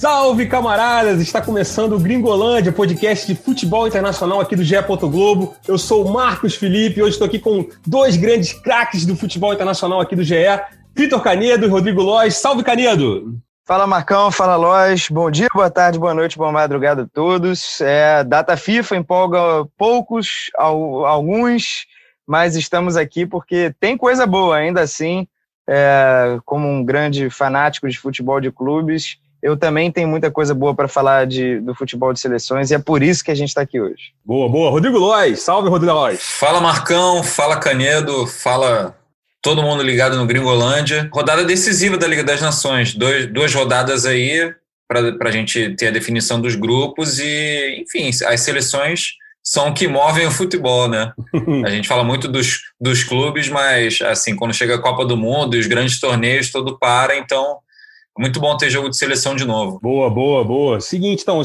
Salve, 0.00 0.46
camaradas! 0.46 1.20
Está 1.20 1.42
começando 1.42 1.92
o 1.92 2.00
Gringolândia, 2.00 2.72
podcast 2.72 3.26
de 3.26 3.34
futebol 3.34 3.86
internacional 3.86 4.40
aqui 4.40 4.56
do 4.56 4.64
GE. 4.64 4.76
Globo. 4.98 5.54
Eu 5.68 5.76
sou 5.76 6.06
o 6.06 6.10
Marcos 6.10 6.54
Felipe 6.54 6.98
e 6.98 7.02
hoje 7.02 7.12
estou 7.12 7.26
aqui 7.26 7.38
com 7.38 7.68
dois 7.86 8.16
grandes 8.16 8.54
craques 8.54 9.04
do 9.04 9.14
futebol 9.14 9.52
internacional 9.52 10.00
aqui 10.00 10.16
do 10.16 10.24
GE, 10.24 10.36
Vitor 10.96 11.22
Canedo 11.22 11.66
e 11.66 11.68
Rodrigo 11.68 12.00
Lois. 12.00 12.34
Salve, 12.38 12.64
Canedo! 12.64 13.38
Fala 13.66 13.86
Marcão, 13.86 14.30
fala 14.30 14.56
Lois, 14.56 15.10
bom 15.10 15.30
dia, 15.30 15.48
boa 15.52 15.68
tarde, 15.68 15.98
boa 15.98 16.14
noite, 16.14 16.38
boa 16.38 16.50
madrugada 16.50 17.02
a 17.02 17.06
todos. 17.06 17.78
É, 17.82 18.24
data 18.24 18.56
FIFA 18.56 18.96
empolga 18.96 19.66
poucos, 19.76 20.50
alguns, 20.56 21.84
mas 22.26 22.56
estamos 22.56 22.96
aqui 22.96 23.26
porque 23.26 23.74
tem 23.78 23.98
coisa 23.98 24.26
boa 24.26 24.56
ainda 24.56 24.80
assim. 24.80 25.28
É, 25.68 26.38
como 26.46 26.66
um 26.66 26.82
grande 26.82 27.28
fanático 27.28 27.86
de 27.86 27.98
futebol 27.98 28.40
de 28.40 28.50
clubes, 28.50 29.19
eu 29.42 29.56
também 29.56 29.90
tenho 29.90 30.08
muita 30.08 30.30
coisa 30.30 30.54
boa 30.54 30.74
para 30.74 30.88
falar 30.88 31.26
de, 31.26 31.60
do 31.60 31.74
futebol 31.74 32.12
de 32.12 32.20
seleções 32.20 32.70
e 32.70 32.74
é 32.74 32.78
por 32.78 33.02
isso 33.02 33.24
que 33.24 33.30
a 33.30 33.34
gente 33.34 33.48
está 33.48 33.62
aqui 33.62 33.80
hoje. 33.80 34.12
Boa, 34.24 34.48
boa. 34.48 34.70
Rodrigo 34.70 34.98
Lois, 34.98 35.42
salve 35.42 35.68
Rodrigo 35.68 35.94
Lois. 35.94 36.20
Fala 36.22 36.60
Marcão, 36.60 37.22
fala 37.22 37.58
Canedo, 37.58 38.26
fala 38.26 38.94
todo 39.42 39.62
mundo 39.62 39.82
ligado 39.82 40.16
no 40.16 40.26
Gringolândia. 40.26 41.08
Rodada 41.12 41.44
decisiva 41.44 41.96
da 41.96 42.06
Liga 42.06 42.22
das 42.22 42.40
Nações, 42.40 42.94
Dois, 42.94 43.26
duas 43.26 43.54
rodadas 43.54 44.04
aí 44.04 44.54
para 44.88 45.28
a 45.28 45.32
gente 45.32 45.74
ter 45.76 45.88
a 45.88 45.92
definição 45.92 46.40
dos 46.40 46.56
grupos 46.56 47.18
e, 47.20 47.82
enfim, 47.82 48.10
as 48.26 48.40
seleções 48.40 49.12
são 49.42 49.68
o 49.68 49.74
que 49.74 49.88
movem 49.88 50.26
o 50.26 50.30
futebol, 50.30 50.88
né? 50.88 51.12
A 51.64 51.70
gente 51.70 51.88
fala 51.88 52.04
muito 52.04 52.28
dos, 52.28 52.60
dos 52.78 53.02
clubes, 53.04 53.48
mas 53.48 54.00
assim, 54.02 54.36
quando 54.36 54.52
chega 54.52 54.74
a 54.74 54.82
Copa 54.82 55.04
do 55.04 55.16
Mundo 55.16 55.56
e 55.56 55.60
os 55.60 55.66
grandes 55.66 55.98
torneios, 55.98 56.50
tudo 56.50 56.78
para, 56.78 57.16
então 57.16 57.58
muito 58.18 58.40
bom 58.40 58.56
ter 58.56 58.70
jogo 58.70 58.90
de 58.90 58.96
seleção 58.96 59.34
de 59.34 59.44
novo. 59.44 59.78
Boa, 59.80 60.10
boa, 60.10 60.44
boa. 60.44 60.80
Seguinte, 60.80 61.22
então, 61.22 61.42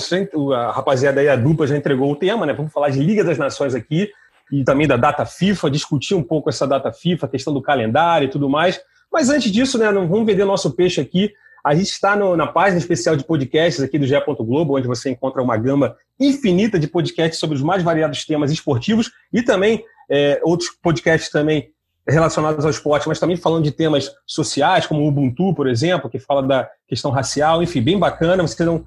a 0.54 0.72
rapaziada 0.72 1.22
aí, 1.22 1.30
a 1.30 1.36
dupla 1.36 1.68
já 1.68 1.78
entregou 1.78 2.12
o 2.12 2.16
tema, 2.16 2.46
né? 2.46 2.54
Vamos 2.54 2.74
falar 2.74 2.90
de 2.90 3.00
Liga 3.00 3.24
das 3.24 3.38
Nações 3.38 3.76
aqui 3.76 4.10
e 4.52 4.64
também 4.64 4.88
da 4.88 4.98
data 4.98 5.26
FIFA, 5.26 5.72
discutir 5.72 6.16
um 6.16 6.24
pouco 6.24 6.50
essa 6.50 6.68
data 6.68 6.92
FIFA, 6.92 7.26
a 7.26 7.30
questão 7.30 7.54
do 7.54 7.62
calendário 7.62 8.26
e 8.26 8.30
tudo 8.30 8.50
mais. 8.50 8.80
Mas 9.12 9.30
antes 9.30 9.52
disso, 9.52 9.78
né, 9.78 9.92
vamos 9.92 10.26
vender 10.26 10.46
nosso 10.46 10.72
peixe 10.76 11.00
aqui. 11.00 11.32
A 11.64 11.74
gente 11.74 11.90
está 11.90 12.16
no, 12.16 12.36
na 12.36 12.46
página 12.46 12.78
especial 12.78 13.16
de 13.16 13.24
podcasts 13.24 13.82
aqui 13.82 13.98
do 13.98 14.06
GE. 14.06 14.16
Globo, 14.40 14.78
onde 14.78 14.88
você 14.88 15.10
encontra 15.10 15.42
uma 15.42 15.58
gama 15.58 15.96
infinita 16.20 16.78
de 16.78 16.88
podcasts 16.88 17.40
sobre 17.40 17.56
os 17.56 17.64
mais 17.64 17.82
variados 17.82 18.26
temas 18.26 18.52
esportivos 18.52 19.12
e 19.34 19.42
também 19.42 19.84
é, 20.10 20.40
outros 20.44 20.70
podcasts 20.82 21.32
também 21.32 21.72
relacionados 22.08 22.64
ao 22.64 22.72
esporte, 22.72 23.08
mas 23.08 23.20
também 23.20 23.36
falando 23.36 23.64
de 23.64 23.72
temas 23.72 24.12
sociais, 24.26 24.86
como 24.86 25.02
o 25.02 25.08
Ubuntu, 25.08 25.54
por 25.54 25.68
exemplo, 25.68 26.10
que 26.10 26.20
fala 26.20 26.44
da 26.44 26.70
questão 26.88 27.12
racial, 27.12 27.64
enfim, 27.64 27.82
bem 27.82 27.98
bacana. 27.98 28.46
Você 28.46 28.64
não 28.64 28.86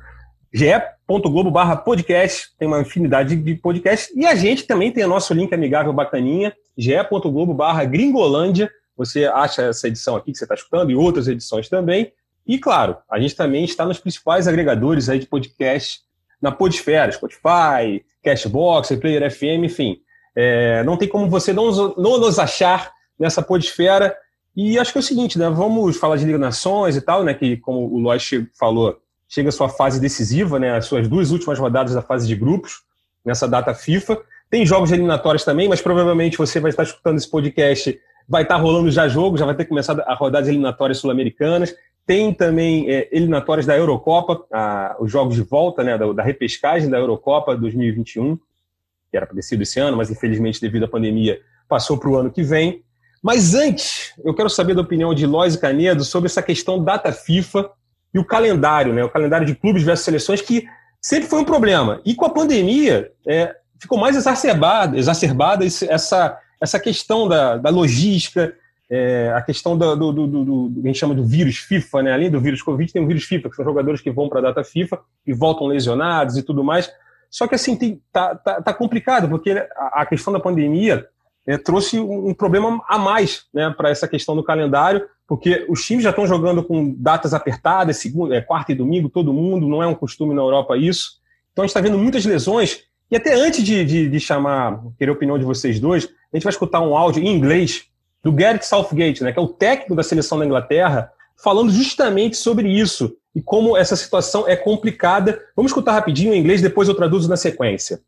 ge.globo 0.53 1.51
barra 1.51 1.77
podcast, 1.77 2.49
tem 2.59 2.67
uma 2.67 2.81
infinidade 2.81 3.37
de 3.37 3.55
podcasts, 3.57 4.15
e 4.17 4.27
a 4.27 4.35
gente 4.35 4.65
também 4.67 4.91
tem 4.91 5.05
o 5.05 5.09
nosso 5.09 5.35
link 5.35 5.53
amigável 5.53 5.93
bacaninha, 5.93 6.55
ge.globo 6.77 7.53
barra 7.53 7.85
gringolândia, 7.85 8.71
você 8.97 9.27
acha 9.27 9.63
essa 9.63 9.89
edição 9.89 10.17
aqui 10.17 10.33
que 10.33 10.39
você 10.39 10.45
está 10.45 10.55
escutando 10.55 10.91
e 10.91 10.97
outras 10.97 11.29
edições 11.29 11.69
também, 11.69 12.13
e 12.47 12.59
claro, 12.59 12.97
a 13.11 13.21
gente 13.21 13.37
também 13.37 13.65
está 13.65 13.85
nos 13.85 13.99
principais 13.99 14.49
agregadores 14.49 15.09
aí 15.09 15.19
de 15.19 15.27
podcast 15.27 16.01
na 16.41 16.51
Podesfera, 16.51 17.13
Spotify, 17.13 18.03
Cashbox, 18.25 18.97
Player 18.97 19.31
FM, 19.31 19.65
enfim, 19.65 19.99
é, 20.35 20.83
não 20.83 20.97
tem 20.97 21.09
como 21.09 21.29
você 21.29 21.53
não, 21.53 21.71
não 21.97 22.19
nos 22.19 22.39
achar 22.39 22.91
nessa 23.19 23.43
Podesfera, 23.43 24.17
e 24.57 24.79
acho 24.79 24.93
que 24.93 24.99
é 24.99 25.01
o 25.01 25.05
seguinte, 25.05 25.39
né, 25.39 25.49
vamos 25.49 25.97
falar 25.97 26.17
de 26.17 26.25
Liga 26.25 26.39
Nações 26.39 26.97
e 26.97 27.01
tal, 27.01 27.23
né, 27.23 27.33
que 27.33 27.57
como 27.59 27.81
o 27.95 27.99
Lois 27.99 28.29
falou, 28.59 28.99
chega 29.29 29.51
a 29.51 29.53
sua 29.53 29.69
fase 29.69 30.01
decisiva, 30.01 30.59
né, 30.59 30.77
as 30.77 30.87
suas 30.87 31.07
duas 31.07 31.31
últimas 31.31 31.59
rodadas 31.59 31.95
da 31.95 32.03
fase 32.03 32.27
de 32.27 32.35
grupos, 32.35 32.83
nessa 33.25 33.47
data 33.47 33.75
FIFA. 33.75 34.19
Tem 34.51 34.65
jogos 34.65 34.91
eliminatórios 34.91 35.45
também, 35.45 35.69
mas 35.69 35.81
provavelmente 35.81 36.39
você 36.39 36.59
vai 36.59 36.71
estar 36.71 36.83
escutando 36.83 37.19
esse 37.19 37.31
podcast, 37.31 37.99
vai 38.29 38.43
estar 38.43 38.57
rolando 38.57 38.91
já 38.91 39.07
jogo, 39.07 39.37
já 39.37 39.45
vai 39.45 39.55
ter 39.55 39.67
começado 39.67 40.01
a 40.01 40.15
rodar 40.15 40.43
as 40.43 40.49
eliminatórias 40.49 40.99
sul-americanas. 40.99 41.75
Tem 42.07 42.33
também 42.33 42.91
é, 42.91 43.09
eliminatórias 43.13 43.67
da 43.67 43.77
Eurocopa, 43.77 44.45
a, 44.51 44.97
os 44.99 45.11
jogos 45.13 45.35
de 45.35 45.43
volta 45.43 45.85
né, 45.85 45.99
da, 45.99 46.13
da 46.13 46.23
repescagem 46.23 46.89
da 46.89 46.99
Eurocopa 46.99 47.57
2021, 47.57 48.37
que 48.37 49.17
era 49.17 49.27
para 49.27 49.37
ter 49.37 49.43
sido 49.43 49.63
esse 49.63 49.79
ano, 49.79 49.97
mas 49.97 50.11
infelizmente 50.11 50.61
devido 50.61 50.85
à 50.85 50.89
pandemia 50.89 51.41
passou 51.69 51.99
para 51.99 52.09
o 52.09 52.17
ano 52.17 52.31
que 52.31 52.43
vem. 52.43 52.83
Mas 53.23 53.55
antes, 53.55 54.13
eu 54.25 54.35
quero 54.35 54.49
saber 54.49 54.75
da 54.75 54.83
opinião 54.83 55.13
de 55.15 55.27
Lois 55.27 55.55
e 55.55 55.61
Canedo 55.61 56.05
sobre 56.05 56.27
essa 56.27 56.43
questão 56.43 56.83
data 56.83 57.13
FIFA 57.13 57.71
e 58.15 58.19
o 58.19 58.25
calendário, 58.25 58.93
né? 58.93 59.05
O 59.05 59.11
calendário 59.11 59.47
de 59.47 59.55
clubes 59.55 59.83
versus 59.83 60.05
seleções, 60.05 60.41
que 60.41 60.67
sempre 61.01 61.29
foi 61.29 61.41
um 61.41 61.45
problema. 61.45 62.01
E 62.05 62.15
com 62.15 62.25
a 62.25 62.31
pandemia, 62.31 63.11
é, 63.27 63.55
ficou 63.81 63.99
mais 63.99 64.17
exacerbada, 64.17 64.97
exacerbada 64.97 65.65
essa, 65.65 66.39
essa 66.61 66.81
questão 66.81 67.29
da, 67.29 67.57
da 67.57 67.71
logística, 67.71 68.55
é, 68.91 69.33
a 69.35 69.43
questão 69.43 69.77
do, 69.77 69.97
do, 69.97 70.13
do, 70.13 70.27
do, 70.27 70.69
do, 70.69 70.81
que 70.81 70.89
a 70.89 70.91
gente 70.91 70.99
chama 70.99 71.15
do 71.15 71.25
vírus 71.25 71.59
FIFA, 71.59 72.03
né? 72.03 72.13
Além 72.13 72.31
do 72.31 72.41
vírus 72.41 72.63
Covid, 72.63 72.93
tem 72.93 73.03
o 73.03 73.07
vírus 73.07 73.25
FIFA, 73.25 73.51
que 73.51 73.57
são 73.57 73.65
jogadores 73.65 74.01
que 74.01 74.11
vão 74.11 74.29
para 74.29 74.39
a 74.39 74.43
data 74.43 74.65
FIFA 74.65 74.99
e 75.27 75.33
voltam 75.33 75.67
lesionados 75.67 76.37
e 76.37 76.43
tudo 76.43 76.65
mais. 76.65 76.91
Só 77.31 77.47
que 77.47 77.55
assim, 77.55 77.77
tem, 77.77 78.01
tá, 78.11 78.35
tá, 78.35 78.63
tá 78.63 78.73
complicado, 78.73 79.29
porque 79.29 79.51
a, 79.51 80.03
a 80.03 80.07
questão 80.07 80.33
da 80.33 80.41
pandemia 80.41 81.07
é, 81.49 81.57
trouxe 81.57 81.99
um 81.99 82.35
problema 82.35 82.85
a 82.87 82.99
mais 82.99 83.45
né, 83.55 83.73
para 83.75 83.89
essa 83.89 84.07
questão 84.07 84.37
do 84.37 84.45
calendário, 84.45 85.07
porque 85.27 85.65
os 85.67 85.83
times 85.83 86.05
já 86.05 86.11
estão 86.11 86.27
jogando 86.27 86.63
com 86.63 86.95
datas 86.95 87.33
apertadas, 87.33 87.97
segunda, 87.97 88.37
é, 88.37 88.43
quarta 88.43 88.73
e 88.73 88.75
domingo, 88.75 89.09
todo 89.09 89.33
mundo, 89.33 89.67
não 89.67 89.83
é 89.83 89.87
um 89.87 89.95
costume 89.95 90.35
na 90.35 90.43
Europa 90.43 90.77
isso. 90.77 91.13
Então 91.51 91.63
a 91.63 91.67
gente 91.67 91.71
está 91.71 91.81
vendo 91.81 91.97
muitas 91.97 92.27
lesões. 92.27 92.83
E 93.11 93.17
até 93.17 93.33
antes 93.33 93.65
de, 93.65 93.83
de, 93.83 94.11
de, 94.11 94.21
chamar, 94.21 94.79
querer 94.99 95.11
a 95.11 95.15
opinião 95.15 95.39
de 95.39 95.45
vocês 95.47 95.81
dois, 95.81 96.05
a 96.31 96.37
gente 96.37 96.45
vai 96.45 96.53
escutar 96.53 96.83
um 96.83 96.95
áudio 96.95 97.23
em 97.23 97.35
inglês 97.35 97.87
do 98.23 98.31
Gareth 98.31 98.65
Southgate, 98.65 99.25
né, 99.25 99.33
que 99.33 99.39
é 99.39 99.43
o 99.43 99.49
técnico 99.49 99.95
da 99.95 100.03
seleção 100.03 100.39
da 100.39 100.45
Inglaterra, 100.45 101.11
falando 101.43 101.71
justamente 101.71 102.37
sobre 102.37 102.69
isso 102.69 103.17
e 103.35 103.41
como 103.41 103.75
essa 103.75 103.97
situação 103.97 104.47
é 104.47 104.55
complicada. 104.55 105.41
Vamos 105.57 105.71
escutar 105.71 105.93
rapidinho 105.93 106.35
em 106.35 106.39
inglês, 106.39 106.61
depois 106.61 106.89
eu 106.89 106.95
traduzo 106.95 107.27
na 107.27 107.39
sequência. 107.39 108.03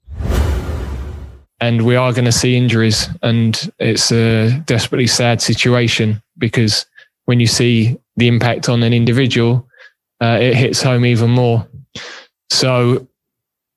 And 1.60 1.84
we 1.84 1.94
are 1.94 2.12
going 2.12 2.24
to 2.24 2.32
see 2.32 2.56
injuries, 2.56 3.08
and 3.22 3.70
it's 3.78 4.10
a 4.10 4.58
desperately 4.60 5.06
sad 5.06 5.42
situation 5.42 6.22
because 6.38 6.86
when 7.26 7.38
you 7.38 7.46
see 7.46 7.98
the 8.16 8.28
impact 8.28 8.68
on 8.68 8.82
an 8.82 8.94
individual, 8.94 9.68
uh, 10.22 10.38
it 10.40 10.54
hits 10.54 10.82
home 10.82 11.04
even 11.04 11.30
more. 11.30 11.66
So 12.48 13.06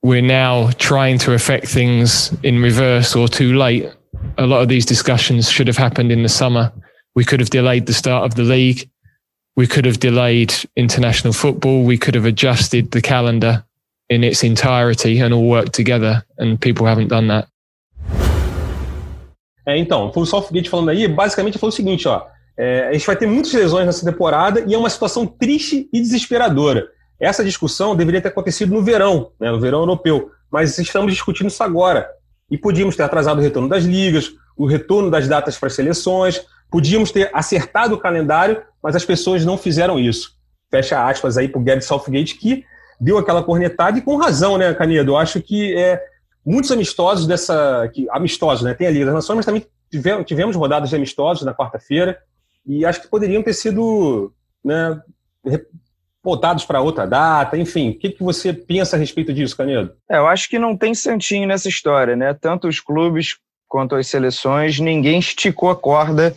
we're 0.02 0.22
now 0.22 0.72
trying 0.72 1.18
to 1.20 1.34
affect 1.34 1.68
things 1.68 2.36
in 2.44 2.62
reverse 2.62 3.16
or 3.16 3.28
too 3.28 3.56
late. 3.56 3.90
A 4.38 4.46
lot 4.46 4.62
of 4.62 4.68
these 4.68 4.86
discussions 4.86 5.50
should 5.50 5.68
have 5.68 5.78
happened 5.78 6.12
in 6.12 6.24
the 6.24 6.30
summer. 6.30 6.72
We 7.16 7.24
could 7.24 7.40
have 7.40 7.50
delayed 7.50 7.86
the 7.86 7.94
start 7.94 8.26
of 8.26 8.36
the 8.36 8.44
league. 8.44 8.90
We 9.56 9.68
could 9.68 9.86
have 9.86 10.00
delayed 10.00 10.54
international 10.76 11.34
football. 11.34 11.84
We 11.84 11.98
could 11.98 12.16
have 12.16 12.26
adjusted 12.26 12.92
the 12.92 13.02
calendar 13.02 13.64
in 14.10 14.24
its 14.24 14.44
entirety 14.44 15.20
and 15.20 15.34
all 15.34 15.48
worked 15.48 15.74
together. 15.74 16.26
And 16.38 16.60
people 16.60 16.86
haven't 16.86 17.10
done 17.10 17.28
that. 17.28 17.48
É, 19.66 19.78
então, 19.78 20.12
foi 20.12 20.24
o 20.24 20.26
Southgate 20.26 20.70
falando 20.70 20.90
aí, 20.90 21.08
basicamente 21.08 21.58
falou 21.58 21.72
o 21.72 21.76
seguinte, 21.76 22.08
ó, 22.08 22.28
É, 22.56 22.90
a 22.90 22.94
gente 22.94 23.08
vai 23.08 23.16
ter 23.16 23.26
muitas 23.26 23.52
lesões 23.52 23.86
nessa 23.86 24.06
temporada 24.06 24.64
e 24.68 24.76
é 24.76 24.78
uma 24.78 24.90
situação 24.90 25.26
triste 25.26 25.90
e 25.92 26.00
desesperadora. 26.00 26.88
Essa 27.20 27.44
discussão 27.44 27.96
deveria 27.96 28.22
ter 28.22 28.28
acontecido 28.28 28.72
no 28.72 28.84
verão, 28.84 29.32
né, 29.40 29.50
no 29.50 29.60
verão 29.60 29.80
europeu, 29.80 30.30
mas 30.52 30.78
estamos 30.78 31.12
discutindo 31.12 31.48
isso 31.48 31.64
agora. 31.64 32.08
E 32.52 32.58
podíamos 32.58 32.96
ter 32.96 33.02
atrasado 33.02 33.40
o 33.40 33.42
retorno 33.42 33.68
das 33.68 33.86
ligas, 33.86 34.30
o 34.56 34.68
retorno 34.68 35.10
das 35.10 35.28
datas 35.28 35.58
para 35.58 35.66
as 35.66 35.74
seleções, 35.74 36.46
podíamos 36.70 37.12
ter 37.12 37.32
acertado 37.34 37.96
o 37.96 38.00
calendário, 38.00 38.62
mas 38.84 38.96
as 38.96 39.04
pessoas 39.04 39.44
não 39.44 39.58
fizeram 39.58 39.98
isso. 40.00 40.36
Fecha 40.70 41.08
aspas 41.08 41.38
aí 41.40 41.48
para 41.48 41.60
o 41.60 41.64
Gary 41.64 41.82
Southgate, 41.82 42.36
que 42.36 42.64
deu 43.02 43.18
aquela 43.18 43.42
cornetada 43.42 43.98
e 43.98 44.02
com 44.02 44.16
razão, 44.16 44.60
né, 44.60 44.72
Canedo? 44.76 45.14
Eu 45.14 45.18
acho 45.18 45.42
que 45.42 45.74
é, 45.76 46.00
muitos 46.46 46.72
amistosos 46.72 47.26
dessa. 47.26 47.90
Que, 47.94 48.08
amistosos, 48.10 48.64
né? 48.64 48.74
Tem 48.74 48.88
a 48.88 48.92
Liga 48.92 49.06
das 49.06 49.16
Nações, 49.16 49.38
mas 49.38 49.46
também 49.46 49.66
tivemos, 49.92 50.26
tivemos 50.26 50.56
rodadas 50.56 50.90
de 50.90 50.96
amistosos 50.96 51.46
na 51.46 51.54
quarta-feira 51.54 52.18
e 52.66 52.86
acho 52.86 53.02
que 53.02 53.08
poderiam 53.08 53.44
ter 53.44 53.54
sido 53.54 54.34
né, 54.64 55.02
voltados 56.24 56.66
para 56.66 56.82
outra 56.82 57.06
data, 57.06 57.58
enfim. 57.58 57.90
O 57.90 58.00
que, 58.00 58.10
que 58.12 58.24
você 58.24 58.54
pensa 58.54 58.96
a 58.96 59.00
respeito 59.00 59.34
disso, 59.34 59.58
Canedo? 59.58 59.94
É, 60.10 60.18
eu 60.18 60.28
acho 60.28 60.50
que 60.50 60.58
não 60.58 60.78
tem 60.78 60.96
santinho 60.96 61.48
nessa 61.48 61.68
história, 61.68 62.16
né? 62.16 62.34
Tanto 62.34 62.68
os 62.68 62.80
clubes 62.80 63.38
quanto 63.68 63.96
as 63.96 64.08
seleções, 64.08 64.80
ninguém 64.80 65.20
esticou 65.20 65.70
a 65.70 65.76
corda. 65.76 66.34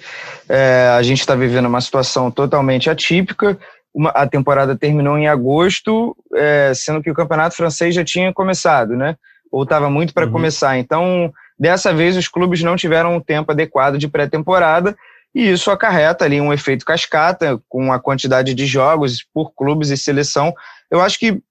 É, 0.49 0.88
a 0.97 1.03
gente 1.03 1.20
está 1.20 1.35
vivendo 1.35 1.67
uma 1.67 1.81
situação 1.81 2.31
totalmente 2.31 2.91
atípica. 2.91 3.58
Uma, 3.94 4.11
a 4.11 4.26
temporada 4.26 4.76
terminou 4.76 5.17
em 5.17 5.29
agosto, 5.29 6.17
é, 6.35 6.73
sendo 6.75 7.03
que 7.03 7.11
o 7.11 7.14
campeonato 7.14 7.55
francês 7.55 7.94
já 7.94 8.03
tinha 8.03 8.32
começado, 8.32 8.97
né? 8.97 9.17
Ou 9.50 9.62
estava 9.62 9.88
muito 9.88 10.12
para 10.12 10.26
uhum. 10.26 10.32
começar. 10.32 10.78
Então, 10.78 11.32
dessa 11.58 11.93
vez, 11.93 12.16
os 12.16 12.28
clubes 12.28 12.62
não 12.62 12.76
tiveram 12.76 13.16
um 13.16 13.20
tempo 13.20 13.52
adequado 13.52 13.98
de 13.98 14.08
pré-temporada 14.08 14.96
e 15.34 15.50
isso 15.50 15.70
acarreta 15.70 16.25
ali 16.25 16.40
um 16.40 16.50
efeito 16.52 16.84
cascata 16.84 17.60
com 17.69 17.93
a 17.93 18.00
quantidade 18.00 18.54
de 18.54 18.64
jogos 18.64 19.22
por 19.34 19.52
clubes 19.54 19.90
e 19.90 19.96
seleção. 19.96 20.54
Eu 20.90 21.02
acho 21.02 21.19
que 21.19 21.43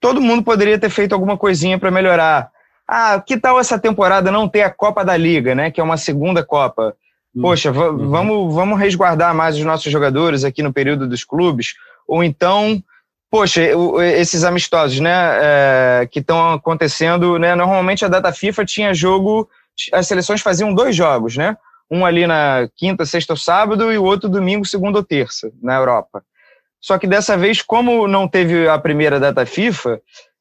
todo 0.00 0.20
mundo 0.20 0.44
poderia 0.44 0.78
ter 0.78 0.90
feito 0.90 1.12
alguma 1.12 1.36
coisinha 1.36 1.76
para 1.76 1.90
melhorar. 1.90 2.50
Ah, 2.86 3.20
que 3.20 3.36
tal 3.36 3.58
essa 3.58 3.78
temporada 3.78 4.30
não 4.30 4.48
ter 4.48 4.62
a 4.62 4.70
Copa 4.70 5.04
da 5.04 5.16
Liga, 5.16 5.56
né? 5.56 5.72
Que 5.72 5.80
é 5.80 5.84
uma 5.84 5.96
segunda 5.96 6.44
Copa. 6.44 6.94
Hum, 7.34 7.42
Poxa, 7.42 7.72
uhum. 7.72 8.08
vamos, 8.08 8.54
vamos 8.54 8.78
resguardar 8.78 9.34
mais 9.34 9.56
os 9.56 9.64
nossos 9.64 9.90
jogadores 9.90 10.44
aqui 10.44 10.62
no 10.62 10.72
período 10.72 11.08
dos 11.08 11.24
clubes. 11.24 11.74
Ou 12.06 12.22
então, 12.22 12.80
poxa, 13.36 13.60
esses 14.14 14.44
amistosos, 14.44 14.98
né? 14.98 15.12
É, 15.12 16.08
que 16.10 16.20
estão 16.20 16.54
acontecendo, 16.54 17.38
né? 17.38 17.54
Normalmente 17.54 18.02
a 18.02 18.08
data 18.08 18.32
FIFA 18.32 18.64
tinha 18.64 18.94
jogo, 18.94 19.46
as 19.92 20.06
seleções 20.06 20.40
faziam 20.40 20.74
dois 20.74 20.96
jogos, 20.96 21.36
né? 21.36 21.54
Um 21.90 22.06
ali 22.06 22.26
na 22.26 22.66
quinta, 22.74 23.04
sexta 23.04 23.34
ou 23.34 23.36
sábado 23.36 23.92
e 23.92 23.98
o 23.98 24.04
outro 24.04 24.26
domingo, 24.28 24.64
segunda 24.64 24.98
ou 24.98 25.04
terça, 25.04 25.50
na 25.62 25.74
Europa. 25.74 26.22
Só 26.80 26.96
que 26.96 27.06
dessa 27.06 27.36
vez, 27.36 27.60
como 27.60 28.08
não 28.08 28.26
teve 28.26 28.66
a 28.68 28.78
primeira 28.78 29.20
data 29.20 29.44
FIFA, 29.44 30.00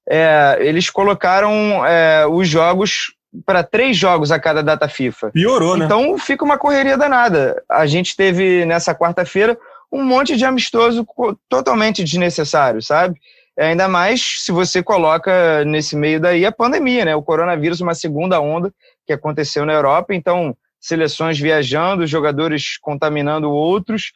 é, 0.10 0.58
eles 0.62 0.90
colocaram 0.90 1.86
é, 1.86 2.26
os 2.26 2.48
jogos 2.48 3.14
para 3.46 3.62
três 3.62 3.98
jogos 3.98 4.32
a 4.32 4.40
cada 4.40 4.64
data 4.64 4.88
FIFA. 4.88 5.32
Piorou, 5.32 5.76
né? 5.76 5.84
Então 5.84 6.18
fica 6.18 6.46
uma 6.46 6.58
correria 6.58 6.98
danada. 6.98 7.62
A 7.70 7.86
gente 7.86 8.16
teve 8.16 8.64
nessa 8.66 8.96
quarta-feira 8.96 9.58
um 9.96 10.04
monte 10.04 10.36
de 10.36 10.46
amistoso 10.46 11.08
totalmente 11.50 12.04
desnecessário, 12.04 12.82
sabe? 12.82 13.20
É, 13.58 13.68
ainda 13.68 13.88
mais 13.88 14.44
se 14.44 14.52
você 14.52 14.84
coloca 14.84 15.64
nesse 15.64 15.96
meio 15.96 16.20
daí 16.20 16.46
a 16.46 16.52
pandemia, 16.52 17.06
né? 17.06 17.16
O 17.16 17.24
coronavírus, 17.24 17.80
uma 17.80 17.96
segunda 17.96 18.40
onda 18.42 18.74
que 19.08 19.14
aconteceu 19.14 19.66
na 19.66 19.74
Europa. 19.74 20.14
Então, 20.14 20.56
seleções 20.80 21.40
viajando, 21.40 22.06
jogadores 22.06 22.78
contaminando 22.78 23.50
outros 23.50 24.12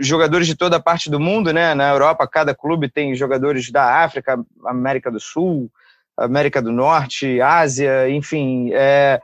jogadores 0.00 0.46
de 0.46 0.56
toda 0.56 0.80
parte 0.80 1.10
do 1.10 1.20
mundo, 1.20 1.52
né? 1.52 1.74
Na 1.74 1.90
Europa, 1.90 2.26
cada 2.26 2.54
clube 2.54 2.88
tem 2.88 3.14
jogadores 3.14 3.70
da 3.70 4.02
África, 4.02 4.38
América 4.64 5.10
do 5.10 5.20
Sul, 5.20 5.70
América 6.16 6.60
do 6.62 6.72
Norte, 6.72 7.40
Ásia, 7.40 8.08
enfim, 8.08 8.70
é, 8.72 9.20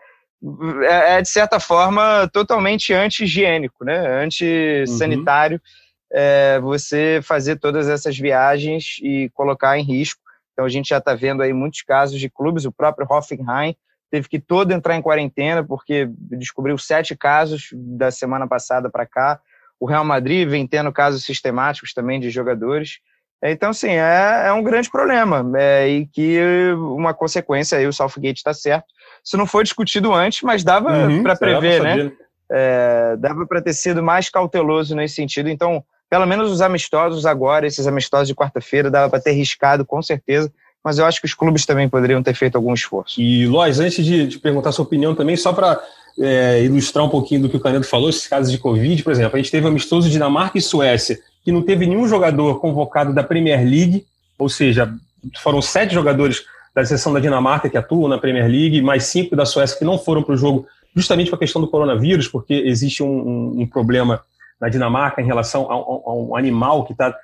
é, 0.83 1.19
é 1.19 1.23
de 1.23 1.29
certa 1.29 1.61
forma 1.61 2.29
totalmente 2.33 2.93
anti-higiênico, 2.93 3.85
né? 3.85 4.25
Anti-sanitário. 4.25 5.57
Uhum. 5.57 5.91
É, 6.13 6.59
você 6.61 7.21
fazer 7.23 7.57
todas 7.57 7.89
essas 7.89 8.19
viagens 8.19 8.97
e 9.01 9.31
colocar 9.33 9.79
em 9.79 9.85
risco. 9.85 10.21
Então 10.53 10.65
a 10.65 10.69
gente 10.69 10.89
já 10.89 10.99
está 10.99 11.15
vendo 11.15 11.43
aí 11.43 11.53
muitos 11.53 11.83
casos 11.83 12.19
de 12.19 12.29
clubes, 12.29 12.65
o 12.65 12.73
próprio 12.73 13.07
Hoffenheim 13.09 13.77
teve 14.11 14.29
que 14.29 14.41
todo 14.41 14.73
entrar 14.73 14.97
em 14.97 15.03
quarentena 15.03 15.65
porque 15.65 16.11
descobriu 16.13 16.77
sete 16.77 17.17
casos 17.17 17.69
da 17.73 18.11
semana 18.11 18.47
passada 18.47 18.91
para 18.91 19.07
cá. 19.07 19.41
O 19.79 19.87
Real 19.87 20.05
Madrid 20.05 20.49
vem 20.49 20.67
tendo 20.67 20.93
casos 20.93 21.25
sistemáticos 21.25 21.95
também 21.95 22.19
de 22.19 22.29
jogadores. 22.29 22.99
Então, 23.43 23.73
sim, 23.73 23.93
é, 23.93 24.49
é 24.49 24.53
um 24.53 24.63
grande 24.63 24.91
problema 24.91 25.51
é, 25.57 25.89
e 25.89 26.07
que 26.07 26.39
uma 26.75 27.15
consequência 27.15 27.79
aí 27.79 27.87
o 27.87 27.93
Southgate 27.93 28.39
está 28.39 28.53
certo. 28.53 28.87
Isso 29.25 29.37
não 29.37 29.47
foi 29.47 29.63
discutido 29.63 30.13
antes, 30.13 30.43
mas 30.43 30.65
dava 30.65 31.07
uhum, 31.07 31.23
para 31.23 31.37
prever, 31.37 31.83
né? 31.83 32.13
É, 32.51 33.17
dava 33.19 33.47
para 33.47 33.63
ter 33.63 33.73
sido 33.73 34.03
mais 34.03 34.29
cauteloso 34.29 34.95
nesse 34.95 35.15
sentido. 35.15 35.49
Então, 35.49 35.85
pelo 36.09 36.27
menos 36.27 36.51
os 36.51 36.61
amistosos 36.61 37.25
agora, 37.25 37.67
esses 37.67 37.87
amistosos 37.87 38.29
de 38.29 38.35
quarta-feira, 38.35 38.91
dava 38.91 39.09
para 39.09 39.21
ter 39.21 39.33
riscado 39.33 39.85
com 39.85 40.03
certeza. 40.03 40.53
Mas 40.83 40.99
eu 40.99 41.05
acho 41.05 41.21
que 41.21 41.27
os 41.27 41.35
clubes 41.35 41.67
também 41.67 41.89
poderiam 41.89 42.23
ter 42.23 42.35
feito 42.35 42.57
algum 42.57 42.73
esforço. 42.73 43.21
E, 43.21 43.47
Lois, 43.47 43.79
antes 43.79 44.05
de, 44.05 44.27
de 44.27 44.39
perguntar 44.39 44.73
sua 44.73 44.85
opinião 44.85 45.15
também, 45.15 45.37
só 45.37 45.53
para 45.53 45.79
é, 46.19 46.63
ilustrar 46.63 47.05
um 47.05 47.11
pouquinho 47.11 47.43
do 47.43 47.49
que 47.49 47.57
o 47.57 47.61
Canedo 47.61 47.85
falou, 47.85 48.09
esses 48.09 48.27
casos 48.27 48.51
de 48.51 48.59
Covid, 48.59 49.03
por 49.03 49.13
exemplo, 49.13 49.37
a 49.37 49.39
gente 49.39 49.51
teve 49.51 49.67
amistoso 49.67 50.09
Dinamarca 50.09 50.59
e 50.59 50.63
Suécia, 50.63 51.21
que 51.45 51.53
não 51.53 51.63
teve 51.63 51.87
nenhum 51.87 52.09
jogador 52.09 52.61
convocado 52.61 53.15
da 53.15 53.23
Premier 53.23 53.61
League, 53.61 54.07
ou 54.39 54.49
seja, 54.49 54.93
foram 55.43 55.61
sete 55.61 55.95
jogadores 55.95 56.45
da 56.81 56.87
seção 56.87 57.13
da 57.13 57.21
Dinamarca 57.21 57.69
que 57.69 57.77
atuam 57.77 58.09
na 58.09 58.19
Premier 58.19 58.47
League, 58.47 58.81
mais 58.83 59.05
cinco 59.05 59.37
da 59.37 59.45
Suécia 59.45 59.79
que 59.79 59.85
não 59.85 59.99
foram 59.99 60.23
para 60.23 60.35
o 60.35 60.37
jogo, 60.37 60.67
justamente 60.95 61.31
por 61.31 61.37
a 61.37 61.39
questão 61.39 61.61
do 61.61 61.69
coronavírus, 61.69 62.29
porque 62.29 62.55
existe 62.55 63.03
um, 63.03 63.09
um, 63.09 63.61
um 63.63 63.67
problema 63.67 64.23
na 64.61 64.69
Dinamarca 64.69 65.23
em 65.23 65.27
relação 65.27 65.71
a, 65.71 65.75
a 65.75 66.15
um 66.15 66.37
animal 66.37 66.85
que 66.85 66.93
está 66.93 67.15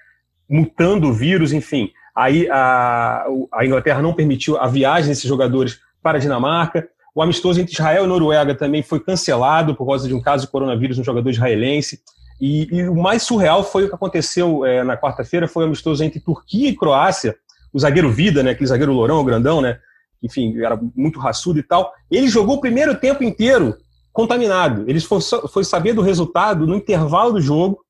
mutando 0.49 1.09
o 1.09 1.13
vírus, 1.13 1.53
enfim. 1.53 1.91
Aí 2.15 2.49
a, 2.51 3.27
a 3.53 3.67
Inglaterra 3.67 4.01
não 4.01 4.15
permitiu 4.15 4.57
a 4.59 4.67
viagem 4.67 5.09
desses 5.09 5.29
jogadores 5.29 5.81
para 6.03 6.19
a 6.19 6.21
Dinamarca. 6.21 6.89
O 7.15 7.23
amistoso 7.23 7.61
entre 7.61 7.75
Israel 7.75 8.05
e 8.05 8.07
Noruega 8.07 8.55
também 8.55 8.83
foi 8.83 9.01
cancelado 9.01 9.75
por 9.75 9.87
causa 9.87 10.07
de 10.07 10.15
um 10.15 10.21
caso 10.21 10.47
de 10.47 10.53
coronavírus 10.53 10.99
no 10.99 11.05
jogador 11.05 11.29
israelense. 11.29 12.01
E, 12.41 12.69
e 12.71 12.89
o 12.89 12.95
mais 12.95 13.23
surreal 13.23 13.65
foi 13.65 13.85
o 13.85 13.89
que 13.89 13.95
aconteceu 13.95 14.65
é, 14.65 14.85
na 14.85 14.97
quarta-feira, 14.97 15.49
foi 15.49 15.65
o 15.65 15.67
amistoso 15.67 16.05
entre 16.05 16.21
Turquia 16.21 16.69
e 16.69 16.77
Croácia. 16.77 17.37
O 17.73 17.79
zagueiro 17.79 18.11
Vida, 18.11 18.43
né, 18.43 18.53
aquele 18.53 18.69
zagueiro 18.69 18.93
lourão, 18.93 19.25
grandão, 19.25 19.61
né, 19.61 19.79
enfim, 20.23 20.59
era 20.63 20.79
muito 20.95 21.19
raçudo 21.19 21.59
e 21.59 21.63
tal. 21.63 21.93
Ele 22.11 22.29
jogou 22.29 22.57
o 22.57 22.61
primeiro 22.61 22.95
tempo 22.95 23.23
inteiro 23.23 23.77
contaminado. 24.13 24.85
Ele 24.89 24.99
foi, 25.01 25.21
foi 25.53 25.65
saber 25.65 25.93
do 25.93 26.01
resultado 26.01 26.67
no 26.67 26.75
intervalo 26.75 27.35
do 27.35 27.41
jogo, 27.41 27.85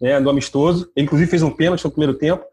né, 0.00 0.20
do 0.20 0.30
amistoso. 0.30 0.90
Ele, 0.94 1.04
inclusive, 1.04 1.30
fez 1.30 1.42
um 1.42 1.50
pênalti 1.50 1.84
no 1.84 1.90
primeiro 1.90 2.14
tempo. 2.14 2.44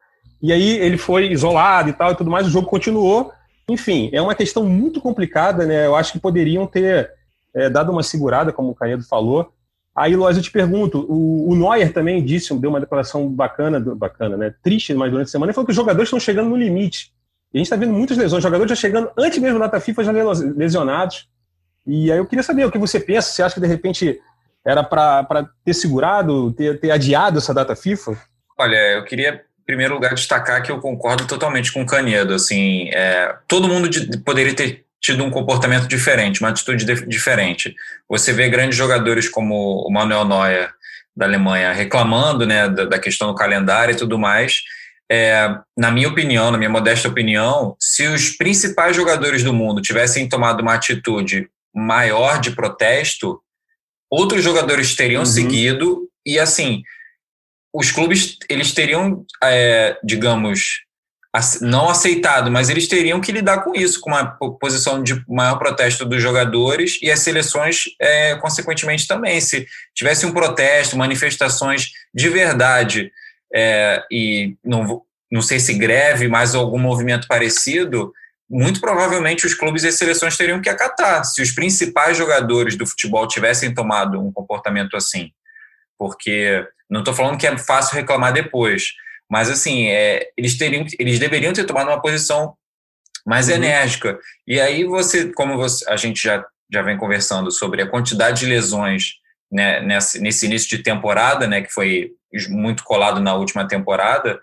E 0.41 0.51
aí 0.51 0.77
ele 0.77 0.97
foi 0.97 1.31
isolado 1.31 1.89
e 1.89 1.93
tal 1.93 2.11
e 2.11 2.15
tudo 2.15 2.31
mais. 2.31 2.47
O 2.47 2.51
jogo 2.51 2.67
continuou. 2.67 3.31
Enfim, 3.69 4.09
é 4.11 4.21
uma 4.21 4.35
questão 4.35 4.63
muito 4.63 4.99
complicada, 4.99 5.65
né? 5.65 5.85
Eu 5.85 5.95
acho 5.95 6.11
que 6.11 6.19
poderiam 6.19 6.67
ter 6.67 7.11
é, 7.53 7.69
dado 7.69 7.91
uma 7.91 8.03
segurada, 8.03 8.51
como 8.51 8.71
o 8.71 8.75
Canedo 8.75 9.03
falou. 9.03 9.51
Aí, 9.95 10.15
Lois, 10.15 10.35
eu 10.35 10.43
te 10.43 10.51
pergunto, 10.51 11.05
o, 11.09 11.49
o 11.49 11.55
Neuer 11.55 11.93
também 11.93 12.23
disse, 12.23 12.53
deu 12.55 12.69
uma 12.69 12.81
declaração 12.81 13.29
bacana, 13.29 13.79
bacana, 13.79 14.35
né? 14.35 14.53
Triste, 14.61 14.93
mas 14.93 15.09
durante 15.09 15.27
a 15.27 15.31
semana, 15.31 15.49
ele 15.49 15.55
falou 15.55 15.65
que 15.65 15.71
os 15.71 15.75
jogadores 15.75 16.07
estão 16.07 16.19
chegando 16.19 16.49
no 16.49 16.57
limite. 16.57 17.13
E 17.53 17.57
a 17.57 17.59
gente 17.59 17.67
está 17.67 17.77
vendo 17.77 17.93
muitas 17.93 18.17
lesões, 18.17 18.43
jogadores 18.43 18.69
já 18.69 18.75
chegando 18.75 19.09
antes 19.17 19.39
mesmo 19.39 19.57
da 19.57 19.67
data 19.67 19.79
FIFA, 19.79 20.03
já 20.03 20.11
lesionados. 20.11 21.29
E 21.87 22.11
aí 22.11 22.17
eu 22.17 22.25
queria 22.25 22.43
saber 22.43 22.65
o 22.65 22.71
que 22.71 22.77
você 22.77 22.99
pensa, 22.99 23.29
você 23.29 23.41
acha 23.41 23.55
que 23.55 23.61
de 23.61 23.67
repente 23.67 24.19
era 24.65 24.83
para 24.83 25.49
ter 25.63 25.73
segurado, 25.73 26.51
ter, 26.51 26.79
ter 26.79 26.91
adiado 26.91 27.37
essa 27.37 27.53
data 27.53 27.75
FIFA? 27.75 28.17
Olha, 28.57 28.75
eu 28.93 29.05
queria 29.05 29.45
primeiro 29.65 29.95
lugar, 29.95 30.13
destacar 30.13 30.61
que 30.61 30.71
eu 30.71 30.79
concordo 30.79 31.25
totalmente 31.25 31.73
com 31.73 31.81
o 31.81 31.85
Canedo. 31.85 32.33
Assim, 32.33 32.89
é, 32.93 33.35
todo 33.47 33.67
mundo 33.67 33.89
de, 33.89 34.17
poderia 34.19 34.55
ter 34.55 34.84
tido 35.05 35.23
um 35.23 35.29
comportamento 35.29 35.87
diferente, 35.87 36.41
uma 36.41 36.49
atitude 36.49 36.83
de, 36.83 37.05
diferente. 37.05 37.75
Você 38.09 38.33
vê 38.33 38.49
grandes 38.49 38.75
jogadores 38.75 39.29
como 39.29 39.85
o 39.87 39.91
Manuel 39.91 40.25
Neuer, 40.25 40.73
da 41.15 41.27
Alemanha, 41.27 41.71
reclamando 41.71 42.45
né, 42.45 42.67
da, 42.67 42.85
da 42.85 42.99
questão 42.99 43.27
do 43.27 43.35
calendário 43.35 43.93
e 43.93 43.97
tudo 43.97 44.17
mais. 44.17 44.63
É, 45.09 45.55
na 45.77 45.91
minha 45.91 46.09
opinião, 46.09 46.49
na 46.49 46.57
minha 46.57 46.69
modesta 46.69 47.07
opinião, 47.07 47.75
se 47.79 48.07
os 48.07 48.31
principais 48.31 48.95
jogadores 48.95 49.43
do 49.43 49.53
mundo 49.53 49.79
tivessem 49.79 50.27
tomado 50.27 50.61
uma 50.61 50.73
atitude 50.73 51.47
maior 51.73 52.41
de 52.41 52.51
protesto, 52.51 53.39
outros 54.09 54.43
jogadores 54.43 54.95
teriam 54.95 55.19
uhum. 55.19 55.25
seguido 55.25 56.09
e 56.25 56.39
assim 56.39 56.81
os 57.71 57.91
clubes 57.91 58.37
eles 58.49 58.73
teriam, 58.73 59.23
é, 59.43 59.97
digamos, 60.03 60.84
não 61.61 61.89
aceitado, 61.89 62.51
mas 62.51 62.69
eles 62.69 62.87
teriam 62.87 63.19
que 63.19 63.31
lidar 63.31 63.63
com 63.63 63.75
isso, 63.75 63.99
com 63.99 64.09
uma 64.09 64.25
posição 64.59 65.03
de 65.03 65.23
maior 65.27 65.57
protesto 65.57 66.05
dos 66.05 66.21
jogadores 66.21 66.99
e 67.01 67.11
as 67.11 67.19
seleções, 67.19 67.83
é, 67.99 68.35
consequentemente, 68.35 69.07
também. 69.07 69.41
Se 69.41 69.67
tivesse 69.93 70.25
um 70.25 70.31
protesto, 70.31 70.97
manifestações 70.97 71.91
de 72.13 72.29
verdade, 72.29 73.11
é, 73.53 74.03
e 74.11 74.55
não, 74.63 75.01
não 75.31 75.41
sei 75.41 75.59
se 75.59 75.73
greve, 75.73 76.27
mas 76.27 76.55
algum 76.55 76.79
movimento 76.79 77.27
parecido, 77.27 78.13
muito 78.49 78.79
provavelmente 78.79 79.45
os 79.45 79.53
clubes 79.53 79.83
e 79.83 79.87
as 79.87 79.95
seleções 79.95 80.37
teriam 80.37 80.61
que 80.61 80.69
acatar, 80.69 81.25
se 81.25 81.41
os 81.41 81.51
principais 81.51 82.15
jogadores 82.15 82.77
do 82.77 82.85
futebol 82.85 83.27
tivessem 83.27 83.73
tomado 83.73 84.21
um 84.21 84.31
comportamento 84.31 84.95
assim. 84.95 85.31
Porque 85.97 86.65
não 86.89 86.99
estou 86.99 87.13
falando 87.13 87.37
que 87.37 87.47
é 87.47 87.57
fácil 87.57 87.95
reclamar 87.95 88.31
depois, 88.31 88.93
mas 89.29 89.49
assim, 89.49 89.87
é, 89.87 90.29
eles, 90.37 90.57
teriam, 90.57 90.85
eles 90.99 91.19
deveriam 91.19 91.53
ter 91.53 91.65
tomado 91.65 91.87
uma 91.87 92.01
posição 92.01 92.55
mais 93.25 93.47
uhum. 93.47 93.55
enérgica. 93.55 94.19
E 94.47 94.59
aí 94.59 94.83
você, 94.83 95.31
como 95.33 95.57
você, 95.57 95.87
a 95.89 95.95
gente 95.95 96.21
já, 96.21 96.45
já 96.71 96.81
vem 96.81 96.97
conversando 96.97 97.51
sobre 97.51 97.81
a 97.81 97.87
quantidade 97.87 98.41
de 98.41 98.45
lesões 98.45 99.13
né, 99.51 99.79
nesse, 99.81 100.19
nesse 100.19 100.45
início 100.45 100.69
de 100.69 100.83
temporada, 100.83 101.47
né, 101.47 101.61
que 101.61 101.71
foi 101.71 102.11
muito 102.49 102.83
colado 102.83 103.19
na 103.19 103.33
última 103.33 103.67
temporada, 103.67 104.39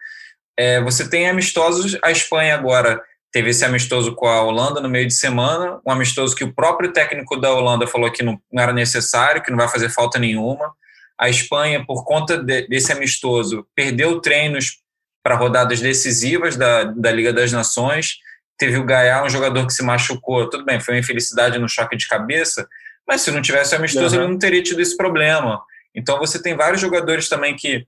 é, 0.59 0.81
você 0.81 1.09
tem 1.09 1.29
amistosos, 1.29 1.97
a 2.03 2.11
Espanha 2.11 2.55
agora 2.55 3.03
teve 3.33 3.51
esse 3.51 3.65
amistoso 3.65 4.15
com 4.15 4.27
a 4.27 4.43
Holanda 4.43 4.81
no 4.81 4.89
meio 4.89 5.07
de 5.07 5.15
semana, 5.15 5.81
um 5.87 5.91
amistoso 5.91 6.37
que 6.37 6.45
o 6.45 6.53
próprio 6.53 6.93
técnico 6.93 7.37
da 7.37 7.53
Holanda 7.53 7.87
falou 7.87 8.11
que 8.13 8.23
não, 8.23 8.39
não 8.53 8.63
era 8.63 8.73
necessário, 8.73 9.43
que 9.43 9.51
não 9.51 9.57
vai 9.57 9.69
fazer 9.69 9.89
falta 9.89 10.19
nenhuma. 10.19 10.71
A 11.19 11.29
Espanha, 11.29 11.85
por 11.87 12.05
conta 12.05 12.37
de, 12.37 12.67
desse 12.69 12.93
amistoso, 12.93 13.67
perdeu 13.75 14.21
treinos 14.21 14.79
para 15.23 15.37
rodadas 15.37 15.81
decisivas 15.81 16.57
da, 16.57 16.85
da 16.85 17.11
Liga 17.13 17.33
das 17.33 17.53
Nações. 17.53 18.17
Teve 18.59 18.77
o 18.77 18.85
Gaia, 18.85 19.23
um 19.25 19.31
jogador 19.31 19.67
que 19.67 19.73
se 19.73 19.83
machucou. 19.83 20.49
Tudo 20.49 20.65
bem, 20.65 20.81
foi 20.81 20.95
uma 20.95 21.01
infelicidade 21.01 21.59
no 21.59 21.69
choque 21.69 21.97
de 21.97 22.09
cabeça, 22.09 22.69
mas 23.07 23.21
se 23.21 23.31
não 23.31 23.43
tivesse 23.43 23.75
amistoso, 23.75 24.17
uhum. 24.17 24.23
ele 24.23 24.33
não 24.33 24.39
teria 24.39 24.63
tido 24.63 24.81
esse 24.81 24.97
problema. 24.97 25.63
Então 25.95 26.19
você 26.19 26.41
tem 26.43 26.57
vários 26.57 26.81
jogadores 26.81 27.29
também 27.29 27.55
que 27.55 27.87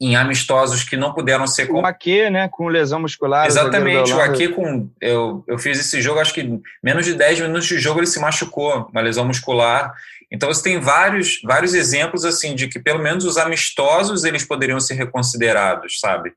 em 0.00 0.14
amistosos 0.14 0.84
que 0.84 0.96
não 0.96 1.12
puderam 1.12 1.46
ser 1.46 1.66
com 1.66 1.80
o 1.80 1.86
Ake, 1.86 2.28
né, 2.28 2.48
com 2.48 2.68
lesão 2.68 3.00
muscular. 3.00 3.46
Exatamente, 3.46 4.12
o 4.12 4.20
Ake 4.20 4.48
com 4.48 4.90
eu, 5.00 5.42
eu 5.46 5.58
fiz 5.58 5.78
esse 5.78 6.02
jogo, 6.02 6.20
acho 6.20 6.34
que 6.34 6.60
menos 6.82 7.06
de 7.06 7.14
10 7.14 7.40
minutos 7.40 7.66
de 7.66 7.78
jogo 7.78 8.00
ele 8.00 8.06
se 8.06 8.20
machucou, 8.20 8.88
uma 8.92 9.00
lesão 9.00 9.24
muscular. 9.24 9.94
Então 10.32 10.52
você 10.52 10.62
tem 10.62 10.80
vários 10.80 11.40
vários 11.44 11.74
exemplos 11.74 12.24
assim 12.24 12.54
de 12.54 12.68
que 12.68 12.80
pelo 12.80 12.98
menos 12.98 13.24
os 13.24 13.36
amistosos 13.36 14.24
eles 14.24 14.44
poderiam 14.44 14.80
ser 14.80 14.94
reconsiderados, 14.94 16.00
sabe? 16.00 16.32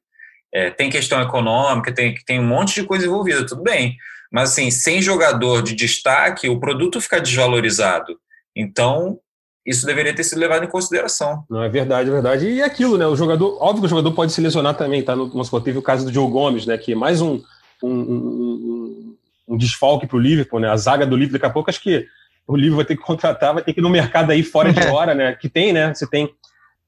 É, 0.53 0.69
tem 0.69 0.89
questão 0.89 1.21
econômica, 1.21 1.93
tem 1.93 2.15
tem 2.25 2.39
um 2.39 2.47
monte 2.47 2.75
de 2.75 2.87
coisa 2.87 3.05
envolvida, 3.05 3.45
tudo 3.45 3.63
bem. 3.63 3.97
Mas 4.31 4.51
assim, 4.51 4.69
sem 4.69 5.01
jogador 5.01 5.63
de 5.63 5.73
destaque, 5.73 6.47
o 6.47 6.59
produto 6.59 7.01
fica 7.01 7.19
desvalorizado. 7.19 8.19
Então, 8.55 9.19
isso 9.65 9.85
deveria 9.85 10.15
ter 10.15 10.23
sido 10.23 10.39
levado 10.39 10.63
em 10.63 10.69
consideração. 10.69 11.43
Não, 11.49 11.63
é 11.63 11.69
verdade, 11.69 12.09
é 12.09 12.11
verdade. 12.11 12.47
E 12.47 12.61
aquilo, 12.61 12.97
né? 12.97 13.07
O 13.07 13.15
jogador, 13.15 13.57
óbvio 13.61 13.81
que 13.81 13.85
o 13.87 13.89
jogador 13.89 14.11
pode 14.13 14.31
se 14.31 14.41
lesionar 14.41 14.75
também, 14.75 15.03
tá? 15.03 15.15
No, 15.15 15.61
teve 15.61 15.77
o 15.77 15.81
caso 15.83 16.05
do 16.05 16.13
Joe 16.13 16.29
Gomes, 16.29 16.65
né? 16.65 16.77
Que 16.77 16.93
é 16.93 16.95
mais 16.95 17.21
um, 17.21 17.41
um, 17.83 17.91
um, 17.91 19.17
um 19.47 19.57
desfalque 19.57 20.07
para 20.07 20.17
o 20.17 20.19
Liverpool, 20.19 20.59
né? 20.59 20.69
A 20.69 20.77
zaga 20.77 21.05
do 21.05 21.15
Liverpool, 21.15 21.39
daqui 21.39 21.45
a 21.45 21.53
pouco, 21.53 21.69
acho 21.69 21.81
que 21.81 22.07
o 22.49 22.55
Liverpool 22.55 22.77
vai 22.77 22.85
ter 22.85 22.95
que 22.95 23.03
contratar, 23.03 23.53
vai 23.53 23.61
ter 23.61 23.73
que 23.73 23.79
ir 23.79 23.83
no 23.83 23.89
mercado 23.91 24.31
aí 24.31 24.41
fora 24.41 24.73
de 24.73 24.85
hora, 24.87 25.13
né? 25.13 25.33
Que 25.33 25.47
tem, 25.47 25.71
né? 25.71 25.93
Você 25.93 26.07
tem. 26.07 26.33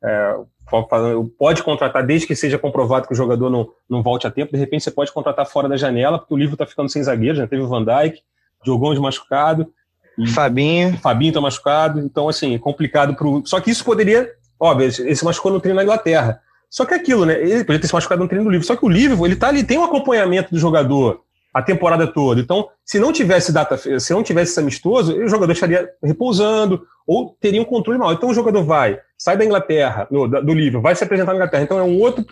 É, 0.03 0.35
pode 1.37 1.61
contratar 1.61 2.03
desde 2.03 2.25
que 2.25 2.35
seja 2.35 2.57
comprovado 2.57 3.05
que 3.05 3.13
o 3.13 3.15
jogador 3.15 3.47
não, 3.47 3.69
não 3.87 4.01
volte 4.01 4.25
a 4.25 4.31
tempo. 4.31 4.51
De 4.51 4.57
repente, 4.57 4.83
você 4.83 4.89
pode 4.89 5.11
contratar 5.11 5.45
fora 5.45 5.69
da 5.69 5.77
janela, 5.77 6.17
porque 6.17 6.33
o 6.33 6.37
Liverpool 6.37 6.55
está 6.55 6.65
ficando 6.65 6.89
sem 6.89 7.03
zagueiro, 7.03 7.37
já 7.37 7.45
teve 7.45 7.61
o 7.61 7.67
Van 7.67 7.85
Dijk, 7.85 8.21
Joe 8.65 8.77
Gomes 8.79 8.97
machucado. 8.97 9.71
Fabinho. 10.33 10.97
Fabinho 10.97 11.33
tá 11.33 11.39
machucado, 11.39 11.99
então 11.99 12.27
assim, 12.27 12.55
é 12.55 12.59
complicado 12.59 13.15
pro. 13.15 13.43
Só 13.45 13.59
que 13.59 13.69
isso 13.69 13.85
poderia. 13.85 14.31
Óbvio, 14.59 14.91
ele 14.99 15.15
se 15.15 15.23
machucou 15.23 15.51
no 15.51 15.59
treino 15.59 15.77
na 15.77 15.83
Inglaterra. 15.83 16.41
Só 16.71 16.85
que 16.85 16.95
é 16.95 16.97
aquilo, 16.97 17.25
né? 17.25 17.39
Ele 17.39 17.63
poderia 17.63 17.81
ter 17.81 17.87
se 17.87 17.93
machucado 17.93 18.21
no 18.21 18.27
treino 18.27 18.45
do 18.45 18.51
livro. 18.51 18.65
Só 18.65 18.75
que 18.75 18.85
o 18.85 18.89
livro, 18.89 19.25
ele 19.27 19.35
tá 19.35 19.49
ali, 19.49 19.63
tem 19.63 19.77
um 19.77 19.83
acompanhamento 19.83 20.51
do 20.51 20.59
jogador 20.59 21.21
a 21.53 21.61
temporada 21.61 22.07
toda. 22.07 22.39
Então, 22.39 22.69
se 22.85 22.99
não 22.99 23.11
tivesse 23.11 23.51
data, 23.51 23.77
se 23.77 24.13
não 24.13 24.23
tivesse 24.23 24.51
esse 24.51 24.59
amistoso, 24.59 25.13
o 25.13 25.27
jogador 25.27 25.51
estaria 25.51 25.89
repousando 26.01 26.85
ou 27.05 27.35
teria 27.39 27.61
um 27.61 27.65
controle 27.65 27.99
mal. 27.99 28.13
Então 28.13 28.29
o 28.29 28.33
jogador 28.33 28.63
vai, 28.63 28.99
sai 29.17 29.35
da 29.35 29.43
Inglaterra, 29.43 30.07
no, 30.09 30.27
do 30.27 30.53
livro, 30.53 30.81
vai 30.81 30.95
se 30.95 31.03
apresentar 31.03 31.31
na 31.31 31.37
Inglaterra. 31.37 31.63
Então 31.63 31.77
é 31.77 31.83
um 31.83 31.99
outro, 31.99 32.25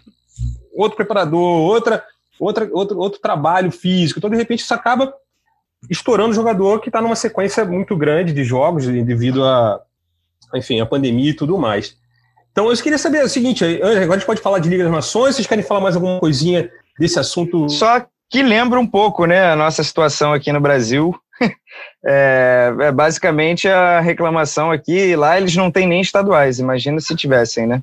outro 0.73 0.95
preparador, 0.95 1.41
outra, 1.41 2.03
outra, 2.39 2.69
outro, 2.71 2.97
outro 2.97 3.19
trabalho 3.19 3.71
físico. 3.71 4.19
Então, 4.19 4.29
de 4.29 4.38
repente, 4.38 4.61
isso 4.61 4.73
acaba 4.73 5.13
estourando 5.89 6.31
o 6.31 6.35
jogador 6.35 6.79
que 6.79 6.89
está 6.89 7.01
numa 7.01 7.15
sequência 7.15 7.65
muito 7.65 7.95
grande 7.95 8.33
de 8.33 8.43
jogos 8.43 8.85
devido 8.85 9.43
a, 9.43 9.81
enfim, 10.55 10.79
a 10.79 10.85
pandemia 10.85 11.31
e 11.31 11.35
tudo 11.35 11.57
mais. 11.57 11.97
Então, 12.51 12.69
eu 12.69 12.77
queria 12.77 12.97
saber 12.97 13.23
o 13.23 13.29
seguinte, 13.29 13.63
agora 13.63 14.15
a 14.15 14.17
gente 14.17 14.25
pode 14.25 14.41
falar 14.41 14.59
de 14.59 14.69
Liga 14.69 14.83
das 14.83 14.91
Nações, 14.91 15.35
vocês 15.35 15.47
querem 15.47 15.63
falar 15.63 15.81
mais 15.81 15.95
alguma 15.95 16.19
coisinha 16.19 16.69
desse 16.97 17.19
assunto? 17.19 17.69
Só 17.69 18.05
que 18.29 18.43
lembra 18.43 18.79
um 18.79 18.86
pouco, 18.86 19.25
né, 19.25 19.51
a 19.51 19.55
nossa 19.55 19.83
situação 19.83 20.33
aqui 20.33 20.51
no 20.51 20.62
Brasil. 20.62 21.19
é, 22.05 22.74
é, 22.81 22.91
basicamente 22.91 23.67
a 23.67 24.00
reclamação 24.00 24.71
aqui, 24.71 25.15
lá 25.15 25.38
eles 25.38 25.55
não 25.55 25.71
têm 25.71 25.88
nem 25.88 26.01
estaduais, 26.01 26.59
imagina 26.59 27.00
se 27.00 27.15
tivessem, 27.15 27.65
né? 27.65 27.81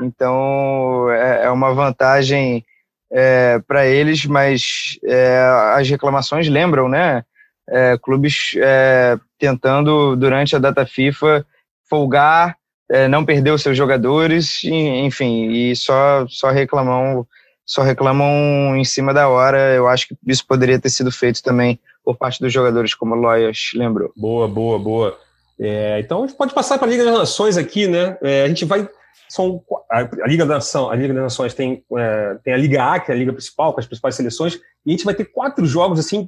Então, 0.00 1.10
é, 1.10 1.44
é 1.44 1.50
uma 1.50 1.72
vantagem 1.72 2.64
é, 3.10 3.58
para 3.66 3.86
eles, 3.86 4.26
mas 4.26 4.98
é, 5.04 5.40
as 5.74 5.88
reclamações 5.88 6.48
lembram, 6.48 6.88
né? 6.88 7.24
É, 7.70 7.98
clubes 7.98 8.52
é, 8.56 9.18
tentando, 9.38 10.16
durante 10.16 10.56
a 10.56 10.58
data 10.58 10.86
FIFA, 10.86 11.44
folgar, 11.88 12.56
não 13.10 13.22
perder 13.22 13.50
os 13.50 13.60
seus 13.60 13.76
jogadores, 13.76 14.64
enfim, 14.64 15.50
e 15.50 15.76
só, 15.76 16.26
só 16.26 16.48
reclamam 16.48 17.26
só 17.68 17.82
reclamam 17.82 18.74
em 18.74 18.84
cima 18.84 19.12
da 19.12 19.28
hora. 19.28 19.74
Eu 19.74 19.86
acho 19.86 20.08
que 20.08 20.16
isso 20.26 20.46
poderia 20.46 20.80
ter 20.80 20.88
sido 20.88 21.12
feito 21.12 21.42
também 21.42 21.78
por 22.02 22.16
parte 22.16 22.40
dos 22.40 22.50
jogadores, 22.50 22.94
como 22.94 23.14
o 23.14 23.18
Loyas 23.18 23.72
lembrou. 23.74 24.10
Boa, 24.16 24.48
boa, 24.48 24.78
boa. 24.78 25.18
É, 25.60 26.00
então 26.00 26.24
a 26.24 26.26
gente 26.26 26.36
pode 26.36 26.54
passar 26.54 26.78
para 26.78 26.86
a 26.86 26.90
Liga 26.90 27.04
das 27.04 27.18
Nações 27.18 27.58
aqui, 27.58 27.86
né? 27.86 28.16
É, 28.22 28.44
a 28.44 28.48
gente 28.48 28.64
vai 28.64 28.88
são 29.28 29.62
a, 29.90 30.02
Liga 30.26 30.46
da 30.46 30.54
Nação, 30.54 30.88
a 30.88 30.96
Liga 30.96 31.12
das 31.12 31.22
Nações 31.22 31.52
tem, 31.52 31.84
é, 31.98 32.38
tem 32.42 32.54
a 32.54 32.56
Liga 32.56 32.82
A, 32.82 32.98
que 32.98 33.12
é 33.12 33.14
a 33.14 33.18
liga 33.18 33.32
principal, 33.32 33.74
com 33.74 33.80
as 33.80 33.86
principais 33.86 34.14
seleções, 34.14 34.54
e 34.86 34.90
a 34.90 34.90
gente 34.90 35.04
vai 35.04 35.14
ter 35.14 35.26
quatro 35.26 35.66
jogos 35.66 35.98
assim 35.98 36.26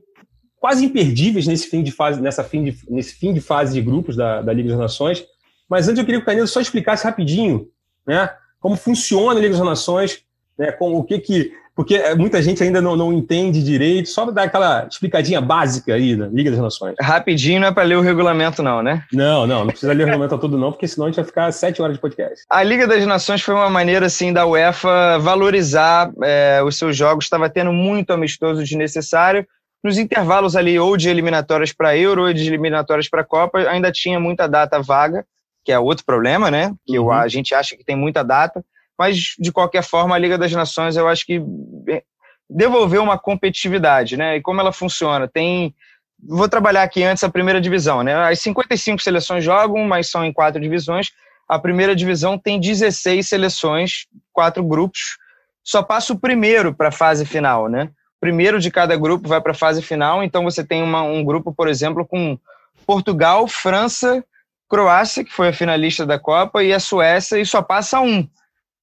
quase 0.59 0.85
imperdíveis 0.85 1.47
nesse 1.47 1.69
fim 1.69 1.83
de 1.83 1.91
fase, 1.91 2.21
nessa 2.21 2.45
fim 2.45 2.65
de, 2.65 2.77
nesse 2.91 3.15
fim 3.15 3.33
de 3.33 3.41
fase 3.41 3.73
de 3.73 3.81
grupos 3.81 4.15
da, 4.15 4.43
da 4.43 4.53
Liga 4.53 4.69
das 4.69 4.79
Nações. 4.79 5.25
Mas 5.67 5.89
antes 5.89 5.99
eu 5.99 6.05
queria 6.05 6.21
que 6.21 6.25
o 6.25 6.27
Canedo 6.27 6.47
só 6.47 6.61
explicasse 6.61 7.05
rapidinho, 7.05 7.69
né, 8.07 8.31
como 8.61 8.77
funciona 8.77 9.39
a 9.39 9.43
Liga 9.43 9.57
das 9.57 9.65
Nações, 9.65 10.23
né, 10.61 10.71
com 10.73 10.95
o 10.95 11.03
que 11.03 11.19
que 11.19 11.53
porque 11.75 11.95
é, 11.95 12.15
muita 12.15 12.43
gente 12.43 12.63
ainda 12.63 12.83
não, 12.83 12.95
não 12.95 13.11
entende 13.11 13.63
direito, 13.63 14.11
só 14.11 14.31
dar 14.31 14.43
aquela 14.43 14.87
explicadinha 14.87 15.41
básica 15.41 15.95
aí 15.95 16.15
da 16.15 16.27
Liga 16.27 16.51
das 16.51 16.61
Nações. 16.61 16.95
Rapidinho 17.01 17.59
não 17.61 17.69
é 17.69 17.73
para 17.73 17.85
ler 17.85 17.97
o 17.97 18.03
regulamento, 18.03 18.63
não, 18.63 18.83
né? 18.83 19.03
Não, 19.11 19.47
não, 19.47 19.61
não 19.61 19.69
precisa 19.69 19.95
ler 19.95 20.03
o 20.03 20.07
regulamento 20.07 20.37
todo, 20.37 20.59
não, 20.59 20.73
porque 20.73 20.87
senão 20.87 21.07
a 21.07 21.09
gente 21.09 21.17
vai 21.17 21.25
ficar 21.25 21.51
sete 21.53 21.81
horas 21.81 21.95
de 21.95 22.01
podcast. 22.01 22.45
A 22.51 22.63
Liga 22.63 22.87
das 22.87 23.07
Nações 23.07 23.41
foi 23.41 23.55
uma 23.55 23.71
maneira, 23.71 24.05
assim, 24.05 24.31
da 24.31 24.45
UEFA 24.45 25.19
valorizar 25.21 26.13
é, 26.23 26.61
os 26.63 26.77
seus 26.77 26.95
jogos, 26.95 27.25
estava 27.25 27.49
tendo 27.49 27.73
muito 27.73 28.13
amistoso 28.13 28.63
desnecessário. 28.63 29.47
Nos 29.83 29.97
intervalos 29.97 30.57
ali, 30.57 30.79
ou 30.79 30.99
de 30.99 31.09
eliminatórias 31.09 31.73
para 31.73 31.97
Euro, 31.97 32.27
ou 32.27 32.33
de 32.35 32.47
eliminatórias 32.47 33.09
para 33.09 33.25
Copa, 33.25 33.59
ainda 33.61 33.91
tinha 33.91 34.21
muita 34.21 34.47
data 34.47 34.83
vaga, 34.83 35.25
que 35.65 35.73
é 35.73 35.79
outro 35.79 36.05
problema, 36.05 36.51
né? 36.51 36.75
Que 36.87 36.99
uhum. 36.99 37.11
a 37.11 37.27
gente 37.27 37.55
acha 37.55 37.75
que 37.75 37.85
tem 37.85 37.97
muita 37.97 38.23
data 38.23 38.63
mas 39.01 39.35
de 39.39 39.51
qualquer 39.51 39.83
forma 39.83 40.15
a 40.15 40.19
Liga 40.19 40.37
das 40.37 40.53
Nações 40.53 40.95
eu 40.95 41.09
acho 41.09 41.25
que 41.25 41.43
é, 41.89 42.03
devolveu 42.51 43.03
uma 43.03 43.19
competitividade, 43.19 44.15
né? 44.15 44.37
E 44.37 44.43
como 44.43 44.61
ela 44.61 44.73
funciona? 44.73 45.27
Tem 45.27 45.75
vou 46.23 46.47
trabalhar 46.51 46.83
aqui 46.83 47.03
antes 47.03 47.25
a 47.25 47.31
primeira 47.31 47.63
divisão, 47.63 48.03
né? 48.03 48.15
As 48.15 48.39
55 48.41 49.01
seleções 49.01 49.43
jogam, 49.43 49.87
mas 49.87 50.11
são 50.11 50.23
em 50.23 50.31
quatro 50.31 50.61
divisões. 50.61 51.13
A 51.49 51.59
primeira 51.59 51.97
divisão 51.97 52.37
tem 52.37 52.61
16 52.61 53.27
seleções, 53.27 54.07
quatro 54.35 54.63
grupos. 54.63 55.17
Só 55.65 55.83
passa 55.83 56.13
o 56.13 56.21
primeiro 56.21 56.75
para 56.75 56.89
a 56.89 56.93
fase 56.93 57.25
final, 57.25 57.71
né? 57.71 57.89
Primeiro 58.21 58.61
de 58.61 58.71
cada 58.71 58.99
grupo 58.99 59.27
vai 59.27 59.41
para 59.41 59.53
a 59.53 59.55
fase 59.55 59.81
final, 59.81 60.23
então 60.23 60.45
você 60.45 60.63
tem 60.63 60.83
uma, 60.83 61.01
um 61.01 61.25
grupo, 61.25 61.55
por 61.55 61.69
exemplo, 61.69 62.07
com 62.07 62.39
Portugal, 62.87 63.49
França, 63.49 64.23
Croácia, 64.69 65.25
que 65.25 65.33
foi 65.33 65.49
a 65.49 65.55
finalista 65.55 66.05
da 66.05 66.19
Copa, 66.19 66.63
e 66.63 66.71
a 66.71 66.79
Suécia, 66.79 67.39
e 67.39 67.47
só 67.47 67.63
passa 67.63 67.99
um. 67.99 68.29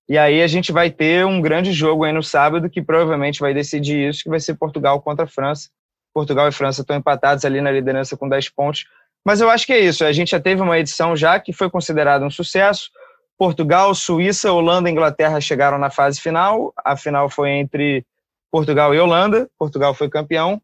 E 0.10 0.18
aí 0.18 0.42
a 0.42 0.48
gente 0.48 0.72
vai 0.72 0.90
ter 0.90 1.26
um 1.26 1.42
grande 1.42 1.74
jogo 1.74 2.06
aí 2.06 2.14
no 2.14 2.24
sábado 2.24 2.70
que 2.70 2.82
provavelmente 2.82 3.42
vai 3.42 3.54
decidir 3.54 4.10
isso, 4.10 4.24
que 4.24 4.30
vai 4.30 4.40
ser 4.40 4.56
Portugal 4.56 5.02
contra 5.02 5.26
a 5.26 5.28
França. 5.28 5.70
Portugal 6.14 6.48
e 6.48 6.52
França 6.52 6.82
estão 6.82 6.96
empatados 6.96 7.44
ali 7.44 7.60
na 7.60 7.72
liderança 7.72 8.16
com 8.16 8.28
10 8.28 8.50
pontos. 8.50 8.86
Mas 9.26 9.42
eu 9.42 9.50
acho 9.50 9.66
que 9.66 9.74
é 9.74 9.80
isso. 9.80 10.06
A 10.06 10.12
gente 10.14 10.32
já 10.32 10.40
teve 10.40 10.62
uma 10.62 10.80
edição 10.80 11.16
já 11.16 11.38
que 11.40 11.52
foi 11.52 11.70
considerada 11.70 12.26
um 12.26 12.30
sucesso. 12.30 12.90
Portugal, 13.38 13.94
Suíça, 13.94 14.52
Holanda 14.52 14.90
e 14.90 14.92
Inglaterra 14.94 15.42
chegaram 15.42 15.78
na 15.78 15.90
fase 15.90 16.22
final. 16.22 16.74
A 16.84 16.96
final 16.96 17.30
foi 17.30 17.52
entre 17.52 18.06
Portugal 18.50 18.96
e 18.96 19.00
Holanda. 19.00 19.50
Portugal 19.60 19.94
foi 19.94 20.10
campeão. 20.10 20.62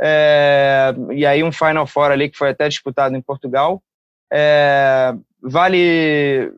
É... 0.00 0.94
E 1.12 1.26
aí 1.26 1.44
um 1.44 1.52
Final 1.52 1.86
Four 1.86 2.10
ali 2.10 2.30
que 2.30 2.38
foi 2.38 2.50
até 2.50 2.66
disputado 2.66 3.14
em 3.14 3.20
Portugal. 3.20 3.82
É 4.32 5.14
vale 5.48 6.52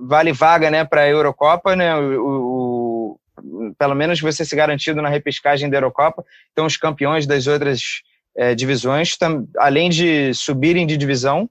vale 0.00 0.32
vaga 0.32 0.70
né 0.70 0.84
para 0.84 1.02
a 1.02 1.08
Eurocopa 1.08 1.74
né? 1.74 1.94
O, 1.96 3.18
o, 3.42 3.72
pelo 3.78 3.94
menos 3.94 4.20
você 4.20 4.44
se 4.44 4.54
garantido 4.54 5.02
na 5.02 5.08
repescagem 5.08 5.68
da 5.68 5.76
Eurocopa. 5.76 6.24
Então 6.52 6.66
os 6.66 6.76
campeões 6.76 7.26
das 7.26 7.46
outras 7.46 7.80
é, 8.36 8.54
divisões 8.54 9.16
tam, 9.16 9.46
além 9.58 9.90
de 9.90 10.32
subirem 10.34 10.86
de 10.86 10.96
divisão 10.96 11.48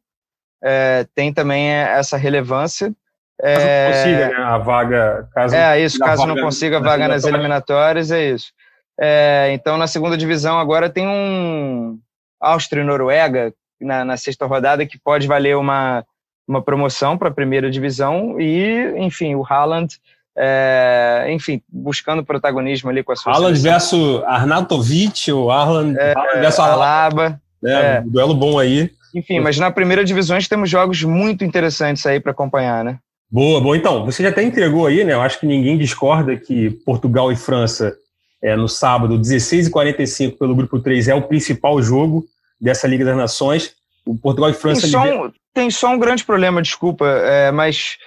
é, 0.63 1.05
tem 1.13 1.33
também 1.33 1.69
essa 1.69 2.17
relevância. 2.17 2.93
Caso 3.39 3.61
é, 3.61 3.85
não 3.85 3.91
consiga 3.91 4.29
né, 4.29 4.43
a 4.43 4.57
vaga 4.57 5.29
caso 5.31 5.55
é 5.55 5.79
isso 5.79 5.99
caso 5.99 6.25
não 6.25 6.35
consiga 6.37 6.77
a 6.77 6.81
vaga 6.81 7.07
nas 7.07 7.23
eliminatórias 7.25 8.11
é 8.11 8.29
isso. 8.29 8.51
É, 8.99 9.49
então 9.51 9.77
na 9.77 9.85
segunda 9.85 10.17
divisão 10.17 10.57
agora 10.57 10.89
tem 10.89 11.07
um 11.07 11.99
Áustria 12.39 12.81
e 12.81 12.85
Noruega 12.85 13.53
na, 13.79 14.03
na 14.03 14.17
sexta 14.17 14.45
rodada 14.47 14.85
que 14.87 14.97
pode 14.97 15.27
valer 15.27 15.55
uma 15.55 16.03
uma 16.47 16.61
promoção 16.61 17.17
para 17.17 17.27
a 17.27 17.33
primeira 17.33 17.69
divisão 17.69 18.39
e, 18.39 18.93
enfim, 18.97 19.35
o 19.35 19.45
Haaland, 19.45 19.97
é, 20.35 21.27
enfim, 21.29 21.61
buscando 21.67 22.23
protagonismo 22.23 22.89
ali 22.89 23.03
com 23.03 23.11
a 23.11 23.15
sua 23.15 23.33
Haaland 23.33 23.59
versus 23.59 24.23
Arnautovic, 24.23 25.31
ou 25.31 25.51
Haaland, 25.51 25.97
é, 25.99 26.13
Haaland 26.13 26.39
versus 26.39 26.59
Alaba. 26.59 27.41
É, 27.65 27.71
é. 27.71 28.03
Um 28.05 28.09
duelo 28.09 28.33
bom 28.33 28.57
aí. 28.57 28.89
Enfim, 29.13 29.39
mas 29.39 29.57
na 29.57 29.71
primeira 29.71 30.05
divisão 30.05 30.37
temos 30.47 30.69
jogos 30.69 31.03
muito 31.03 31.43
interessantes 31.43 32.05
aí 32.05 32.19
para 32.19 32.31
acompanhar, 32.31 32.83
né? 32.83 32.99
Boa, 33.29 33.59
boa. 33.59 33.75
Então, 33.75 34.05
você 34.05 34.23
já 34.23 34.29
até 34.29 34.41
entregou 34.41 34.85
aí, 34.85 35.03
né? 35.03 35.13
Eu 35.13 35.21
acho 35.21 35.39
que 35.39 35.45
ninguém 35.45 35.77
discorda 35.77 36.37
que 36.37 36.69
Portugal 36.85 37.31
e 37.31 37.35
França, 37.35 37.93
é, 38.41 38.55
no 38.55 38.69
sábado, 38.69 39.17
16 39.17 39.67
e 39.67 39.69
45 39.69 40.37
pelo 40.37 40.55
grupo 40.55 40.79
3, 40.79 41.09
é 41.09 41.15
o 41.15 41.21
principal 41.21 41.81
jogo 41.81 42.25
dessa 42.59 42.87
Liga 42.87 43.03
das 43.03 43.17
Nações. 43.17 43.73
O 44.07 44.17
Portugal 44.17 44.49
e 44.49 44.53
França. 44.53 44.81
Tem 44.81 44.89
só 44.89 45.03
um, 45.03 45.31
tem 45.53 45.69
só 45.69 45.89
um 45.89 45.99
grande 45.99 46.23
problema, 46.23 46.61
desculpa, 46.61 47.05
é, 47.05 47.51
mas 47.51 47.97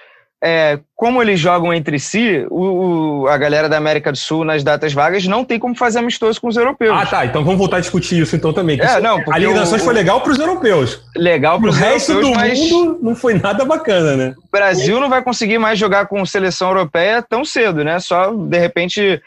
é, 0.43 0.79
como 0.95 1.21
eles 1.21 1.39
jogam 1.39 1.71
entre 1.71 1.99
si, 1.99 2.45
o, 2.49 3.23
o, 3.23 3.27
a 3.27 3.37
galera 3.37 3.69
da 3.69 3.77
América 3.77 4.11
do 4.11 4.17
Sul 4.17 4.43
nas 4.43 4.63
datas 4.63 4.91
vagas 4.91 5.27
não 5.27 5.45
tem 5.45 5.59
como 5.59 5.75
fazer 5.75 5.99
amistoso 5.99 6.41
com 6.41 6.47
os 6.47 6.57
europeus. 6.57 6.97
Ah, 6.99 7.05
tá. 7.05 7.25
Então 7.25 7.43
vamos 7.43 7.59
voltar 7.59 7.77
a 7.77 7.79
discutir 7.79 8.19
isso 8.19 8.35
então 8.35 8.51
também. 8.51 8.79
É, 8.81 8.99
não, 8.99 9.23
a 9.29 9.37
Liga 9.37 9.53
das 9.53 9.61
Nações 9.61 9.83
foi 9.83 9.93
legal 9.93 10.19
para 10.21 10.31
os 10.31 10.39
europeus. 10.39 11.03
Legal 11.15 11.59
para 11.59 11.69
os 11.69 11.77
resto 11.77 12.19
do 12.19 12.29
mundo 12.29 12.99
não 13.03 13.15
foi 13.15 13.35
nada 13.35 13.63
bacana, 13.63 14.17
né? 14.17 14.33
O 14.37 14.51
Brasil 14.51 14.99
não 14.99 15.09
vai 15.09 15.21
conseguir 15.21 15.59
mais 15.59 15.77
jogar 15.77 16.07
com 16.07 16.25
seleção 16.25 16.69
europeia 16.69 17.21
tão 17.21 17.45
cedo, 17.45 17.83
né? 17.83 17.99
Só 17.99 18.33
de 18.33 18.57
repente 18.57 19.21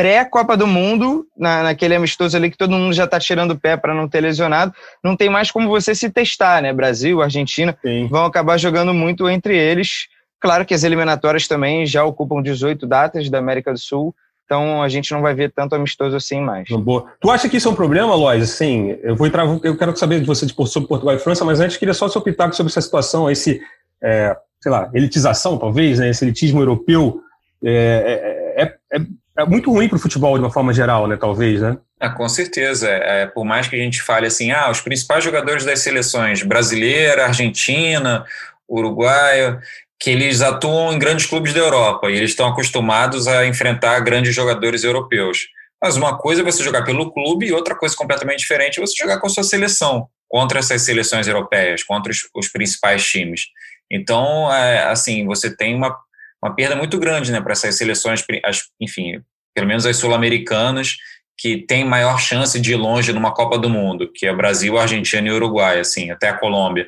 pré-Copa 0.00 0.56
do 0.56 0.66
Mundo, 0.66 1.26
na, 1.36 1.62
naquele 1.62 1.94
amistoso 1.94 2.34
ali 2.34 2.50
que 2.50 2.56
todo 2.56 2.70
mundo 2.70 2.94
já 2.94 3.04
está 3.04 3.20
tirando 3.20 3.50
o 3.50 3.58
pé 3.58 3.76
para 3.76 3.92
não 3.92 4.08
ter 4.08 4.22
lesionado, 4.22 4.72
não 5.04 5.14
tem 5.14 5.28
mais 5.28 5.50
como 5.50 5.68
você 5.68 5.94
se 5.94 6.08
testar, 6.08 6.62
né? 6.62 6.72
Brasil, 6.72 7.20
Argentina 7.20 7.76
Sim. 7.82 8.08
vão 8.08 8.24
acabar 8.24 8.56
jogando 8.56 8.94
muito 8.94 9.28
entre 9.28 9.54
eles. 9.54 10.08
Claro 10.40 10.64
que 10.64 10.72
as 10.72 10.84
eliminatórias 10.84 11.46
também 11.46 11.84
já 11.84 12.02
ocupam 12.02 12.40
18 12.40 12.86
datas 12.86 13.28
da 13.28 13.36
América 13.36 13.74
do 13.74 13.78
Sul, 13.78 14.14
então 14.46 14.82
a 14.82 14.88
gente 14.88 15.12
não 15.12 15.20
vai 15.20 15.34
ver 15.34 15.52
tanto 15.52 15.74
amistoso 15.74 16.16
assim 16.16 16.40
mais. 16.40 16.66
Boa. 16.70 17.04
Tu 17.20 17.30
acha 17.30 17.46
que 17.46 17.58
isso 17.58 17.68
é 17.68 17.70
um 17.70 17.74
problema, 17.74 18.14
Lois? 18.14 18.42
Assim, 18.42 18.96
eu 19.02 19.14
vou 19.14 19.26
entrar, 19.26 19.44
eu 19.62 19.76
quero 19.76 19.94
saber 19.98 20.20
de 20.20 20.26
você 20.26 20.46
sobre 20.48 20.88
Portugal 20.88 21.14
e 21.14 21.18
França, 21.18 21.44
mas 21.44 21.60
antes 21.60 21.76
queria 21.76 21.92
só 21.92 22.08
seu 22.08 22.22
pitaco 22.22 22.56
sobre 22.56 22.70
essa 22.70 22.80
situação, 22.80 23.30
esse, 23.30 23.60
é, 24.02 24.34
sei 24.62 24.72
lá, 24.72 24.90
elitização, 24.94 25.58
talvez, 25.58 25.98
né? 25.98 26.08
Esse 26.08 26.24
elitismo 26.24 26.62
europeu. 26.62 27.20
É, 27.62 28.56
é, 28.56 28.96
é, 28.96 29.00
é, 29.40 29.42
é 29.42 29.46
muito 29.46 29.70
ruim 29.72 29.88
para 29.88 29.96
o 29.96 30.00
futebol 30.00 30.36
de 30.36 30.44
uma 30.44 30.52
forma 30.52 30.72
geral, 30.72 31.06
né? 31.06 31.16
Talvez, 31.16 31.60
né? 31.60 31.78
É, 32.00 32.08
com 32.08 32.28
certeza. 32.28 32.88
É, 32.88 33.26
por 33.26 33.44
mais 33.44 33.68
que 33.68 33.76
a 33.76 33.78
gente 33.78 34.02
fale 34.02 34.26
assim, 34.26 34.50
ah, 34.50 34.70
os 34.70 34.80
principais 34.80 35.22
jogadores 35.24 35.64
das 35.64 35.80
seleções 35.80 36.42
brasileira, 36.42 37.26
argentina, 37.26 38.24
uruguaia, 38.68 39.60
que 39.98 40.10
eles 40.10 40.40
atuam 40.40 40.92
em 40.92 40.98
grandes 40.98 41.26
clubes 41.26 41.52
da 41.52 41.60
Europa 41.60 42.10
e 42.10 42.16
eles 42.16 42.30
estão 42.30 42.48
acostumados 42.48 43.28
a 43.28 43.46
enfrentar 43.46 44.00
grandes 44.00 44.34
jogadores 44.34 44.82
europeus. 44.82 45.48
Mas 45.82 45.96
uma 45.96 46.16
coisa 46.16 46.42
é 46.42 46.44
você 46.44 46.62
jogar 46.62 46.84
pelo 46.84 47.12
clube 47.12 47.46
e 47.46 47.52
outra 47.52 47.74
coisa 47.74 47.94
completamente 47.96 48.40
diferente 48.40 48.78
é 48.78 48.80
você 48.80 48.96
jogar 48.96 49.18
com 49.18 49.26
a 49.26 49.30
sua 49.30 49.42
seleção, 49.42 50.08
contra 50.28 50.58
essas 50.58 50.82
seleções 50.82 51.26
europeias, 51.26 51.82
contra 51.82 52.12
os, 52.12 52.28
os 52.34 52.48
principais 52.48 53.04
times. 53.04 53.42
Então, 53.90 54.52
é, 54.52 54.84
assim, 54.84 55.26
você 55.26 55.54
tem 55.54 55.74
uma, 55.74 55.96
uma 56.42 56.54
perda 56.54 56.76
muito 56.76 56.98
grande 56.98 57.32
né, 57.32 57.40
para 57.40 57.52
essas 57.52 57.76
seleções, 57.76 58.24
as, 58.44 58.62
enfim, 58.80 59.22
pelo 59.54 59.66
menos 59.66 59.86
as 59.86 59.96
sul-americanas, 59.96 60.96
que 61.36 61.56
têm 61.56 61.84
maior 61.84 62.20
chance 62.20 62.60
de 62.60 62.72
ir 62.72 62.76
longe 62.76 63.12
numa 63.12 63.32
Copa 63.32 63.58
do 63.58 63.70
Mundo, 63.70 64.10
que 64.12 64.26
é 64.26 64.34
Brasil, 64.34 64.78
Argentina 64.78 65.26
e 65.26 65.32
Uruguai, 65.32 65.80
assim, 65.80 66.10
até 66.10 66.28
a 66.28 66.36
Colômbia. 66.36 66.86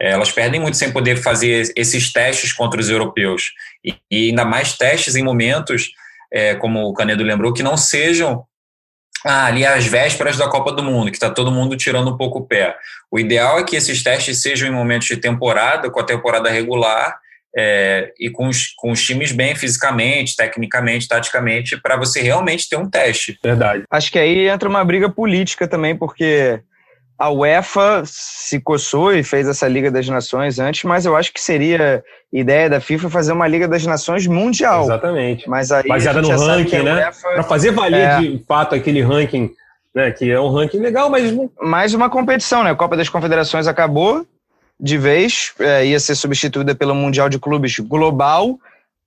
É, 0.00 0.10
elas 0.10 0.32
perdem 0.32 0.60
muito 0.60 0.76
sem 0.76 0.90
poder 0.92 1.16
fazer 1.16 1.72
esses 1.76 2.12
testes 2.12 2.52
contra 2.52 2.80
os 2.80 2.88
europeus. 2.88 3.52
E, 3.84 3.94
e 4.10 4.30
ainda 4.30 4.44
mais 4.44 4.76
testes 4.76 5.14
em 5.14 5.22
momentos, 5.22 5.90
é, 6.32 6.54
como 6.56 6.88
o 6.88 6.94
Canedo 6.94 7.22
lembrou, 7.22 7.52
que 7.52 7.62
não 7.62 7.76
sejam 7.76 8.44
ah, 9.24 9.46
ali 9.46 9.64
às 9.66 9.86
vésperas 9.86 10.36
da 10.36 10.48
Copa 10.48 10.72
do 10.72 10.82
Mundo, 10.82 11.10
que 11.10 11.16
está 11.16 11.30
todo 11.30 11.52
mundo 11.52 11.76
tirando 11.76 12.10
um 12.10 12.16
pouco 12.16 12.38
o 12.40 12.46
pé. 12.46 12.76
O 13.10 13.18
ideal 13.18 13.58
é 13.58 13.64
que 13.64 13.76
esses 13.76 14.02
testes 14.02 14.40
sejam 14.40 14.68
em 14.68 14.72
momentos 14.72 15.06
de 15.06 15.16
temporada, 15.16 15.90
com 15.90 16.00
a 16.00 16.04
temporada 16.04 16.50
regular, 16.50 17.18
é, 17.56 18.12
e 18.18 18.30
com 18.30 18.48
os, 18.48 18.68
com 18.76 18.90
os 18.92 19.04
times 19.04 19.32
bem 19.32 19.54
fisicamente, 19.54 20.36
tecnicamente, 20.36 21.08
taticamente, 21.08 21.76
para 21.80 21.96
você 21.96 22.20
realmente 22.20 22.68
ter 22.68 22.76
um 22.76 22.88
teste. 22.88 23.38
Verdade. 23.42 23.84
Acho 23.90 24.10
que 24.10 24.18
aí 24.18 24.48
entra 24.48 24.68
uma 24.68 24.84
briga 24.84 25.08
política 25.08 25.66
também, 25.66 25.96
porque 25.96 26.60
a 27.20 27.28
UEFA 27.28 28.02
se 28.06 28.58
coçou 28.60 29.12
e 29.12 29.22
fez 29.22 29.46
essa 29.46 29.68
Liga 29.68 29.90
das 29.90 30.08
Nações 30.08 30.58
antes, 30.58 30.84
mas 30.84 31.04
eu 31.04 31.14
acho 31.14 31.32
que 31.32 31.40
seria 31.40 32.02
ideia 32.32 32.70
da 32.70 32.80
FIFA 32.80 33.10
fazer 33.10 33.32
uma 33.32 33.46
Liga 33.46 33.68
das 33.68 33.84
Nações 33.84 34.26
mundial. 34.26 34.84
Exatamente. 34.84 35.48
Mas 35.48 35.70
aí 35.70 35.86
Baseada 35.86 36.22
no 36.22 36.30
ranking, 36.30 36.82
né? 36.82 36.94
UEFA... 36.94 37.28
Para 37.28 37.42
fazer 37.42 37.72
valer 37.72 38.00
é... 38.00 38.20
de 38.20 38.44
fato 38.48 38.74
aquele 38.74 39.02
ranking, 39.02 39.50
né? 39.94 40.10
Que 40.12 40.30
é 40.30 40.40
um 40.40 40.50
ranking 40.50 40.78
legal, 40.78 41.10
mas. 41.10 41.30
Mais 41.60 41.92
uma 41.92 42.08
competição, 42.08 42.64
né? 42.64 42.70
A 42.70 42.74
Copa 42.74 42.96
das 42.96 43.10
Confederações 43.10 43.66
acabou 43.66 44.24
de 44.80 44.96
vez, 44.96 45.52
é, 45.58 45.86
ia 45.86 46.00
ser 46.00 46.14
substituída 46.14 46.74
pelo 46.74 46.94
Mundial 46.94 47.28
de 47.28 47.38
Clubes 47.38 47.78
Global, 47.78 48.58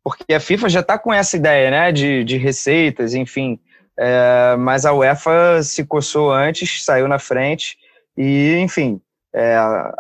porque 0.03 0.33
a 0.33 0.39
FIFA 0.39 0.69
já 0.69 0.79
está 0.81 0.97
com 0.97 1.13
essa 1.13 1.35
ideia, 1.35 1.71
né? 1.71 1.91
De, 1.91 2.23
de 2.23 2.37
receitas, 2.37 3.13
enfim. 3.13 3.59
É, 3.97 4.55
mas 4.57 4.85
a 4.85 4.93
UEFA 4.93 5.61
se 5.63 5.85
coçou 5.85 6.31
antes, 6.31 6.83
saiu 6.83 7.07
na 7.07 7.19
frente 7.19 7.77
e, 8.17 8.57
enfim, 8.57 8.99
é, 9.33 9.55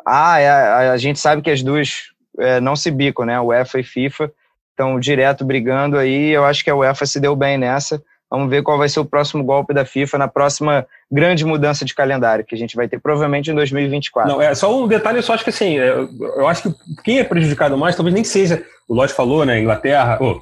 a, 0.05 0.39
é, 0.39 0.49
a, 0.49 0.91
a, 0.91 0.97
gente 0.97 1.19
sabe 1.19 1.41
que 1.41 1.49
as 1.49 1.61
duas 1.61 2.11
é, 2.39 2.59
não 2.59 2.75
se 2.75 2.91
bicam, 2.91 3.25
né? 3.25 3.39
UEFA 3.39 3.79
e 3.79 3.83
FIFA 3.83 4.31
estão 4.71 4.99
direto 4.99 5.45
brigando 5.45 5.97
aí. 5.97 6.29
Eu 6.29 6.45
acho 6.45 6.63
que 6.63 6.69
a 6.69 6.75
UEFA 6.75 7.05
se 7.05 7.19
deu 7.19 7.35
bem 7.35 7.57
nessa. 7.57 8.03
Vamos 8.33 8.49
ver 8.49 8.63
qual 8.63 8.79
vai 8.79 8.89
ser 8.89 8.99
o 8.99 9.05
próximo 9.05 9.43
golpe 9.43 9.75
da 9.75 9.85
FIFA 9.85 10.17
na 10.17 10.27
próxima 10.27 10.87
grande 11.11 11.45
mudança 11.45 11.85
de 11.85 11.93
calendário 11.93 12.43
que 12.43 12.55
a 12.55 12.57
gente 12.57 12.75
vai 12.75 12.87
ter 12.87 12.99
provavelmente 12.99 13.51
em 13.51 13.53
2024. 13.53 14.31
Não, 14.31 14.41
é 14.41 14.55
só 14.55 14.75
um 14.75 14.87
detalhe, 14.87 15.19
eu 15.19 15.21
só 15.21 15.35
acho 15.35 15.43
que 15.43 15.51
assim, 15.51 15.77
é, 15.77 15.91
eu 15.91 16.47
acho 16.47 16.63
que 16.63 16.75
quem 17.03 17.19
é 17.19 17.23
prejudicado 17.23 17.77
mais 17.77 17.95
talvez 17.95 18.11
nem 18.11 18.23
seja, 18.23 18.65
o 18.89 18.95
Lodge 18.95 19.13
falou, 19.13 19.45
né, 19.45 19.59
Inglaterra, 19.59 20.17
oh, 20.19 20.41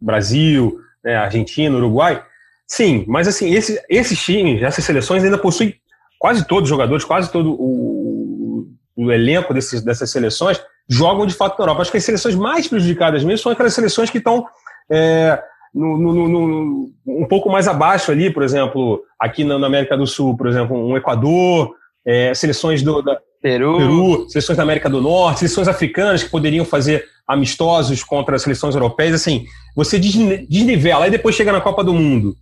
Brasil, 0.00 0.80
né, 1.04 1.14
Argentina, 1.14 1.76
Uruguai. 1.76 2.20
Sim, 2.66 3.04
mas 3.06 3.28
assim, 3.28 3.54
esse, 3.54 3.80
esses 3.88 4.20
times, 4.20 4.60
essas 4.60 4.84
seleções 4.84 5.22
ainda 5.22 5.38
possuem 5.38 5.76
quase 6.18 6.44
todos 6.44 6.64
os 6.64 6.70
jogadores, 6.70 7.04
quase 7.04 7.30
todo 7.30 7.52
o, 7.52 8.66
o 8.96 9.12
elenco 9.12 9.54
desses, 9.54 9.80
dessas 9.80 10.10
seleções 10.10 10.60
jogam 10.88 11.24
de 11.24 11.34
fato 11.34 11.56
na 11.56 11.62
Europa. 11.62 11.82
Acho 11.82 11.92
que 11.92 11.98
as 11.98 12.04
seleções 12.04 12.34
mais 12.34 12.66
prejudicadas 12.66 13.22
mesmo 13.22 13.38
são 13.38 13.52
aquelas 13.52 13.74
seleções 13.74 14.10
que 14.10 14.18
estão 14.18 14.44
é, 14.90 15.40
no, 15.74 15.98
no, 15.98 16.28
no, 16.28 16.90
um 17.06 17.26
pouco 17.26 17.50
mais 17.50 17.68
abaixo 17.68 18.10
ali, 18.10 18.32
por 18.32 18.42
exemplo, 18.42 19.02
aqui 19.18 19.44
na, 19.44 19.58
na 19.58 19.66
América 19.66 19.96
do 19.96 20.06
Sul, 20.06 20.36
por 20.36 20.46
exemplo, 20.46 20.76
um 20.76 20.96
Equador, 20.96 21.74
é, 22.06 22.32
seleções 22.34 22.82
do 22.82 23.02
da, 23.02 23.18
Peru. 23.40 23.76
Peru, 23.76 24.26
seleções 24.28 24.56
da 24.56 24.62
América 24.62 24.90
do 24.90 25.00
Norte, 25.00 25.40
seleções 25.40 25.68
africanas 25.68 26.22
que 26.22 26.30
poderiam 26.30 26.64
fazer 26.64 27.04
amistosos 27.26 28.02
contra 28.02 28.36
as 28.36 28.42
seleções 28.42 28.74
europeias. 28.74 29.14
Assim, 29.14 29.44
você 29.76 29.98
desnivela, 29.98 31.04
aí 31.04 31.10
depois 31.10 31.36
chega 31.36 31.52
na 31.52 31.60
Copa 31.60 31.84
do 31.84 31.94
Mundo 31.94 32.34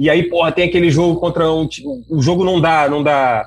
e 0.00 0.08
aí, 0.08 0.30
porra, 0.30 0.50
tem 0.50 0.66
aquele 0.66 0.90
jogo 0.90 1.20
contra 1.20 1.52
um. 1.52 1.68
O 2.08 2.22
jogo 2.22 2.42
não 2.42 2.58
dá. 2.58 2.88
Não 2.88 3.02
dá 3.02 3.46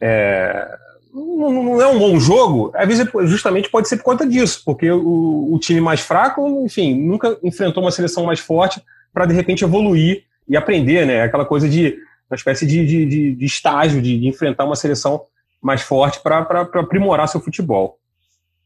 é, 0.00 0.68
não, 1.12 1.62
não, 1.62 1.80
é 1.80 1.86
um 1.86 1.98
bom 1.98 2.18
jogo, 2.20 2.70
às 2.74 2.86
vezes 2.86 3.08
justamente 3.24 3.70
pode 3.70 3.88
ser 3.88 3.96
por 3.96 4.04
conta 4.04 4.26
disso, 4.26 4.62
porque 4.64 4.90
o, 4.90 5.54
o 5.54 5.58
time 5.58 5.80
mais 5.80 6.00
fraco, 6.00 6.64
enfim, 6.64 6.94
nunca 6.94 7.38
enfrentou 7.42 7.82
uma 7.82 7.90
seleção 7.90 8.24
mais 8.24 8.40
forte 8.40 8.82
para 9.12 9.26
de 9.26 9.34
repente 9.34 9.64
evoluir 9.64 10.24
e 10.48 10.56
aprender, 10.56 11.06
né? 11.06 11.22
Aquela 11.22 11.44
coisa 11.44 11.68
de 11.68 11.96
uma 12.30 12.36
espécie 12.36 12.66
de, 12.66 12.86
de, 12.86 13.06
de, 13.06 13.34
de 13.34 13.44
estágio, 13.44 14.02
de, 14.02 14.18
de, 14.18 14.28
enfrentar 14.28 14.64
uma 14.64 14.76
seleção 14.76 15.22
mais 15.62 15.82
forte 15.82 16.20
para 16.20 16.40
aprimorar 16.40 17.28
seu 17.28 17.40
futebol. 17.40 17.98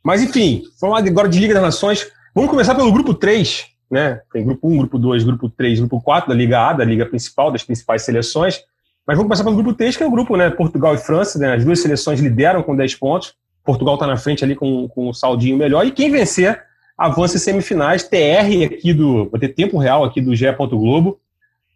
Mas 0.03 0.23
enfim, 0.23 0.65
vamos 0.81 0.99
agora 0.99 1.29
de 1.29 1.39
Liga 1.39 1.55
das 1.55 1.63
Nações. 1.63 2.11
Vamos 2.35 2.51
começar 2.51 2.75
pelo 2.75 2.93
grupo 2.93 3.15
3, 3.15 3.67
né? 3.91 4.21
Tem 4.33 4.45
grupo 4.45 4.69
1, 4.69 4.79
grupo 4.79 4.99
2, 4.99 5.25
grupo 5.25 5.49
3, 5.49 5.79
grupo 5.81 6.01
4 6.01 6.29
da 6.29 6.35
Liga 6.35 6.61
A, 6.61 6.73
da 6.73 6.85
Liga 6.85 7.07
principal, 7.07 7.53
das 7.53 7.63
principais 7.63 8.03
seleções. 8.03 8.65
Mas 9.07 9.17
vamos 9.17 9.29
começar 9.29 9.45
pelo 9.45 9.57
grupo 9.57 9.75
3, 9.75 9.97
que 9.97 10.03
é 10.03 10.07
o 10.07 10.11
grupo, 10.11 10.37
né? 10.37 10.51
Portugal 10.51 10.95
e 10.95 10.99
França, 10.99 11.39
né? 11.39 11.55
As 11.55 11.65
duas 11.65 11.81
seleções 11.81 12.21
lideram 12.21 12.63
com 12.63 12.77
10 12.77 12.95
pontos. 12.97 13.35
Portugal 13.65 13.95
está 13.95 14.07
na 14.07 14.17
frente 14.17 14.45
ali 14.45 14.55
com, 14.55 14.89
com 14.89 15.09
um 15.09 15.13
saldinho 15.13 15.57
melhor. 15.57 15.85
E 15.87 15.91
quem 15.91 16.11
vencer 16.11 16.63
avança 16.97 17.37
em 17.37 17.41
semifinais. 17.41 18.05
TR 18.05 18.65
aqui 18.65 18.93
do. 18.93 19.29
Vai 19.29 19.41
ter 19.41 19.49
tempo 19.49 19.79
real 19.79 20.05
aqui 20.05 20.21
do 20.21 20.35
GE. 20.35 20.47
Globo, 20.53 21.21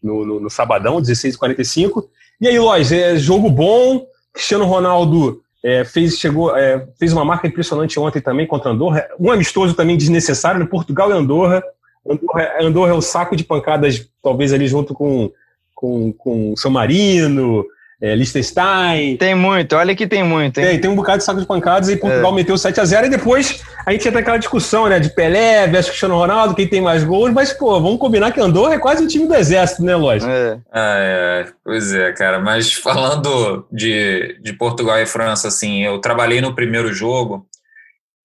no, 0.02 0.24
no, 0.24 0.40
no 0.40 0.50
sabadão, 0.50 1.00
16h45. 1.00 2.04
E 2.40 2.48
aí, 2.48 2.58
Lois, 2.58 2.92
é 2.92 3.16
jogo 3.16 3.50
bom. 3.50 4.06
Cristiano 4.32 4.66
Ronaldo 4.66 5.42
é, 5.64 5.84
fez, 5.84 6.18
chegou, 6.18 6.54
é, 6.56 6.86
fez 6.98 7.12
uma 7.12 7.24
marca 7.24 7.48
impressionante 7.48 7.98
ontem 7.98 8.20
também 8.20 8.46
contra 8.46 8.70
Andorra. 8.70 9.08
Um 9.18 9.30
amistoso 9.30 9.74
também 9.74 9.96
desnecessário, 9.96 10.60
no 10.60 10.66
Portugal 10.68 11.10
e 11.10 11.14
Andorra. 11.14 11.62
Andorra, 12.08 12.52
Andorra 12.60 12.90
é 12.90 12.94
o 12.94 13.00
saco 13.00 13.34
de 13.34 13.42
pancadas, 13.42 14.08
talvez 14.22 14.52
ali 14.52 14.68
junto 14.68 14.94
com, 14.94 15.32
com, 15.76 16.12
com 16.12 16.56
São 16.56 16.70
Marino, 16.70 17.64
é, 18.00 18.14
Liechtenstein. 18.14 19.16
Tem 19.16 19.34
muito, 19.34 19.76
olha 19.76 19.94
que 19.94 20.06
tem 20.06 20.24
muito. 20.24 20.58
Hein? 20.58 20.66
Tem, 20.66 20.80
tem 20.80 20.90
um 20.90 20.96
bocado 20.96 21.18
de 21.18 21.24
saco 21.24 21.40
de 21.40 21.46
pancadas 21.46 21.88
e 21.88 21.96
Portugal 21.96 22.32
é. 22.32 22.34
meteu 22.34 22.54
7x0 22.54 23.06
e 23.06 23.10
depois 23.10 23.62
a 23.86 23.92
gente 23.92 24.08
entra 24.08 24.20
aquela 24.20 24.38
discussão, 24.38 24.88
né, 24.88 24.98
de 24.98 25.10
Pelé 25.10 25.66
versus 25.66 25.90
Cristiano 25.90 26.16
Ronaldo, 26.16 26.54
quem 26.54 26.66
tem 26.66 26.80
mais 26.80 27.04
gols, 27.04 27.32
mas, 27.32 27.52
pô, 27.52 27.80
vamos 27.80 27.98
combinar 27.98 28.32
que 28.32 28.40
Andorra 28.40 28.74
é 28.74 28.78
quase 28.78 29.04
um 29.04 29.06
time 29.06 29.26
do 29.26 29.34
exército, 29.34 29.82
né, 29.82 29.94
lógico? 29.94 30.30
É. 30.30 30.58
Ah, 30.72 30.96
é. 30.98 31.46
Pois 31.64 31.94
é, 31.94 32.12
cara, 32.12 32.40
mas 32.40 32.72
falando 32.72 33.66
de, 33.70 34.38
de 34.42 34.52
Portugal 34.54 34.98
e 34.98 35.06
França, 35.06 35.48
assim, 35.48 35.84
eu 35.84 36.00
trabalhei 36.00 36.40
no 36.40 36.54
primeiro 36.54 36.92
jogo 36.92 37.46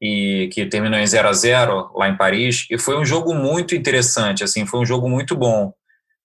e 0.02 0.50
que 0.52 0.66
terminou 0.66 1.00
em 1.00 1.06
0 1.06 1.28
a 1.28 1.34
0 1.34 1.92
lá 1.96 2.10
em 2.10 2.18
Paris, 2.18 2.66
e 2.72 2.78
foi 2.78 2.98
um 2.98 3.06
jogo 3.06 3.36
muito 3.36 3.76
interessante, 3.76 4.44
assim, 4.44 4.66
foi 4.66 4.80
um 4.80 4.86
jogo 4.86 5.08
muito 5.08 5.36
bom. 5.36 5.72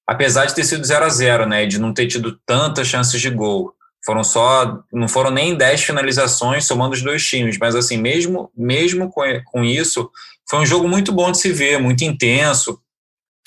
Apesar 0.07 0.47
de 0.47 0.55
ter 0.55 0.65
sido 0.65 0.85
0 0.85 1.05
a 1.05 1.09
0 1.09 1.47
né, 1.47 1.67
de 1.67 1.81
não 1.81 1.93
ter 1.93 2.07
tido 2.07 2.39
tantas 2.47 2.87
chances 2.87 3.21
de 3.21 3.31
gol. 3.31 3.75
Foram 4.05 4.23
só, 4.23 4.79
não 4.93 5.09
foram 5.09 5.33
nem 5.33 5.57
10 5.57 5.83
finalizações 5.83 6.65
somando 6.65 6.95
os 6.95 7.03
dois 7.03 7.27
times, 7.27 7.59
mas 7.59 7.75
assim, 7.75 7.97
mesmo, 7.97 8.51
mesmo 8.57 9.11
com, 9.11 9.23
com 9.47 9.65
isso, 9.65 10.09
foi 10.49 10.61
um 10.61 10.67
jogo 10.67 10.89
muito 10.89 11.13
bom 11.13 11.33
de 11.33 11.39
se 11.39 11.51
ver, 11.51 11.81
muito 11.81 12.05
intenso, 12.05 12.81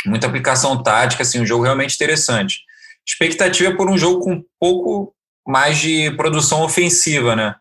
muita 0.06 0.28
aplicação 0.28 0.84
tática, 0.84 1.24
assim, 1.24 1.39
um 1.39 1.45
jogo 1.45 1.63
realmente 1.63 1.95
interessante. 1.95 2.60
Expectativa 3.08 3.69
é 3.69 3.76
por 3.76 3.89
um 3.89 3.98
jogo 3.98 4.19
com 4.19 4.34
um 4.34 4.43
pouco 4.60 5.15
mais 5.48 5.78
de 5.78 6.12
produção 6.12 6.62
ofensiva, 6.62 7.36
né? 7.36 7.56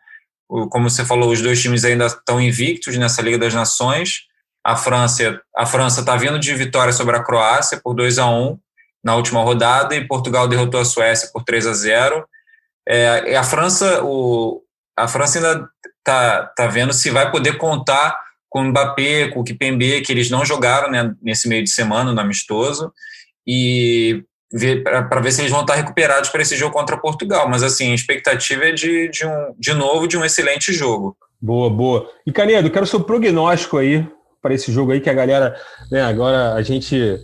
Como 0.48 0.90
você 0.90 1.04
falou, 1.04 1.30
os 1.30 1.40
dois 1.40 1.61
times 1.61 1.84
ainda 1.84 2.06
estão 2.06 2.40
invictos 2.40 2.96
nessa 2.96 3.22
Liga 3.22 3.38
das 3.38 3.54
Nações. 3.54 4.26
A 4.64 4.74
França 4.76 5.40
a 5.56 5.64
França 5.64 6.00
está 6.00 6.16
vindo 6.16 6.38
de 6.38 6.54
vitória 6.54 6.92
sobre 6.92 7.16
a 7.16 7.22
Croácia 7.22 7.80
por 7.82 7.94
2 7.94 8.18
a 8.18 8.28
1 8.28 8.58
na 9.02 9.14
última 9.14 9.42
rodada 9.42 9.94
e 9.94 10.06
Portugal 10.06 10.48
derrotou 10.48 10.80
a 10.80 10.84
Suécia 10.84 11.30
por 11.32 11.44
3 11.44 11.66
a 11.66 11.72
0. 11.72 12.24
É, 12.88 13.37
a 13.37 13.42
França 13.42 14.02
o, 14.02 14.62
a 14.96 15.06
França 15.06 15.38
ainda 15.38 15.68
está 15.98 16.46
tá 16.56 16.66
vendo 16.66 16.92
se 16.92 17.11
vai 17.11 17.30
poder 17.30 17.56
contar 17.58 18.18
com 18.48 18.61
o 18.61 18.64
Mbappé, 18.64 19.28
com 19.28 19.40
o 19.40 19.44
Kipembe, 19.44 20.00
que 20.00 20.11
eles 20.11 20.30
não 20.30 20.44
jogaram 20.44 20.90
né, 20.90 21.14
nesse 21.22 21.48
meio 21.48 21.62
de 21.62 21.70
semana 21.70 22.12
no 22.12 22.20
amistoso, 22.20 22.92
e 23.46 24.24
para 24.82 25.20
ver 25.20 25.30
se 25.30 25.42
eles 25.42 25.50
vão 25.50 25.61
estar 25.61 25.74
recuperados 25.74 26.30
para 26.30 26.40
esse 26.40 26.56
jogo 26.56 26.72
contra 26.72 26.96
Portugal. 26.96 27.48
Mas 27.48 27.62
assim, 27.62 27.92
a 27.92 27.94
expectativa 27.94 28.64
é 28.64 28.72
de, 28.72 29.11
de, 29.11 29.26
um, 29.26 29.54
de 29.58 29.74
novo 29.74 30.08
de 30.08 30.16
um 30.16 30.24
excelente 30.24 30.72
jogo. 30.72 31.16
Boa, 31.40 31.68
boa. 31.68 32.11
E 32.26 32.32
Canedo, 32.32 32.70
quero 32.70 32.87
seu 32.87 33.00
prognóstico 33.00 33.76
aí 33.76 34.06
para 34.40 34.54
esse 34.54 34.72
jogo 34.72 34.92
aí, 34.92 35.00
que 35.00 35.11
a 35.11 35.14
galera, 35.14 35.54
né, 35.90 36.02
agora 36.02 36.54
a 36.54 36.62
gente 36.62 37.18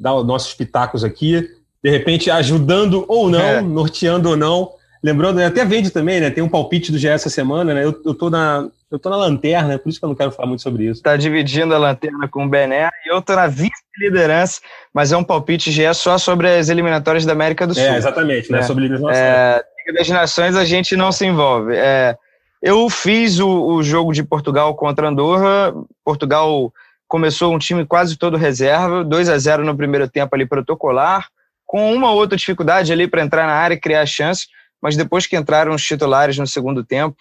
dá 0.00 0.14
os 0.14 0.26
nossos 0.26 0.54
pitacos 0.54 1.04
aqui, 1.04 1.48
de 1.84 1.90
repente 1.90 2.30
ajudando 2.30 3.04
ou 3.06 3.28
não, 3.28 3.40
é. 3.40 3.60
norteando 3.60 4.30
ou 4.30 4.36
não. 4.36 4.72
Lembrando, 5.02 5.36
né, 5.36 5.46
até 5.46 5.64
vende 5.64 5.90
também, 5.90 6.20
né? 6.20 6.30
Tem 6.30 6.42
um 6.42 6.48
palpite 6.48 6.92
do 6.92 6.98
GE 6.98 7.08
essa 7.08 7.30
semana, 7.30 7.72
né? 7.72 7.84
Eu, 7.84 7.98
eu 8.04 8.14
tô 8.14 8.28
na, 8.28 8.68
eu 8.90 8.98
tô 8.98 9.08
na 9.08 9.16
lanterna, 9.16 9.78
por 9.78 9.88
isso 9.88 9.98
que 9.98 10.04
eu 10.04 10.08
não 10.08 10.16
quero 10.16 10.30
falar 10.30 10.48
muito 10.48 10.62
sobre 10.62 10.84
isso. 10.84 11.02
Tá 11.02 11.16
dividindo 11.16 11.74
a 11.74 11.78
lanterna 11.78 12.28
com 12.28 12.44
o 12.44 12.48
Bené 12.48 12.90
e 13.06 13.14
eu 13.14 13.22
tô 13.22 13.34
na 13.34 13.46
vice-liderança, 13.46 14.60
mas 14.92 15.10
é 15.10 15.16
um 15.16 15.24
palpite 15.24 15.70
GE 15.70 15.94
só 15.94 16.18
sobre 16.18 16.48
as 16.48 16.68
eliminatórias 16.68 17.24
da 17.24 17.32
América 17.32 17.66
do 17.66 17.72
é, 17.72 17.76
Sul. 17.76 17.84
É, 17.84 17.96
exatamente, 17.96 18.52
né? 18.52 18.58
né? 18.58 18.64
Sobre 18.64 18.88
Liga 18.88 19.00
é, 19.10 19.64
Liga 19.86 19.98
das 19.98 20.08
Nações 20.08 20.56
a 20.56 20.64
gente 20.64 20.94
não 20.96 21.12
se 21.12 21.24
envolve. 21.24 21.74
É, 21.74 22.14
eu 22.62 22.90
fiz 22.90 23.38
o, 23.38 23.48
o 23.48 23.82
jogo 23.82 24.12
de 24.12 24.22
Portugal 24.22 24.74
contra 24.74 25.08
Andorra. 25.08 25.72
Portugal 26.04 26.70
começou 27.10 27.54
um 27.54 27.58
time 27.58 27.84
quase 27.84 28.16
todo 28.16 28.38
reserva, 28.38 29.04
2 29.04 29.28
a 29.28 29.36
0 29.36 29.64
no 29.64 29.76
primeiro 29.76 30.08
tempo 30.08 30.34
ali 30.34 30.46
protocolar, 30.46 31.28
com 31.66 31.92
uma 31.92 32.10
outra 32.10 32.38
dificuldade 32.38 32.90
ali 32.90 33.06
para 33.06 33.22
entrar 33.22 33.46
na 33.46 33.52
área 33.52 33.74
e 33.74 33.80
criar 33.80 34.06
chances 34.06 34.46
mas 34.80 34.96
depois 34.96 35.26
que 35.26 35.36
entraram 35.36 35.74
os 35.74 35.84
titulares 35.84 36.38
no 36.38 36.46
segundo 36.46 36.82
tempo, 36.82 37.16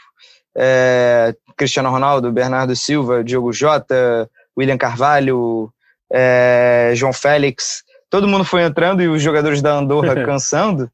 é, 0.56 1.36
Cristiano 1.58 1.90
Ronaldo, 1.90 2.32
Bernardo 2.32 2.76
Silva, 2.76 3.24
Diogo 3.24 3.52
Jota, 3.52 4.30
William 4.58 4.78
Carvalho, 4.78 5.72
é, 6.12 6.94
João 6.96 7.12
Félix, 7.12 7.84
todo 8.10 8.28
mundo 8.28 8.46
foi 8.46 8.64
entrando 8.64 9.02
e 9.02 9.08
os 9.08 9.22
jogadores 9.22 9.62
da 9.62 9.74
Andorra 9.74 10.16
cansando. 10.26 10.90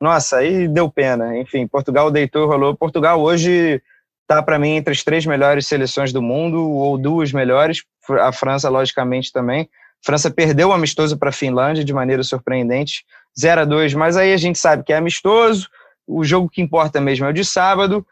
Nossa, 0.00 0.38
aí 0.38 0.68
deu 0.68 0.90
pena. 0.90 1.36
Enfim, 1.38 1.66
Portugal 1.66 2.10
deitou 2.10 2.44
e 2.44 2.46
rolou. 2.46 2.76
Portugal 2.76 3.20
hoje 3.20 3.82
está, 4.24 4.42
para 4.42 4.58
mim, 4.58 4.76
entre 4.76 4.92
as 4.92 5.02
três 5.02 5.24
melhores 5.24 5.66
seleções 5.66 6.12
do 6.12 6.20
mundo, 6.20 6.60
ou 6.68 6.98
duas 6.98 7.32
melhores. 7.32 7.82
A 8.20 8.32
França, 8.32 8.68
logicamente, 8.68 9.32
também. 9.32 9.62
A 9.62 10.06
França 10.06 10.30
perdeu 10.30 10.68
o 10.68 10.72
amistoso 10.72 11.16
para 11.16 11.28
a 11.28 11.32
Finlândia 11.32 11.84
de 11.84 11.92
maneira 11.92 12.22
surpreendente, 12.22 13.04
0 13.38 13.62
a 13.62 13.64
2 13.64 13.94
mas 13.94 14.16
aí 14.16 14.32
a 14.32 14.36
gente 14.36 14.58
sabe 14.58 14.84
que 14.84 14.92
é 14.92 14.96
amistoso, 14.96 15.68
o 16.06 16.22
jogo 16.24 16.48
que 16.48 16.60
importa 16.60 17.00
mesmo 17.00 17.26
é 17.26 17.30
o 17.30 17.32
de 17.32 17.44
sábado. 17.44 18.06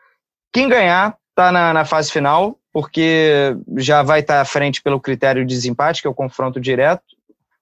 Quem 0.53 0.69
ganhar 0.69 1.17
está 1.31 1.53
na, 1.53 1.73
na, 1.73 1.85
fase 1.85 2.11
final, 2.11 2.59
porque 2.73 3.55
já 3.77 4.03
vai 4.03 4.21
estar 4.21 4.37
tá 4.37 4.41
à 4.41 4.45
frente 4.45 4.83
pelo 4.83 5.01
critério 5.01 5.45
de 5.45 5.55
desempate, 5.55 6.01
que 6.01 6.07
é 6.09 6.11
o 6.11 6.15
confronto 6.15 6.61
direto. 6.61 7.03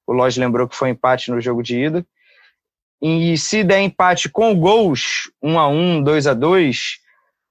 O 0.07 0.13
Lodge 0.13 0.41
lembrou 0.41 0.69
que 0.69 0.77
foi 0.77 0.91
empate 0.91 1.31
no 1.31 1.41
jogo 1.41 1.63
de 1.63 1.81
ida. 1.81 2.07
E 3.03 3.37
se 3.39 3.65
der 3.65 3.81
empate 3.81 4.29
com 4.29 4.55
gols, 4.55 5.31
1 5.43 5.59
a 5.59 5.69
1 5.69 6.03
2 6.03 6.27
a 6.27 6.35
2 6.35 7.01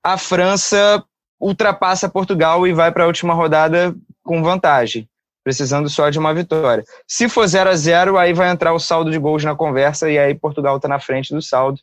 a 0.04 0.18
França 0.18 1.04
ultrapassa 1.40 2.10
Portugal 2.10 2.68
e 2.68 2.74
vai 2.74 2.92
para 2.92 3.04
a 3.04 3.08
última 3.08 3.34
rodada 3.34 3.96
com 4.24 4.44
vantagem, 4.44 5.10
precisando 5.44 5.90
só 5.90 6.10
de 6.10 6.20
uma 6.20 6.34
vitória. 6.34 6.84
Se 7.08 7.30
for 7.30 7.48
0 7.48 7.70
a 7.70 7.76
0 7.76 8.18
aí 8.18 8.34
vai 8.34 8.50
entrar 8.50 8.74
o 8.74 8.80
saldo 8.80 9.12
de 9.12 9.18
gols 9.18 9.44
na 9.44 9.56
conversa 9.56 10.10
e 10.10 10.18
aí 10.18 10.36
Portugal 10.36 10.76
está 10.76 10.88
na 10.88 11.00
frente 11.00 11.34
do 11.34 11.42
saldo 11.42 11.80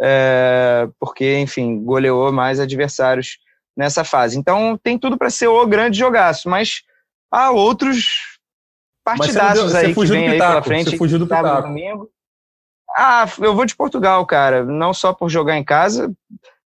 é, 0.00 0.88
porque, 0.98 1.38
enfim, 1.38 1.82
goleou 1.82 2.32
mais 2.32 2.60
adversários 2.60 3.38
nessa 3.76 4.04
fase. 4.04 4.38
Então 4.38 4.78
tem 4.82 4.98
tudo 4.98 5.18
para 5.18 5.30
ser 5.30 5.48
o 5.48 5.66
grande 5.66 5.98
jogaço, 5.98 6.48
mas 6.48 6.82
há 7.30 7.50
outros 7.50 8.38
partidaços 9.04 9.74
aí 9.74 9.94
que 9.94 10.06
vem 10.06 10.28
aí 10.28 10.38
pela 10.38 10.62
frente. 10.62 10.90
Você 10.90 10.96
fugiu 10.96 11.18
do 11.18 11.26
pitaco. 11.26 11.68
Domingo. 11.68 12.10
Ah, 12.96 13.26
eu 13.38 13.54
vou 13.54 13.64
de 13.64 13.76
Portugal, 13.76 14.24
cara. 14.26 14.64
Não 14.64 14.92
só 14.92 15.12
por 15.12 15.28
jogar 15.28 15.56
em 15.56 15.64
casa, 15.64 16.12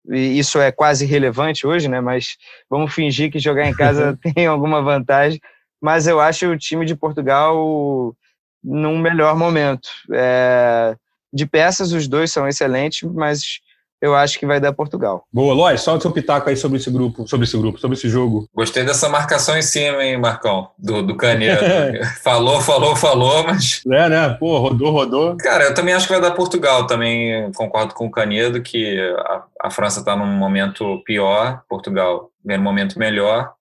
e 0.06 0.38
isso 0.38 0.58
é 0.58 0.70
quase 0.72 1.04
irrelevante 1.04 1.66
hoje, 1.66 1.88
né? 1.88 2.00
Mas 2.00 2.36
vamos 2.68 2.94
fingir 2.94 3.30
que 3.30 3.38
jogar 3.38 3.66
em 3.66 3.74
casa 3.74 4.18
tem 4.34 4.46
alguma 4.46 4.82
vantagem. 4.82 5.40
Mas 5.80 6.06
eu 6.06 6.20
acho 6.20 6.46
o 6.48 6.58
time 6.58 6.84
de 6.84 6.96
Portugal 6.96 8.14
num 8.62 8.98
melhor 8.98 9.36
momento. 9.36 9.88
É, 10.12 10.96
de 11.32 11.46
peças, 11.46 11.92
os 11.92 12.08
dois 12.08 12.32
são 12.32 12.48
excelentes, 12.48 13.02
mas 13.12 13.60
eu 14.00 14.14
acho 14.14 14.38
que 14.38 14.46
vai 14.46 14.60
dar 14.60 14.72
Portugal. 14.72 15.24
Boa, 15.32 15.54
Lois, 15.54 15.80
solta 15.80 16.02
seu 16.02 16.12
pitaco 16.12 16.48
aí 16.48 16.56
sobre 16.56 16.78
esse 16.78 16.90
grupo, 16.90 17.26
sobre 17.26 17.44
esse 17.46 17.56
grupo, 17.56 17.78
sobre 17.78 17.96
esse 17.96 18.08
jogo. 18.08 18.48
Gostei 18.54 18.84
dessa 18.84 19.08
marcação 19.08 19.56
em 19.56 19.62
cima, 19.62 20.04
hein, 20.04 20.16
Marcão, 20.16 20.70
do, 20.78 21.02
do 21.02 21.16
Canedo. 21.16 21.60
falou, 22.22 22.60
falou, 22.60 22.94
falou, 22.94 23.44
mas... 23.44 23.82
É, 23.90 24.08
né? 24.08 24.36
Pô, 24.38 24.58
rodou, 24.58 24.90
rodou. 24.90 25.36
Cara, 25.36 25.64
eu 25.64 25.74
também 25.74 25.94
acho 25.94 26.06
que 26.06 26.12
vai 26.12 26.22
dar 26.22 26.34
Portugal, 26.34 26.86
também 26.86 27.50
concordo 27.52 27.94
com 27.94 28.06
o 28.06 28.10
Canedo 28.10 28.62
que 28.62 28.98
a, 29.18 29.42
a 29.62 29.70
França 29.70 30.00
está 30.00 30.14
num 30.14 30.26
momento 30.26 31.02
pior, 31.04 31.62
Portugal 31.68 32.30
vem 32.44 32.56
num 32.56 32.64
momento 32.64 32.98
melhor, 32.98 33.52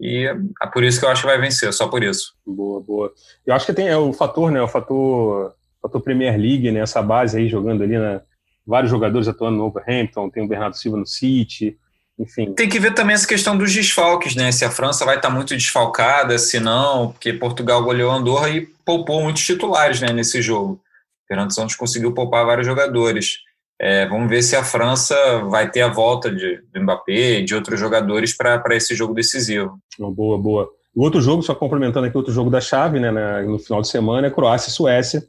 e 0.00 0.26
é 0.62 0.66
por 0.66 0.82
isso 0.82 0.98
que 0.98 1.06
eu 1.06 1.10
acho 1.10 1.22
que 1.22 1.28
vai 1.28 1.38
vencer, 1.38 1.72
só 1.72 1.86
por 1.86 2.02
isso. 2.02 2.34
Boa, 2.44 2.80
boa. 2.80 3.12
Eu 3.46 3.54
acho 3.54 3.64
que 3.64 3.72
tem 3.72 3.88
é, 3.88 3.96
o 3.96 4.12
fator, 4.12 4.50
né, 4.50 4.60
o 4.60 4.68
fator 4.68 5.54
fator 5.80 6.00
Premier 6.00 6.38
League, 6.38 6.70
né, 6.72 6.80
essa 6.80 7.02
base 7.02 7.36
aí 7.36 7.46
jogando 7.46 7.82
ali, 7.82 7.98
né, 7.98 8.20
vários 8.66 8.90
jogadores 8.90 9.28
atuando 9.28 9.58
no 9.58 9.64
Overhampton, 9.64 10.30
tem 10.30 10.44
o 10.44 10.48
Bernardo 10.48 10.76
Silva 10.76 10.96
no 10.96 11.06
City, 11.06 11.76
enfim. 12.18 12.52
Tem 12.54 12.68
que 12.68 12.78
ver 12.78 12.94
também 12.94 13.14
essa 13.14 13.26
questão 13.26 13.56
dos 13.56 13.72
desfalques, 13.72 14.34
né, 14.34 14.52
se 14.52 14.64
a 14.64 14.70
França 14.70 15.04
vai 15.04 15.16
estar 15.16 15.30
muito 15.30 15.54
desfalcada, 15.54 16.38
se 16.38 16.60
não, 16.60 17.12
porque 17.12 17.32
Portugal 17.32 17.82
goleou 17.82 18.12
Andorra 18.12 18.48
e 18.50 18.66
poupou 18.84 19.22
muitos 19.22 19.44
titulares, 19.44 20.00
né, 20.00 20.12
nesse 20.12 20.40
jogo. 20.40 20.80
Fernando 21.26 21.54
Santos 21.54 21.74
conseguiu 21.74 22.12
poupar 22.12 22.44
vários 22.44 22.66
jogadores. 22.66 23.38
É, 23.78 24.06
vamos 24.06 24.28
ver 24.28 24.42
se 24.42 24.54
a 24.54 24.62
França 24.62 25.16
vai 25.48 25.70
ter 25.70 25.82
a 25.82 25.88
volta 25.88 26.30
de, 26.30 26.62
de 26.72 26.80
Mbappé 26.80 27.40
e 27.40 27.44
de 27.44 27.54
outros 27.54 27.80
jogadores 27.80 28.36
para 28.36 28.62
esse 28.72 28.94
jogo 28.94 29.14
decisivo. 29.14 29.78
Boa, 29.98 30.38
boa. 30.38 30.70
O 30.94 31.02
outro 31.02 31.20
jogo, 31.20 31.42
só 31.42 31.54
complementando 31.54 32.06
aqui, 32.06 32.16
outro 32.16 32.32
jogo 32.32 32.50
da 32.50 32.60
chave, 32.60 33.00
né, 33.00 33.10
no 33.42 33.58
final 33.58 33.82
de 33.82 33.88
semana, 33.88 34.28
é 34.28 34.30
Croácia 34.30 34.68
e 34.68 34.72
Suécia 34.72 35.26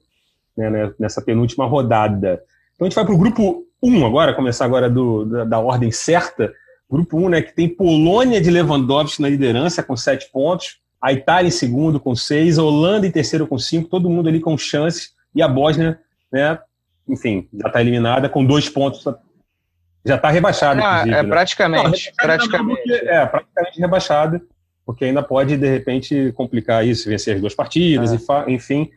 né, 0.55 0.69
né, 0.69 0.93
nessa 0.99 1.21
penúltima 1.21 1.65
rodada. 1.65 2.41
Então 2.75 2.85
a 2.85 2.89
gente 2.89 2.95
vai 2.95 3.05
para 3.05 3.13
o 3.13 3.17
grupo 3.17 3.65
1 3.81 4.05
agora, 4.05 4.33
começar 4.33 4.65
agora 4.65 4.89
do, 4.89 5.25
da, 5.25 5.43
da, 5.45 5.59
ordem 5.59 5.91
certa. 5.91 6.53
Grupo 6.89 7.17
1, 7.17 7.29
né, 7.29 7.41
que 7.41 7.53
tem 7.55 7.67
Polônia 7.67 8.39
de 8.39 8.51
Lewandowski 8.51 9.21
na 9.21 9.29
liderança 9.29 9.81
com 9.81 9.95
7 9.95 10.29
pontos, 10.31 10.79
a 11.01 11.11
Itália 11.11 11.47
em 11.47 11.51
segundo 11.51 11.99
com 11.99 12.15
6, 12.15 12.59
a 12.59 12.63
Holanda 12.63 13.07
em 13.07 13.11
terceiro 13.11 13.47
com 13.47 13.57
5, 13.57 13.89
todo 13.89 14.09
mundo 14.09 14.29
ali 14.29 14.39
com 14.39 14.57
chances, 14.57 15.13
e 15.33 15.41
a 15.41 15.47
Bósnia, 15.47 15.99
né, 16.31 16.59
enfim, 17.07 17.47
já 17.53 17.67
está 17.67 17.81
eliminada 17.81 18.29
com 18.29 18.45
2 18.45 18.69
pontos. 18.69 19.03
Já 20.05 20.15
está 20.15 20.29
rebaixada, 20.29 20.81
ah, 20.83 21.01
É 21.01 21.05
né? 21.05 21.23
praticamente. 21.23 22.07
Não, 22.09 22.25
praticamente. 22.25 22.81
Porque, 22.81 23.05
é, 23.07 23.25
praticamente 23.25 23.79
rebaixada, 23.79 24.41
porque 24.85 25.05
ainda 25.05 25.23
pode, 25.23 25.57
de 25.57 25.67
repente, 25.67 26.31
complicar 26.35 26.85
isso, 26.85 27.09
vencer 27.09 27.35
as 27.35 27.41
duas 27.41 27.55
partidas, 27.55 28.13
é. 28.13 28.51
enfim. 28.51 28.91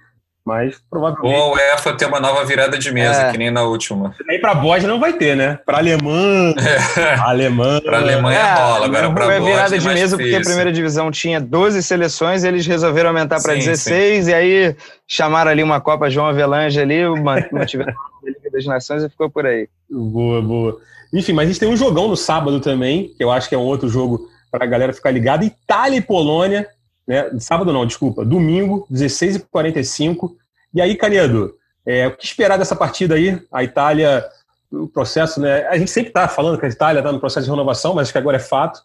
Mas 0.49 0.81
provavelmente. 0.89 1.37
Ou 1.37 1.43
a 1.43 1.53
UEFA 1.53 1.93
ter 1.93 2.07
uma 2.07 2.19
nova 2.19 2.43
virada 2.43 2.79
de 2.79 2.91
mesa, 2.91 3.25
é. 3.25 3.33
que 3.33 3.37
nem 3.37 3.51
na 3.51 3.65
última. 3.65 4.15
Aí 4.31 4.39
para 4.39 4.55
Bósnia 4.55 4.89
não 4.89 4.99
vai 4.99 5.13
ter, 5.13 5.37
né? 5.37 5.59
Para 5.67 5.77
Alemã. 5.77 6.55
É. 6.97 7.15
Alemã. 7.21 7.79
para 7.85 7.99
Alemanha 7.99 8.39
é, 8.39 8.55
rola, 8.55 8.87
agora 8.87 9.13
para 9.13 9.35
é 9.35 9.41
virada 9.41 9.79
de 9.79 9.87
é 9.87 9.93
mesa 9.93 10.17
porque 10.17 10.35
a 10.35 10.41
primeira 10.41 10.73
divisão 10.73 11.11
tinha 11.11 11.39
12 11.39 11.83
seleções, 11.83 12.45
eles 12.45 12.67
resolveram 12.67 13.11
aumentar 13.11 13.43
para 13.43 13.55
16 13.55 14.25
sim. 14.25 14.31
e 14.31 14.35
aí 14.35 14.77
chamaram 15.07 15.51
ali 15.51 15.63
uma 15.63 15.83
Copa 15.83 16.09
João 16.09 16.29
Avelange 16.29 16.81
ali, 16.81 17.05
mantiveram 17.53 17.93
a 18.25 18.27
Liga 18.27 18.51
das 18.51 18.65
Nações 18.65 19.03
e 19.03 19.11
ficou 19.11 19.29
por 19.29 19.45
aí. 19.45 19.69
Boa, 19.91 20.41
boa. 20.41 20.81
Enfim, 21.13 21.35
mas 21.35 21.45
a 21.45 21.49
gente 21.49 21.61
tem 21.61 21.69
um 21.69 21.77
jogão 21.77 22.09
no 22.09 22.17
sábado 22.17 22.59
também, 22.59 23.13
que 23.19 23.23
eu 23.23 23.31
acho 23.31 23.51
que 23.51 23.55
é 23.55 23.59
um 23.59 23.67
outro 23.67 23.87
jogo 23.87 24.27
para 24.51 24.65
a 24.65 24.69
galera 24.69 24.95
ficar 24.95 25.11
ligada. 25.11 25.45
Itália 25.45 25.99
e 25.99 26.03
Polônia 26.03 26.67
né? 27.09 27.31
Sábado 27.41 27.73
não, 27.73 27.87
desculpa, 27.87 28.23
domingo, 28.23 28.87
16h45. 28.93 30.33
E 30.75 30.83
aí, 30.83 30.95
Canedo, 30.95 31.55
é, 31.87 32.07
o 32.07 32.15
que 32.15 32.27
esperar 32.27 32.59
dessa 32.59 32.77
partida 32.77 33.15
aí? 33.15 33.43
A 33.51 33.65
Itália 33.65 34.23
no 34.71 34.87
processo, 34.87 35.41
né? 35.41 35.67
A 35.69 35.79
gente 35.79 35.91
sempre 35.91 36.11
está 36.11 36.29
falando 36.29 36.59
que 36.59 36.67
a 36.67 36.69
Itália 36.69 37.01
está 37.01 37.11
no 37.11 37.19
processo 37.19 37.47
de 37.47 37.51
renovação, 37.51 37.95
mas 37.95 38.03
acho 38.03 38.13
que 38.13 38.19
agora 38.19 38.37
é 38.37 38.41
fato. 38.41 38.83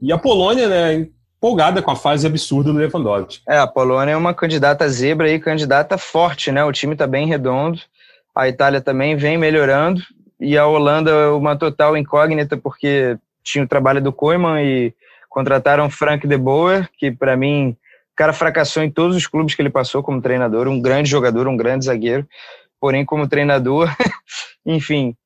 E 0.00 0.12
a 0.12 0.18
Polônia, 0.18 0.68
né, 0.68 1.08
empolgada 1.36 1.80
com 1.80 1.92
a 1.92 1.96
fase 1.96 2.26
absurda 2.26 2.72
do 2.72 2.78
Lewandowski. 2.78 3.40
É, 3.48 3.58
a 3.58 3.66
Polônia 3.68 4.12
é 4.12 4.16
uma 4.16 4.34
candidata 4.34 4.88
zebra 4.88 5.30
e 5.30 5.38
candidata 5.38 5.96
forte, 5.96 6.50
né? 6.50 6.64
O 6.64 6.72
time 6.72 6.94
está 6.94 7.06
bem 7.06 7.28
redondo. 7.28 7.78
A 8.34 8.48
Itália 8.48 8.80
também 8.80 9.14
vem 9.14 9.38
melhorando 9.38 10.02
e 10.40 10.58
a 10.58 10.66
Holanda 10.66 11.32
uma 11.34 11.56
total 11.56 11.96
incógnita 11.96 12.56
porque 12.56 13.16
tinha 13.44 13.62
o 13.62 13.68
trabalho 13.68 14.02
do 14.02 14.12
Koeman 14.12 14.60
e 14.62 14.92
contrataram 15.32 15.88
Frank 15.88 16.26
de 16.26 16.36
Boer, 16.36 16.88
que 16.98 17.10
para 17.10 17.36
mim 17.36 17.70
o 17.70 18.14
cara 18.14 18.32
fracassou 18.32 18.82
em 18.82 18.90
todos 18.90 19.16
os 19.16 19.26
clubes 19.26 19.54
que 19.54 19.62
ele 19.62 19.70
passou 19.70 20.02
como 20.02 20.20
treinador, 20.20 20.68
um 20.68 20.80
grande 20.80 21.08
jogador, 21.08 21.48
um 21.48 21.56
grande 21.56 21.86
zagueiro, 21.86 22.28
porém 22.78 23.04
como 23.04 23.26
treinador, 23.26 23.88
enfim. 24.64 25.16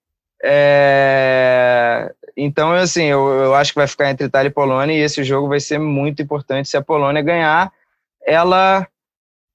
É... 0.43 2.13
Então, 2.37 2.73
assim, 2.73 3.05
eu, 3.05 3.27
eu 3.29 3.55
acho 3.55 3.73
que 3.73 3.79
vai 3.79 3.89
ficar 3.89 4.11
entre 4.11 4.27
Itália 4.27 4.49
e 4.49 4.53
Polônia 4.53 4.95
e 4.95 5.01
esse 5.01 5.25
jogo 5.25 5.49
vai 5.49 5.59
ser 5.59 5.79
muito 5.79 6.23
importante. 6.23 6.69
Se 6.69 6.77
a 6.77 6.83
Polônia 6.83 7.23
ganhar, 7.23 7.73
ela 8.25 8.87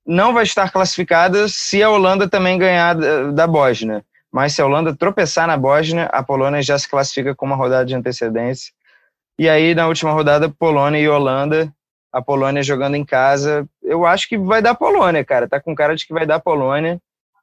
não 0.06 0.34
vai 0.34 0.44
estar 0.44 0.72
classificada 0.72 1.48
se 1.48 1.82
a 1.82 1.90
Holanda 1.90 2.28
também 2.28 2.58
ganhar 2.58 2.96
da, 2.96 3.32
da 3.32 3.48
Bósnia. 3.48 4.04
Mas 4.32 4.54
se 4.54 4.62
a 4.62 4.66
Holanda 4.66 4.96
tropeçar 4.96 5.48
na 5.48 5.56
Bósnia, 5.56 6.06
a 6.06 6.24
Polônia 6.24 6.62
já 6.62 6.78
se 6.78 6.90
classifica 6.90 7.36
com 7.36 7.46
uma 7.46 7.56
rodada 7.56 7.86
de 7.86 7.96
antecedência. 7.96 8.74
E 9.42 9.50
aí, 9.50 9.74
na 9.74 9.88
última 9.88 10.12
rodada, 10.12 10.48
Polônia 10.50 11.00
e 11.00 11.10
Holanda, 11.10 11.74
a 12.14 12.22
Polônia 12.22 12.62
jogando 12.62 12.94
em 12.94 13.04
casa. 13.04 13.68
Eu 13.82 14.06
acho 14.06 14.30
que 14.30 14.38
vai 14.38 14.62
dar 14.62 14.76
Polônia, 14.76 15.26
cara. 15.26 15.50
Tá 15.50 15.60
com 15.60 15.74
cara 15.74 15.96
de 15.96 16.06
que 16.06 16.14
vai 16.14 16.28
dar 16.28 16.40
Polônia. 16.40 17.02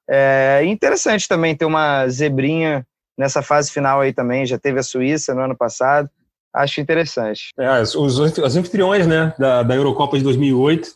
É 0.09 0.65
interessante 0.65 1.27
também 1.27 1.57
ter 1.57 1.65
uma 1.65 2.07
zebrinha 2.07 2.87
nessa 3.19 3.43
fase 3.43 3.73
final 3.73 4.01
aí 4.01 4.13
também. 4.13 4.47
Já 4.47 4.57
teve 4.57 4.79
a 4.79 4.83
Suíça 4.85 5.35
no 5.35 5.41
ano 5.41 5.57
passado. 5.57 6.09
Acho 6.55 6.81
interessante. 6.81 7.53
É, 7.59 7.83
os, 7.83 7.97
os 7.97 8.57
anfitriões 8.57 9.05
né, 9.05 9.35
da, 9.37 9.65
da 9.65 9.75
Eurocopa 9.75 10.17
de 10.17 10.23
2008. 10.23 10.91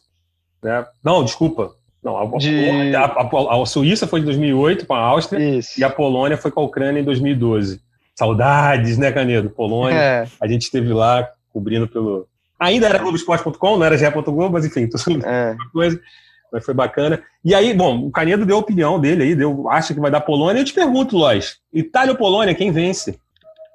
Né? 0.62 0.86
Não, 1.02 1.24
desculpa. 1.24 1.74
Não, 2.00 2.16
a, 2.16 2.38
de... 2.38 2.94
a, 2.94 3.06
a, 3.06 3.60
a, 3.60 3.66
Suíça 3.66 4.06
foi 4.06 4.20
de 4.20 4.26
2008 4.26 4.86
com 4.86 4.94
a 4.94 5.00
Áustria 5.00 5.58
Isso. 5.58 5.80
e 5.80 5.82
a 5.82 5.90
Polônia 5.90 6.36
foi 6.36 6.52
com 6.52 6.60
a 6.60 6.64
Ucrânia 6.64 7.00
em 7.00 7.04
2012. 7.04 7.80
Saudades, 8.14 8.98
né, 8.98 9.10
Canedo? 9.10 9.50
Polônia. 9.50 9.98
É. 9.98 10.28
A 10.40 10.46
gente 10.46 10.62
esteve 10.62 10.92
lá 10.92 11.28
cobrindo 11.52 11.88
pelo. 11.88 12.26
Ainda 12.58 12.86
era 12.86 12.98
Globoesporte.com, 12.98 13.76
não 13.76 13.84
era 13.84 13.98
GE.globo, 13.98 14.50
mas 14.50 14.64
enfim, 14.64 14.88
é. 15.24 15.56
coisa. 15.72 16.00
Mas 16.52 16.64
foi 16.64 16.74
bacana. 16.74 17.22
E 17.44 17.54
aí, 17.54 17.72
bom, 17.74 18.06
o 18.06 18.10
Canedo 18.10 18.44
deu 18.44 18.56
a 18.56 18.60
opinião 18.60 19.00
dele 19.00 19.22
aí, 19.22 19.34
deu, 19.34 19.68
acha 19.70 19.94
que 19.94 20.00
vai 20.00 20.10
dar 20.10 20.20
Polônia. 20.20 20.60
Eu 20.60 20.64
te 20.64 20.74
pergunto, 20.74 21.16
Lois, 21.16 21.56
Itália 21.72 22.12
ou 22.12 22.18
Polônia, 22.18 22.54
quem 22.54 22.70
vence? 22.70 23.18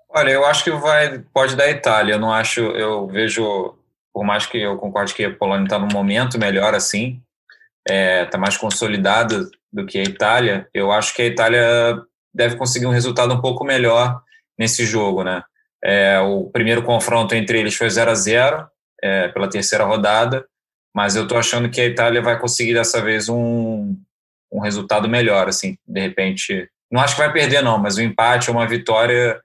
Olha, 0.10 0.30
eu 0.30 0.45
acho 0.45 0.63
que 0.63 0.71
vai, 0.71 1.19
pode 1.34 1.56
dar 1.56 1.69
Itália. 1.69 2.13
Eu 2.13 2.19
não 2.19 2.32
acho, 2.32 2.62
eu 2.62 3.08
vejo, 3.08 3.76
por 4.13 4.23
mais 4.23 4.45
que 4.45 4.60
eu 4.60 4.78
concorde 4.78 5.13
que 5.13 5.26
a 5.26 5.34
Polônia 5.34 5.65
está 5.65 5.80
num 5.80 5.89
momento 5.91 6.39
melhor 6.39 6.76
assim, 6.76 7.19
está 7.88 7.93
é, 7.93 8.26
tá 8.26 8.38
mais 8.38 8.56
consolidada 8.56 9.50
do 9.73 9.86
que 9.86 10.00
a 10.00 10.04
Itália, 10.04 10.67
eu 10.73 10.91
acho 10.91 11.13
que 11.13 11.21
a 11.21 11.26
Itália 11.26 12.02
deve 12.34 12.56
conseguir 12.56 12.86
um 12.86 12.91
resultado 12.91 13.34
um 13.34 13.41
pouco 13.41 13.65
melhor 13.65 14.21
nesse 14.58 14.86
jogo, 14.86 15.24
né? 15.24 15.43
É, 15.84 16.20
o 16.20 16.50
primeiro 16.50 16.82
confronto 16.84 17.36
entre 17.36 17.60
eles 17.60 17.76
foi 17.76 17.89
0 17.89 18.12
a 18.12 18.15
0 18.15 18.67
é, 19.04 19.28
pela 19.30 19.50
terceira 19.50 19.84
rodada, 19.84 20.46
mas 20.96 21.15
eu 21.15 21.24
estou 21.24 21.38
achando 21.38 21.70
que 21.70 21.80
a 21.80 21.86
Itália 21.86 22.22
vai 22.22 22.39
conseguir 22.39 22.74
dessa 22.74 23.02
vez 23.02 23.30
um, 23.30 23.96
um 24.52 24.60
resultado 24.60 25.08
melhor, 25.08 25.48
assim, 25.48 25.78
de 25.88 26.02
repente. 26.02 26.70
Não 26.91 27.02
acho 27.02 27.15
que 27.15 27.22
vai 27.22 27.32
perder, 27.32 27.62
não, 27.62 27.78
mas 27.78 27.98
um 27.98 28.02
empate 28.02 28.50
ou 28.50 28.58
uma 28.58 28.67
vitória. 28.67 29.39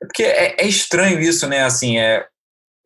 É 0.00 0.06
porque 0.06 0.22
é, 0.22 0.62
é 0.62 0.66
estranho 0.66 1.18
isso, 1.18 1.48
né? 1.48 1.64
Assim, 1.64 1.98
é, 1.98 2.24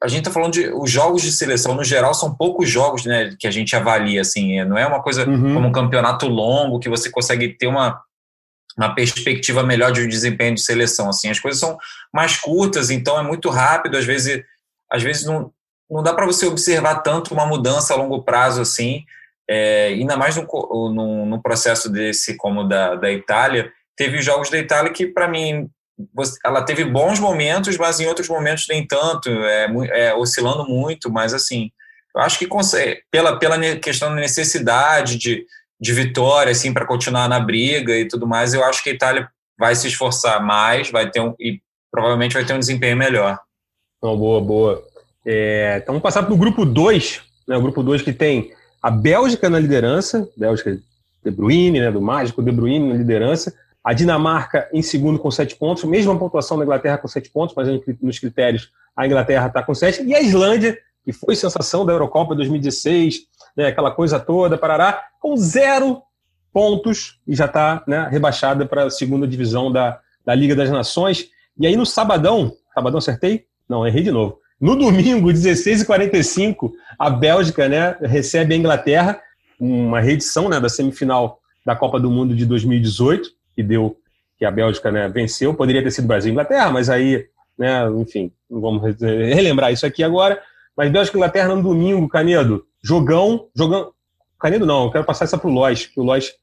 a 0.02 0.08
gente 0.08 0.20
está 0.20 0.30
falando 0.30 0.54
de 0.54 0.68
os 0.68 0.90
jogos 0.90 1.22
de 1.22 1.30
seleção 1.30 1.74
no 1.74 1.84
geral 1.84 2.12
são 2.14 2.34
poucos 2.34 2.68
jogos 2.68 3.04
né, 3.04 3.36
que 3.38 3.46
a 3.46 3.50
gente 3.50 3.76
avalia 3.76 4.20
assim 4.20 4.58
é, 4.58 4.64
não 4.64 4.76
é 4.76 4.84
uma 4.84 5.00
coisa 5.00 5.28
uhum. 5.28 5.54
como 5.54 5.68
um 5.68 5.72
campeonato 5.72 6.26
longo 6.26 6.80
que 6.80 6.88
você 6.88 7.08
consegue 7.08 7.50
ter 7.50 7.68
uma 7.68 8.02
uma 8.76 8.94
perspectiva 8.94 9.62
melhor 9.62 9.92
de 9.92 10.06
desempenho 10.06 10.54
de 10.54 10.62
seleção. 10.62 11.08
Assim, 11.08 11.30
as 11.30 11.40
coisas 11.40 11.60
são 11.60 11.78
mais 12.12 12.36
curtas, 12.36 12.90
então 12.90 13.18
é 13.18 13.22
muito 13.22 13.48
rápido. 13.48 13.96
Às 13.96 14.04
vezes, 14.04 14.42
às 14.90 15.02
vezes 15.02 15.24
não, 15.24 15.52
não 15.90 16.02
dá 16.02 16.14
para 16.14 16.26
você 16.26 16.46
observar 16.46 16.96
tanto 16.96 17.34
uma 17.34 17.46
mudança 17.46 17.92
a 17.92 17.96
longo 17.96 18.22
prazo 18.22 18.60
assim. 18.60 19.04
É, 19.48 19.88
ainda 19.88 20.16
mais 20.16 20.36
no, 20.36 20.46
no, 20.94 21.26
no, 21.26 21.42
processo 21.42 21.90
desse 21.90 22.36
como 22.36 22.64
da, 22.64 22.94
da 22.94 23.12
Itália. 23.12 23.70
Teve 23.96 24.22
jogos 24.22 24.48
da 24.48 24.58
Itália 24.58 24.92
que, 24.92 25.06
para 25.06 25.28
mim, 25.28 25.68
ela 26.44 26.62
teve 26.62 26.84
bons 26.84 27.18
momentos, 27.18 27.76
mas 27.76 28.00
em 28.00 28.06
outros 28.06 28.28
momentos 28.28 28.66
nem 28.68 28.86
tanto, 28.86 29.28
é, 29.28 29.66
é 29.92 30.14
oscilando 30.14 30.64
muito. 30.64 31.10
Mas, 31.10 31.34
assim, 31.34 31.70
eu 32.14 32.22
acho 32.22 32.38
que 32.38 32.46
consegue, 32.46 33.02
pela, 33.10 33.38
pela 33.38 33.58
questão 33.76 34.10
da 34.10 34.16
necessidade 34.16 35.16
de 35.16 35.44
de 35.82 35.92
vitória, 35.92 36.52
assim, 36.52 36.72
para 36.72 36.86
continuar 36.86 37.28
na 37.28 37.40
briga 37.40 37.98
e 37.98 38.06
tudo 38.06 38.24
mais, 38.24 38.54
eu 38.54 38.62
acho 38.62 38.84
que 38.84 38.90
a 38.90 38.92
Itália 38.92 39.28
vai 39.58 39.74
se 39.74 39.88
esforçar 39.88 40.40
mais, 40.40 40.92
vai 40.92 41.10
ter 41.10 41.20
um, 41.20 41.34
e 41.40 41.60
provavelmente 41.90 42.34
vai 42.34 42.44
ter 42.44 42.54
um 42.54 42.58
desempenho 42.60 42.96
melhor. 42.96 43.36
Não, 44.00 44.16
boa, 44.16 44.40
boa. 44.40 44.84
É, 45.26 45.78
então 45.82 45.94
vamos 45.94 46.02
passar 46.04 46.22
para 46.22 46.32
o 46.32 46.36
grupo 46.36 46.64
2, 46.64 47.22
né, 47.48 47.56
o 47.56 47.60
grupo 47.60 47.82
2 47.82 48.00
que 48.00 48.12
tem 48.12 48.52
a 48.80 48.92
Bélgica 48.92 49.50
na 49.50 49.58
liderança, 49.58 50.28
Bélgica 50.36 50.78
De 51.24 51.30
Bruyne, 51.32 51.80
né, 51.80 51.90
do 51.90 52.00
mágico 52.00 52.44
De 52.44 52.52
Bruyne 52.52 52.88
na 52.88 52.94
liderança, 52.94 53.52
a 53.82 53.92
Dinamarca 53.92 54.68
em 54.72 54.82
segundo 54.82 55.18
com 55.18 55.32
sete 55.32 55.56
pontos, 55.56 55.82
mesma 55.82 56.16
pontuação 56.16 56.56
da 56.58 56.62
Inglaterra 56.62 56.96
com 56.96 57.08
sete 57.08 57.28
pontos, 57.28 57.56
mas 57.56 57.68
nos 58.00 58.20
critérios 58.20 58.70
a 58.96 59.04
Inglaterra 59.04 59.48
está 59.48 59.60
com 59.64 59.74
sete, 59.74 60.00
e 60.04 60.14
a 60.14 60.20
Islândia, 60.20 60.78
que 61.04 61.12
foi 61.12 61.34
sensação 61.34 61.84
da 61.84 61.92
Eurocopa 61.92 62.36
2016, 62.36 63.31
né, 63.56 63.66
aquela 63.66 63.90
coisa 63.90 64.18
toda, 64.18 64.58
parará, 64.58 65.04
com 65.20 65.36
zero 65.36 66.02
pontos 66.52 67.18
e 67.26 67.34
já 67.34 67.46
está 67.46 67.82
né, 67.86 68.08
rebaixada 68.10 68.66
para 68.66 68.84
a 68.84 68.90
segunda 68.90 69.26
divisão 69.26 69.72
da, 69.72 69.98
da 70.24 70.34
Liga 70.34 70.54
das 70.54 70.70
Nações. 70.70 71.28
E 71.58 71.66
aí 71.66 71.76
no 71.76 71.86
sabadão, 71.86 72.52
sabadão 72.74 72.98
acertei? 72.98 73.46
Não, 73.68 73.86
errei 73.86 74.02
de 74.02 74.10
novo. 74.10 74.38
No 74.60 74.76
domingo, 74.76 75.28
16h45, 75.28 76.70
a 76.98 77.10
Bélgica 77.10 77.68
né, 77.68 77.96
recebe 78.00 78.54
a 78.54 78.56
Inglaterra, 78.56 79.20
uma 79.58 80.00
reedição 80.00 80.48
né, 80.48 80.60
da 80.60 80.68
semifinal 80.68 81.40
da 81.64 81.74
Copa 81.74 81.98
do 81.98 82.10
Mundo 82.10 82.34
de 82.34 82.46
2018, 82.46 83.30
que 83.54 83.62
deu 83.62 83.96
que 84.38 84.44
a 84.44 84.50
Bélgica 84.50 84.90
né, 84.90 85.08
venceu. 85.08 85.54
Poderia 85.54 85.82
ter 85.82 85.90
sido 85.90 86.06
Brasil 86.06 86.30
e 86.30 86.32
Inglaterra, 86.32 86.70
mas 86.70 86.88
aí, 86.90 87.26
né, 87.58 87.88
enfim, 87.98 88.30
vamos 88.50 88.82
relembrar 89.00 89.72
isso 89.72 89.86
aqui 89.86 90.02
agora. 90.02 90.40
Mas 90.76 90.90
Bélgica 90.90 91.16
e 91.16 91.18
Inglaterra 91.18 91.54
no 91.54 91.62
domingo, 91.62 92.08
Canedo, 92.08 92.64
jogão, 92.82 93.48
jogão. 93.54 93.92
Canedo 94.40 94.66
não, 94.66 94.84
eu 94.84 94.90
quero 94.90 95.04
passar 95.04 95.24
essa 95.24 95.38
para 95.38 95.48
o 95.48 95.52
Lois, 95.52 95.86
que 95.86 96.00
o 96.00 96.02
Lois, 96.02 96.34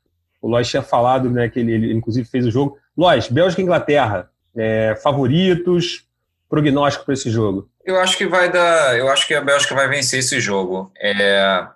o 0.41 0.47
Lois 0.47 0.69
tinha 0.69 0.82
falado, 0.82 1.30
né, 1.30 1.49
que 1.49 1.60
ele, 1.60 1.73
ele 1.73 1.93
inclusive 1.93 2.28
fez 2.28 2.45
o 2.45 2.52
jogo. 2.52 2.78
Lois, 2.97 3.28
Bélgica 3.28 3.62
e 3.62 3.65
Inglaterra, 3.65 4.30
é, 4.56 4.95
favoritos, 5.04 6.06
prognóstico 6.49 7.06
para 7.06 7.13
esse 7.13 7.30
jogo? 7.30 7.69
Eu 7.86 7.99
acho 7.99 8.17
que 8.17 8.28
vai 8.28 8.52
dar, 8.52 8.97
eu 8.97 9.10
acho 9.10 9.28
que 9.28 9.34
a 9.34 9.41
Bélgica 9.41 9.75
vai 9.75 9.88
vencer 9.88 10.19
esse 10.19 10.39
jogo. 10.39 10.91
É, 10.99 11.67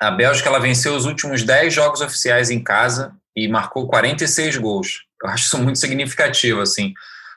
a 0.00 0.10
Bélgica 0.10 0.48
ela 0.48 0.58
venceu 0.58 0.94
os 0.94 1.06
últimos 1.06 1.42
10 1.42 1.72
jogos 1.72 2.00
oficiais 2.00 2.50
em 2.50 2.62
casa 2.62 3.12
e 3.36 3.48
marcou 3.48 3.86
46 3.86 4.56
gols. 4.58 5.04
Eu 5.22 5.28
acho 5.30 5.44
isso 5.44 5.58
muito 5.58 5.78
significativo, 5.78 6.60
assim, 6.60 6.92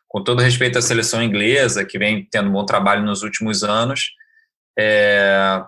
com 0.07 0.23
todo 0.23 0.41
respeito 0.41 0.77
à 0.77 0.81
seleção 0.81 1.21
inglesa, 1.21 1.85
que 1.85 1.97
vem 1.97 2.27
tendo 2.29 2.49
um 2.49 2.53
bom 2.53 2.65
trabalho 2.65 3.03
nos 3.03 3.23
últimos 3.23 3.63
anos. 3.63 4.11
É, 4.77 5.61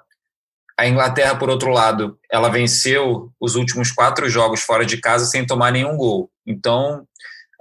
a 0.80 0.88
Inglaterra, 0.88 1.36
por 1.36 1.50
outro 1.50 1.72
lado, 1.72 2.18
ela 2.32 2.48
venceu 2.48 3.30
os 3.38 3.56
últimos 3.56 3.92
quatro 3.92 4.30
jogos 4.30 4.62
fora 4.62 4.86
de 4.86 4.96
casa 4.96 5.26
sem 5.26 5.46
tomar 5.46 5.74
nenhum 5.74 5.98
gol. 5.98 6.30
Então, 6.48 7.04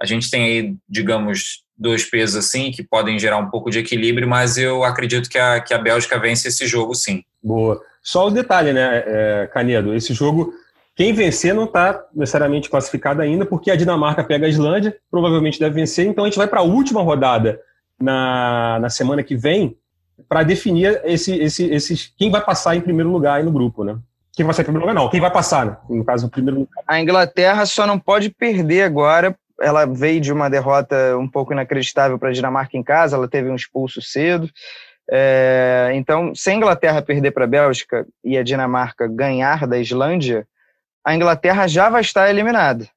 a 0.01 0.05
gente 0.05 0.31
tem 0.31 0.43
aí, 0.45 0.75
digamos, 0.87 1.65
dois 1.77 2.09
pesos 2.09 2.37
assim 2.37 2.71
que 2.71 2.81
podem 2.81 3.19
gerar 3.19 3.37
um 3.37 3.49
pouco 3.49 3.69
de 3.69 3.79
equilíbrio, 3.79 4.25
mas 4.25 4.57
eu 4.57 4.85
acredito 4.85 5.29
que 5.29 5.37
a, 5.37 5.59
que 5.59 5.73
a 5.73 5.77
Bélgica 5.77 6.17
vence 6.17 6.47
esse 6.47 6.65
jogo 6.65 6.95
sim. 6.95 7.21
Boa. 7.43 7.81
Só 8.01 8.27
o 8.27 8.31
detalhe, 8.31 8.71
né, 8.71 9.03
é, 9.05 9.49
Canedo? 9.53 9.93
Esse 9.93 10.13
jogo, 10.13 10.53
quem 10.95 11.11
vencer 11.11 11.53
não 11.53 11.65
está 11.65 12.01
necessariamente 12.15 12.69
classificado 12.69 13.21
ainda, 13.21 13.45
porque 13.45 13.69
a 13.69 13.75
Dinamarca 13.75 14.23
pega 14.23 14.45
a 14.45 14.49
Islândia, 14.49 14.95
provavelmente 15.11 15.59
deve 15.59 15.75
vencer, 15.75 16.07
então 16.07 16.23
a 16.23 16.27
gente 16.27 16.37
vai 16.37 16.47
para 16.47 16.61
a 16.61 16.63
última 16.63 17.01
rodada 17.01 17.59
na, 17.99 18.79
na 18.79 18.89
semana 18.89 19.21
que 19.23 19.35
vem 19.35 19.75
para 20.27 20.43
definir 20.43 21.01
esse, 21.03 21.33
esse, 21.35 21.65
esses, 21.71 22.13
quem 22.17 22.29
vai 22.29 22.43
passar 22.43 22.75
em 22.75 22.81
primeiro 22.81 23.11
lugar 23.11 23.35
aí 23.35 23.43
no 23.43 23.51
grupo, 23.51 23.83
né? 23.83 23.97
Quem 24.33 24.45
vai 24.45 24.51
passar 24.51 24.61
em 24.61 24.65
primeiro 24.65 24.87
lugar, 24.87 25.01
não. 25.01 25.09
Quem 25.09 25.19
vai 25.19 25.31
passar, 25.31 25.65
né? 25.65 25.77
No 25.89 26.03
caso, 26.03 26.27
o 26.27 26.29
primeiro 26.29 26.59
lugar. 26.59 26.83
A 26.87 26.99
Inglaterra 26.99 27.65
só 27.65 27.85
não 27.85 27.99
pode 27.99 28.29
perder 28.29 28.83
agora. 28.83 29.35
Ela 29.61 29.85
veio 29.85 30.21
de 30.21 30.31
uma 30.31 30.49
derrota 30.49 31.17
um 31.17 31.27
pouco 31.27 31.51
inacreditável 31.51 32.17
para 32.17 32.29
a 32.29 32.31
Dinamarca 32.31 32.77
em 32.77 32.83
casa, 32.83 33.17
ela 33.17 33.27
teve 33.27 33.49
um 33.49 33.55
expulso 33.55 34.01
cedo. 34.01 34.49
É, 35.11 35.91
então, 35.95 36.33
se 36.35 36.49
a 36.51 36.53
Inglaterra 36.53 37.01
perder 37.01 37.31
para 37.31 37.43
a 37.43 37.47
Bélgica 37.47 38.05
e 38.23 38.37
a 38.37 38.43
Dinamarca 38.43 39.07
ganhar 39.07 39.67
da 39.67 39.77
Islândia, 39.77 40.47
a 41.03 41.15
Inglaterra 41.15 41.67
já 41.67 41.89
vai 41.89 42.01
estar 42.01 42.29
eliminada. 42.29 42.87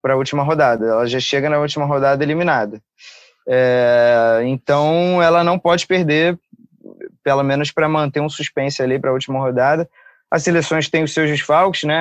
para 0.00 0.14
a 0.14 0.16
última 0.16 0.42
rodada. 0.42 0.86
Ela 0.86 1.06
já 1.06 1.20
chega 1.20 1.50
na 1.50 1.58
última 1.58 1.84
rodada 1.84 2.22
eliminada. 2.24 2.80
É, 3.48 4.42
então, 4.44 5.22
ela 5.22 5.42
não 5.42 5.58
pode 5.58 5.86
perder, 5.86 6.38
pelo 7.24 7.42
menos 7.42 7.72
para 7.72 7.88
manter 7.88 8.20
um 8.20 8.28
suspense 8.28 8.82
ali 8.82 8.98
para 8.98 9.10
a 9.10 9.14
última 9.14 9.38
rodada. 9.38 9.88
As 10.30 10.42
seleções 10.42 10.90
têm 10.90 11.02
os 11.02 11.14
seus 11.14 11.30
desfalques, 11.30 11.84
né? 11.84 11.98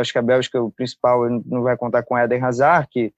Acho 0.00 0.10
que 0.10 0.18
a 0.18 0.22
Bélgica, 0.22 0.60
o 0.60 0.70
principal, 0.70 1.28
não 1.44 1.62
vai 1.62 1.76
contar 1.76 2.02
com 2.02 2.18
Eden 2.18 2.42
Hazard, 2.42 2.88
que 2.90 3.12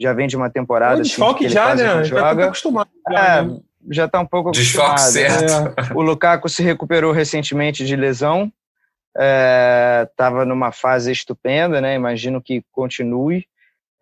já 0.00 0.12
vem 0.12 0.28
de 0.28 0.36
uma 0.36 0.48
temporada. 0.48 0.98
O 0.98 1.00
assim, 1.00 1.10
desfalque 1.10 1.46
assim, 1.46 1.54
já, 1.54 1.74
né? 1.74 2.04
Já 2.04 2.34
tá 2.34 2.44
acostumado. 2.44 2.90
Já, 3.10 3.36
é, 3.38 3.42
né? 3.42 3.58
já 3.90 4.08
tá 4.08 4.20
um 4.20 4.26
pouco 4.26 4.52
desfalque 4.52 5.00
acostumado. 5.00 5.48
Certo. 5.48 5.92
É. 5.92 5.94
O 5.94 6.02
Lukaku 6.02 6.48
se 6.48 6.62
recuperou 6.62 7.12
recentemente 7.12 7.84
de 7.84 7.96
lesão. 7.96 8.52
Estava 9.16 10.42
é, 10.42 10.44
numa 10.44 10.70
fase 10.70 11.10
estupenda, 11.10 11.80
né? 11.80 11.96
Imagino 11.96 12.40
que 12.40 12.62
continue. 12.70 13.44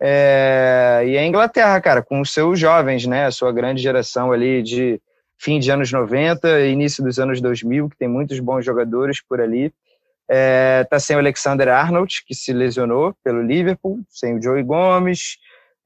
É, 0.05 1.01
e 1.07 1.17
a 1.17 1.25
Inglaterra, 1.25 1.79
cara, 1.79 2.03
com 2.03 2.19
os 2.19 2.33
seus 2.33 2.59
jovens, 2.59 3.05
né? 3.07 3.25
A 3.25 3.31
sua 3.31 3.53
grande 3.53 3.81
geração 3.81 4.33
ali 4.33 4.61
de 4.61 5.01
fim 5.39 5.59
de 5.59 5.71
anos 5.71 5.93
90, 5.93 6.59
início 6.65 7.01
dos 7.01 7.19
anos 7.19 7.39
2000, 7.39 7.89
que 7.89 7.97
tem 7.97 8.09
muitos 8.09 8.37
bons 8.41 8.65
jogadores 8.65 9.21
por 9.25 9.39
ali. 9.39 9.73
É, 10.29 10.85
tá 10.89 10.99
sem 10.99 11.15
o 11.15 11.19
Alexander 11.19 11.69
Arnold, 11.69 12.21
que 12.27 12.35
se 12.35 12.51
lesionou 12.51 13.15
pelo 13.23 13.41
Liverpool, 13.41 14.01
sem 14.09 14.37
o 14.37 14.43
Joey 14.43 14.63
Gomes. 14.63 15.37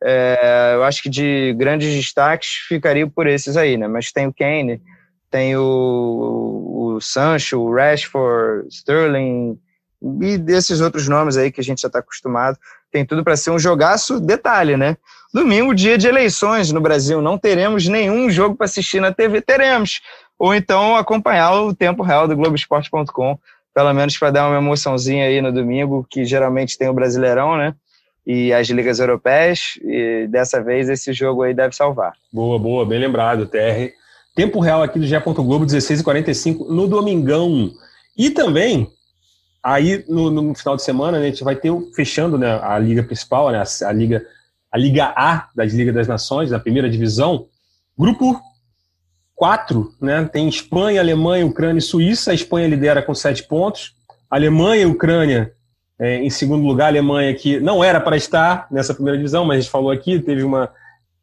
É, 0.03 0.71
eu 0.73 0.83
acho 0.83 1.03
que 1.03 1.09
de 1.09 1.53
grandes 1.53 1.93
destaques 1.93 2.65
ficaria 2.67 3.07
por 3.07 3.27
esses 3.27 3.55
aí, 3.55 3.77
né? 3.77 3.87
Mas 3.87 4.11
tem 4.11 4.25
o 4.25 4.33
Kane, 4.33 4.81
tem 5.29 5.55
o, 5.55 6.95
o 6.95 7.01
Sancho, 7.01 7.59
o 7.59 7.71
Rashford, 7.71 8.67
Sterling 8.69 9.59
e 10.01 10.37
desses 10.37 10.81
outros 10.81 11.07
nomes 11.07 11.37
aí 11.37 11.51
que 11.51 11.61
a 11.61 11.63
gente 11.63 11.81
já 11.81 11.87
está 11.87 11.99
acostumado. 11.99 12.57
Tem 12.91 13.05
tudo 13.05 13.23
para 13.23 13.35
ser 13.35 13.51
um 13.51 13.59
jogaço. 13.59 14.19
Detalhe, 14.19 14.77
né? 14.77 14.97
Domingo, 15.33 15.75
dia 15.75 15.97
de 15.97 16.07
eleições 16.07 16.71
no 16.71 16.79
Brasil. 16.79 17.21
Não 17.21 17.37
teremos 17.37 17.87
nenhum 17.87 18.29
jogo 18.29 18.55
para 18.55 18.65
assistir 18.65 18.99
na 18.99 19.11
TV. 19.11 19.41
Teremos. 19.41 20.01
Ou 20.39 20.53
então 20.53 20.95
acompanhar 20.95 21.53
o 21.53 21.73
tempo 21.73 22.03
real 22.03 22.27
do 22.27 22.35
Globoesporte.com 22.35 23.37
pelo 23.77 23.93
menos 23.93 24.17
para 24.17 24.31
dar 24.31 24.49
uma 24.49 24.57
emoçãozinha 24.57 25.25
aí 25.25 25.39
no 25.39 25.51
domingo, 25.51 26.03
que 26.09 26.25
geralmente 26.25 26.75
tem 26.79 26.89
o 26.89 26.93
Brasileirão, 26.95 27.55
né? 27.55 27.75
E 28.25 28.51
as 28.51 28.67
ligas 28.69 28.97
europeias, 28.97 29.77
e 29.83 30.25
dessa 30.27 30.63
vez 30.63 30.89
esse 30.89 31.13
jogo 31.13 31.43
aí 31.43 31.53
deve 31.53 31.75
salvar. 31.75 32.13
Boa, 32.33 32.57
boa, 32.57 32.83
bem 32.87 32.97
lembrado, 32.97 33.45
TR. 33.45 33.93
Tempo 34.35 34.59
real 34.59 34.81
aqui 34.81 34.97
do 34.97 35.05
Gé. 35.05 35.19
Globo, 35.19 35.63
16h45, 35.63 36.67
no 36.69 36.87
domingão. 36.87 37.69
E 38.17 38.31
também, 38.31 38.89
aí 39.61 40.03
no, 40.07 40.29
no, 40.29 40.55
final 40.55 40.75
de 40.75 40.83
semana, 40.83 41.19
né, 41.19 41.27
a 41.27 41.29
gente 41.29 41.43
vai 41.43 41.55
ter, 41.55 41.71
fechando 41.95 42.37
né, 42.37 42.59
a 42.61 42.77
liga 42.79 43.03
principal, 43.03 43.51
né, 43.51 43.61
a, 43.61 43.87
a, 43.87 43.91
liga, 43.91 44.25
a 44.71 44.77
Liga 44.77 45.13
A 45.15 45.49
das 45.55 45.73
Ligas 45.73 45.93
das 45.93 46.07
Nações, 46.07 46.49
da 46.49 46.59
primeira 46.59 46.89
divisão, 46.89 47.47
grupo 47.97 48.41
quatro, 49.37 49.93
né? 50.01 50.25
Tem 50.25 50.49
Espanha, 50.49 50.99
Alemanha, 50.99 51.45
Ucrânia 51.45 51.77
e 51.77 51.81
Suíça. 51.81 52.31
A 52.31 52.33
Espanha 52.33 52.67
lidera 52.67 53.03
com 53.03 53.13
sete 53.13 53.43
pontos. 53.43 53.95
Alemanha 54.29 54.81
e 54.81 54.85
Ucrânia 54.87 55.53
é, 55.99 56.17
em 56.17 56.29
segundo 56.29 56.65
lugar. 56.65 56.85
A 56.85 56.89
Alemanha 56.89 57.33
que 57.35 57.59
não 57.59 57.83
era 57.83 58.01
para 58.01 58.17
estar 58.17 58.67
nessa 58.71 58.95
primeira 58.95 59.15
divisão, 59.15 59.45
mas 59.45 59.57
a 59.57 59.61
gente 59.61 59.71
falou 59.71 59.91
aqui, 59.91 60.19
teve 60.19 60.43
uma 60.43 60.71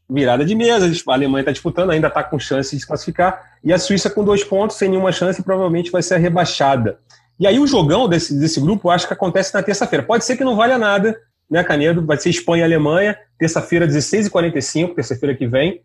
virada 0.09 0.45
de 0.45 0.55
mesa. 0.55 0.87
A 1.09 1.13
Alemanha 1.13 1.43
está 1.43 1.51
disputando, 1.51 1.91
ainda 1.91 2.07
está 2.07 2.23
com 2.23 2.39
chance 2.39 2.75
de 2.75 2.81
se 2.81 2.87
classificar. 2.87 3.59
E 3.65 3.73
a 3.73 3.79
Suíça 3.79 4.09
com 4.09 4.23
dois 4.23 4.45
pontos, 4.45 4.77
sem 4.77 4.89
nenhuma 4.89 5.11
chance, 5.11 5.43
provavelmente 5.43 5.91
vai 5.91 6.03
ser 6.03 6.19
rebaixada. 6.19 7.01
E 7.39 7.47
aí 7.47 7.59
o 7.59 7.67
jogão 7.67 8.09
desse, 8.09 8.39
desse 8.39 8.61
grupo, 8.61 8.91
acho 8.91 9.07
que 9.07 9.13
acontece 9.13 9.53
na 9.55 9.63
terça-feira. 9.63 10.05
Pode 10.05 10.25
ser 10.25 10.37
que 10.37 10.45
não 10.45 10.57
valha 10.57 10.79
nada, 10.79 11.19
né, 11.51 11.65
Canedo? 11.65 12.05
Vai 12.05 12.17
ser 12.17 12.31
Espanha 12.31 12.63
e 12.63 12.65
Alemanha, 12.65 13.17
terça-feira, 13.39 13.87
16h45, 13.87 14.95
terça-feira 14.95 15.35
que 15.35 15.47
vem. 15.47 15.81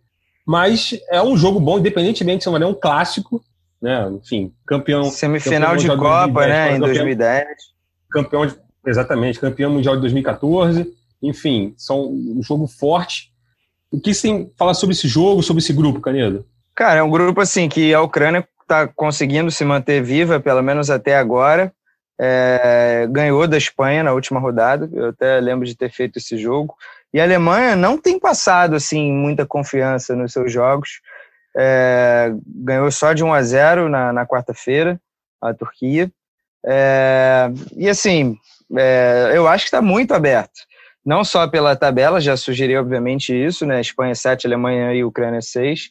Mas 0.45 0.99
é 1.11 1.21
um 1.21 1.35
jogo 1.37 1.59
bom, 1.59 1.79
independentemente 1.79 2.43
se 2.43 2.49
não 2.49 2.57
é 2.57 2.65
um 2.65 2.73
clássico, 2.73 3.43
né? 3.81 4.09
Enfim, 4.11 4.53
campeão. 4.65 5.03
Semifinal 5.05 5.75
campeão 5.75 5.95
de 5.95 6.01
Copa, 6.01 6.47
2010, 6.47 6.49
né? 6.49 6.75
Em 6.75 6.79
2010. 6.79 7.47
Campeão 8.11 8.45
de, 8.45 8.55
exatamente, 8.85 9.39
campeão 9.39 9.71
mundial 9.71 9.95
de 9.95 10.01
2014. 10.01 10.91
Enfim, 11.21 11.73
são 11.77 12.07
um 12.09 12.41
jogo 12.41 12.67
forte. 12.67 13.31
O 13.91 13.99
que 13.99 14.13
você 14.13 14.49
fala 14.57 14.73
sobre 14.73 14.95
esse 14.95 15.07
jogo, 15.07 15.43
sobre 15.43 15.61
esse 15.61 15.73
grupo, 15.73 15.99
Canedo? 15.99 16.45
Cara, 16.75 16.99
é 16.99 17.03
um 17.03 17.09
grupo 17.09 17.41
assim 17.41 17.67
que 17.67 17.93
a 17.93 18.01
Ucrânia 18.01 18.47
está 18.69 18.87
conseguindo 18.87 19.49
se 19.49 19.65
manter 19.65 20.03
viva, 20.03 20.39
pelo 20.39 20.61
menos 20.61 20.91
até 20.91 21.17
agora. 21.17 21.73
É, 22.21 23.07
ganhou 23.09 23.47
da 23.47 23.57
Espanha 23.57 24.03
na 24.03 24.13
última 24.13 24.39
rodada. 24.39 24.87
Eu 24.93 25.09
até 25.09 25.39
lembro 25.39 25.65
de 25.65 25.75
ter 25.75 25.89
feito 25.89 26.17
esse 26.19 26.37
jogo. 26.37 26.75
E 27.11 27.19
a 27.19 27.23
Alemanha 27.23 27.75
não 27.75 27.97
tem 27.97 28.19
passado 28.19 28.75
assim 28.75 29.11
muita 29.11 29.45
confiança 29.45 30.15
nos 30.15 30.31
seus 30.31 30.51
jogos. 30.51 31.01
É, 31.57 32.31
ganhou 32.45 32.91
só 32.91 33.13
de 33.13 33.23
1 33.23 33.33
a 33.33 33.41
0 33.41 33.89
na, 33.89 34.13
na 34.13 34.25
quarta-feira 34.25 35.01
a 35.41 35.53
Turquia. 35.53 36.11
É, 36.63 37.49
e 37.75 37.89
assim, 37.89 38.37
é, 38.77 39.31
eu 39.33 39.47
acho 39.47 39.63
que 39.63 39.69
está 39.69 39.81
muito 39.81 40.13
aberto. 40.13 40.67
Não 41.03 41.23
só 41.23 41.47
pela 41.47 41.75
tabela, 41.75 42.21
já 42.21 42.37
sugeri 42.37 42.77
obviamente 42.77 43.33
isso, 43.33 43.65
né? 43.65 43.81
Espanha 43.81 44.13
7, 44.13 44.45
Alemanha 44.45 44.93
e 44.93 45.03
Ucrânia 45.03 45.41
6, 45.41 45.89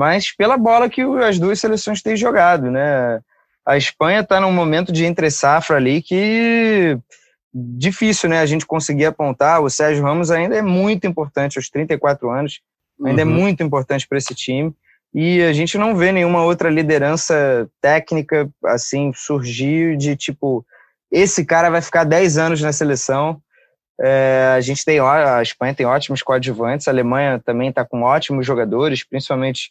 mas 0.00 0.34
pela 0.34 0.56
bola 0.56 0.88
que 0.88 1.02
as 1.02 1.38
duas 1.38 1.60
seleções 1.60 2.00
têm 2.00 2.16
jogado, 2.16 2.70
né? 2.70 3.20
A 3.66 3.76
Espanha 3.76 4.20
está 4.20 4.40
num 4.40 4.50
momento 4.50 4.90
de 4.90 5.04
entre 5.04 5.30
safra 5.30 5.76
ali 5.76 6.00
que 6.00 6.98
difícil, 7.52 8.30
né, 8.30 8.40
a 8.40 8.46
gente 8.46 8.64
conseguir 8.64 9.04
apontar. 9.04 9.60
O 9.60 9.68
Sérgio 9.68 10.02
Ramos 10.02 10.30
ainda 10.30 10.56
é 10.56 10.62
muito 10.62 11.06
importante 11.06 11.58
aos 11.58 11.68
34 11.68 12.30
anos, 12.30 12.62
ainda 13.04 13.20
é 13.20 13.24
uhum. 13.26 13.30
é 13.30 13.34
muito 13.34 13.62
importante 13.62 14.08
para 14.08 14.16
esse 14.16 14.34
time. 14.34 14.72
E 15.12 15.42
a 15.42 15.52
gente 15.52 15.76
não 15.76 15.94
vê 15.94 16.12
nenhuma 16.12 16.44
outra 16.44 16.70
liderança 16.70 17.68
técnica 17.82 18.48
assim 18.64 19.12
surgir 19.14 19.98
de 19.98 20.16
tipo 20.16 20.64
esse 21.12 21.44
cara 21.44 21.68
vai 21.68 21.82
ficar 21.82 22.04
10 22.04 22.38
anos 22.38 22.62
na 22.62 22.72
seleção. 22.72 23.38
É, 24.02 24.54
a 24.56 24.60
gente 24.60 24.84
tem 24.84 24.98
a 24.98 25.42
Espanha 25.42 25.74
tem 25.74 25.84
ótimos 25.84 26.22
coadjuvantes, 26.22 26.88
a 26.88 26.90
Alemanha 26.90 27.40
também 27.44 27.68
está 27.68 27.84
com 27.84 28.02
ótimos 28.02 28.46
jogadores, 28.46 29.04
principalmente 29.04 29.70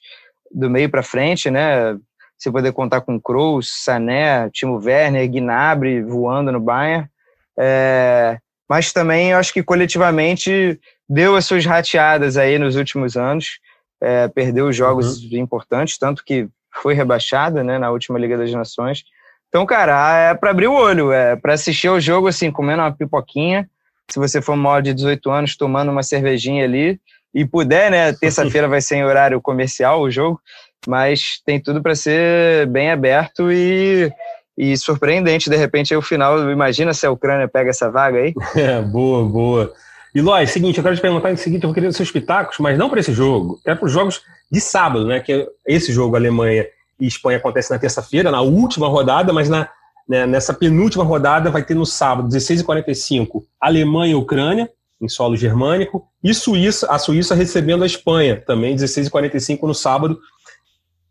do 0.52 0.70
meio 0.70 0.90
para 0.90 1.02
frente, 1.02 1.50
né? 1.50 1.98
Se 2.38 2.52
poder 2.52 2.72
contar 2.72 3.02
com 3.02 3.20
Kroos, 3.20 3.84
Sané, 3.84 4.50
Timo 4.52 4.80
Werner, 4.84 5.30
Gnabry 5.30 6.02
voando 6.04 6.52
no 6.52 6.60
Bayern. 6.60 7.10
É, 7.58 8.38
mas 8.70 8.94
também 8.94 9.32
eu 9.32 9.38
acho 9.38 9.52
que 9.52 9.64
coletivamente 9.64 10.80
deu 11.10 11.36
as 11.36 11.46
suas 11.46 11.66
rateadas 11.66 12.38
aí 12.38 12.60
nos 12.60 12.76
últimos 12.76 13.18
anos, 13.18 13.60
é, 14.00 14.28
perdeu 14.28 14.72
jogos 14.72 15.24
uhum. 15.24 15.40
importantes, 15.40 15.98
tanto 15.98 16.24
que 16.24 16.48
foi 16.82 16.94
rebaixada 16.94 17.64
né, 17.64 17.80
na 17.80 17.90
última 17.90 18.20
Liga 18.20 18.38
das 18.38 18.54
Nações. 18.54 19.04
Então, 19.50 19.66
cara, 19.66 20.30
é 20.30 20.36
para 20.36 20.52
abrir 20.52 20.68
o 20.68 20.74
olho, 20.74 21.12
é 21.12 21.36
para 21.36 21.54
assistir 21.54 21.90
o 21.90 22.00
jogo 22.00 22.28
assim, 22.28 22.52
comendo 22.52 22.84
uma 22.84 22.96
pipoquinha. 22.96 23.68
Se 24.10 24.20
você 24.20 24.42
for 24.42 24.56
maior 24.56 24.82
de 24.82 24.94
18 24.94 25.30
anos, 25.30 25.56
tomando 25.56 25.92
uma 25.92 26.04
cervejinha 26.04 26.64
ali 26.64 27.00
e 27.34 27.46
puder, 27.46 27.92
né? 27.92 28.14
Terça-feira 28.20 28.68
vai 28.68 28.82
ser 28.82 28.98
em 28.98 29.06
horário 29.06 29.40
comercial 29.42 30.02
o 30.02 30.12
jogo, 30.12 30.42
mas 30.88 31.42
tem 31.46 31.60
tudo 31.60 31.82
para 31.82 31.96
ser 31.96 32.68
bem 32.68 32.92
aberto 32.92 33.52
e 33.52 34.12
e 34.60 34.76
surpreendente, 34.76 35.50
de 35.50 35.56
repente, 35.56 35.94
aí 35.94 35.98
o 35.98 36.02
final. 36.02 36.52
Imagina 36.52 36.94
se 36.94 37.06
a 37.06 37.12
Ucrânia 37.12 37.48
pega 37.48 37.70
essa 37.70 37.90
vaga 37.90 38.20
aí. 38.20 38.34
É, 38.58 38.82
boa, 38.82 39.26
boa. 39.26 39.74
E 40.14 40.20
Lois, 40.22 40.52
seguinte, 40.52 40.78
eu 40.78 40.84
quero 40.84 40.98
te 40.98 41.02
perguntar 41.02 41.32
o 41.32 41.38
seguinte: 41.38 41.64
eu 41.64 41.70
vou 41.70 41.74
querer 41.74 41.94
seus 41.94 42.12
pitacos, 42.12 42.58
mas 42.60 42.78
não 42.78 42.90
para 42.90 43.00
esse 43.00 43.14
jogo, 43.14 43.62
é 43.66 43.74
para 43.74 43.86
os 43.86 43.92
jogos 43.92 44.22
de 44.52 44.60
sábado, 44.60 45.08
né? 45.08 45.22
Que 45.22 45.48
esse 45.66 45.94
jogo, 45.94 46.18
Alemanha 46.18 46.68
e 47.00 47.08
Espanha, 47.08 47.38
acontece 47.38 47.72
na 47.72 47.80
terça-feira, 47.80 48.30
na 48.30 48.42
última 48.42 48.90
rodada, 48.90 49.32
mas 49.32 49.48
na, 49.48 49.70
né, 50.10 50.26
nessa 50.26 50.54
penúltima 50.54 51.04
rodada 51.04 51.52
vai 51.52 51.64
ter 51.64 51.76
no 51.76 51.86
sábado, 51.86 52.28
16h45, 52.28 53.44
Alemanha 53.62 54.14
e 54.14 54.16
Ucrânia, 54.16 54.70
em 55.00 55.08
solo 55.08 55.38
germânico, 55.38 56.08
e 56.24 56.34
Suíça, 56.34 56.88
a 56.92 56.98
Suíça 56.98 57.36
recebendo 57.36 57.84
a 57.84 57.88
Espanha, 57.88 58.44
também 58.46 58.76
16h45 58.76 59.62
no 59.62 59.74
sábado, 59.74 60.20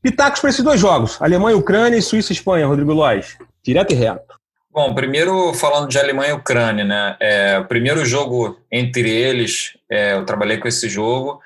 Pitacos 0.02 0.40
para 0.40 0.50
esses 0.50 0.64
dois 0.64 0.80
jogos: 0.80 1.20
Alemanha, 1.20 1.56
Ucrânia 1.56 1.98
e 1.98 2.02
Suíça, 2.02 2.32
Espanha, 2.32 2.66
Rodrigo 2.66 2.92
Lois. 2.92 3.36
Direto 3.62 3.92
e 3.92 3.96
reto. 3.96 4.38
Bom, 4.70 4.94
primeiro 4.94 5.52
falando 5.54 5.88
de 5.88 5.98
Alemanha 5.98 6.30
e 6.30 6.34
Ucrânia, 6.34 6.84
né? 6.84 7.16
É, 7.20 7.58
o 7.58 7.64
primeiro 7.64 8.04
jogo 8.04 8.60
entre 8.70 9.10
eles, 9.10 9.76
é, 9.90 10.14
eu 10.14 10.24
trabalhei 10.24 10.58
com 10.58 10.68
esse 10.68 10.88
jogo 10.88 11.40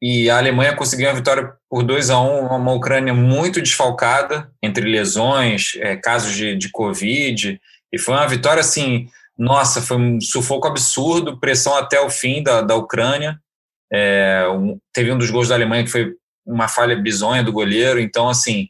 e 0.00 0.28
a 0.28 0.36
Alemanha 0.36 0.76
conseguiu 0.76 1.08
uma 1.08 1.14
vitória 1.14 1.52
por 1.70 1.82
2 1.82 2.10
a 2.10 2.20
1 2.20 2.24
um, 2.24 2.46
uma 2.48 2.72
Ucrânia 2.72 3.14
muito 3.14 3.62
desfalcada, 3.62 4.50
entre 4.62 4.84
lesões, 4.90 5.72
é, 5.76 5.96
casos 5.96 6.34
de, 6.34 6.54
de 6.54 6.70
Covid, 6.70 7.60
e 7.92 7.98
foi 7.98 8.14
uma 8.14 8.28
vitória 8.28 8.60
assim, 8.60 9.08
nossa, 9.38 9.80
foi 9.80 9.96
um 9.96 10.20
sufoco 10.20 10.66
absurdo, 10.66 11.38
pressão 11.38 11.76
até 11.76 12.00
o 12.00 12.10
fim 12.10 12.42
da, 12.42 12.60
da 12.60 12.74
Ucrânia. 12.74 13.38
É, 13.92 14.46
um, 14.50 14.78
teve 14.92 15.12
um 15.12 15.18
dos 15.18 15.30
gols 15.30 15.48
da 15.48 15.54
Alemanha 15.54 15.84
que 15.84 15.90
foi 15.90 16.12
uma 16.44 16.68
falha 16.68 16.96
bizonha 16.96 17.42
do 17.42 17.52
goleiro. 17.52 18.00
Então, 18.00 18.28
assim, 18.28 18.68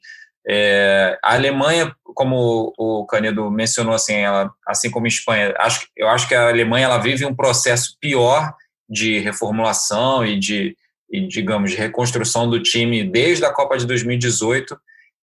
é, 0.49 1.19
a 1.23 1.35
Alemanha, 1.35 1.95
como 2.05 2.73
o 2.79 3.05
Canedo 3.07 3.51
mencionou, 3.51 3.95
assim, 3.95 4.15
ela, 4.15 4.51
assim 4.67 4.91
como 4.91 5.07
a 5.07 5.09
Espanha, 5.09 5.55
acho, 5.59 5.89
eu 5.97 6.09
acho 6.09 6.29
que 6.29 6.35
a 6.35 6.49
Alemanha 6.49 6.87
ela 6.87 6.99
vive 6.99 7.25
um 7.25 7.35
processo 7.35 7.97
pior 8.01 8.55
de 8.89 9.19
reformulação 9.19 10.25
e 10.25 10.39
de, 10.39 10.77
e, 11.11 11.27
digamos, 11.27 11.71
de 11.71 11.77
reconstrução 11.77 12.49
do 12.49 12.63
time 12.63 13.05
desde 13.05 13.45
a 13.45 13.53
Copa 13.53 13.77
de 13.79 13.87
2018. 13.87 14.79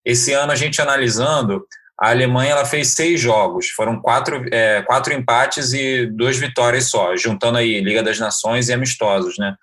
Esse 0.05 0.33
ano, 0.33 0.51
a 0.51 0.55
gente 0.55 0.81
analisando, 0.81 1.65
a 1.99 2.09
Alemanha 2.09 2.51
ela 2.51 2.65
fez 2.65 2.89
seis 2.89 3.19
jogos, 3.19 3.69
foram 3.69 4.01
quatro, 4.01 4.45
é, 4.51 4.81
quatro 4.81 5.13
empates 5.13 5.73
e 5.73 6.05
duas 6.07 6.37
vitórias 6.37 6.89
só, 6.89 7.15
juntando 7.15 7.57
aí 7.57 7.79
Liga 7.81 8.01
das 8.01 8.19
Nações 8.19 8.69
e 8.69 8.73
amistosos, 8.73 9.37
né? 9.37 9.55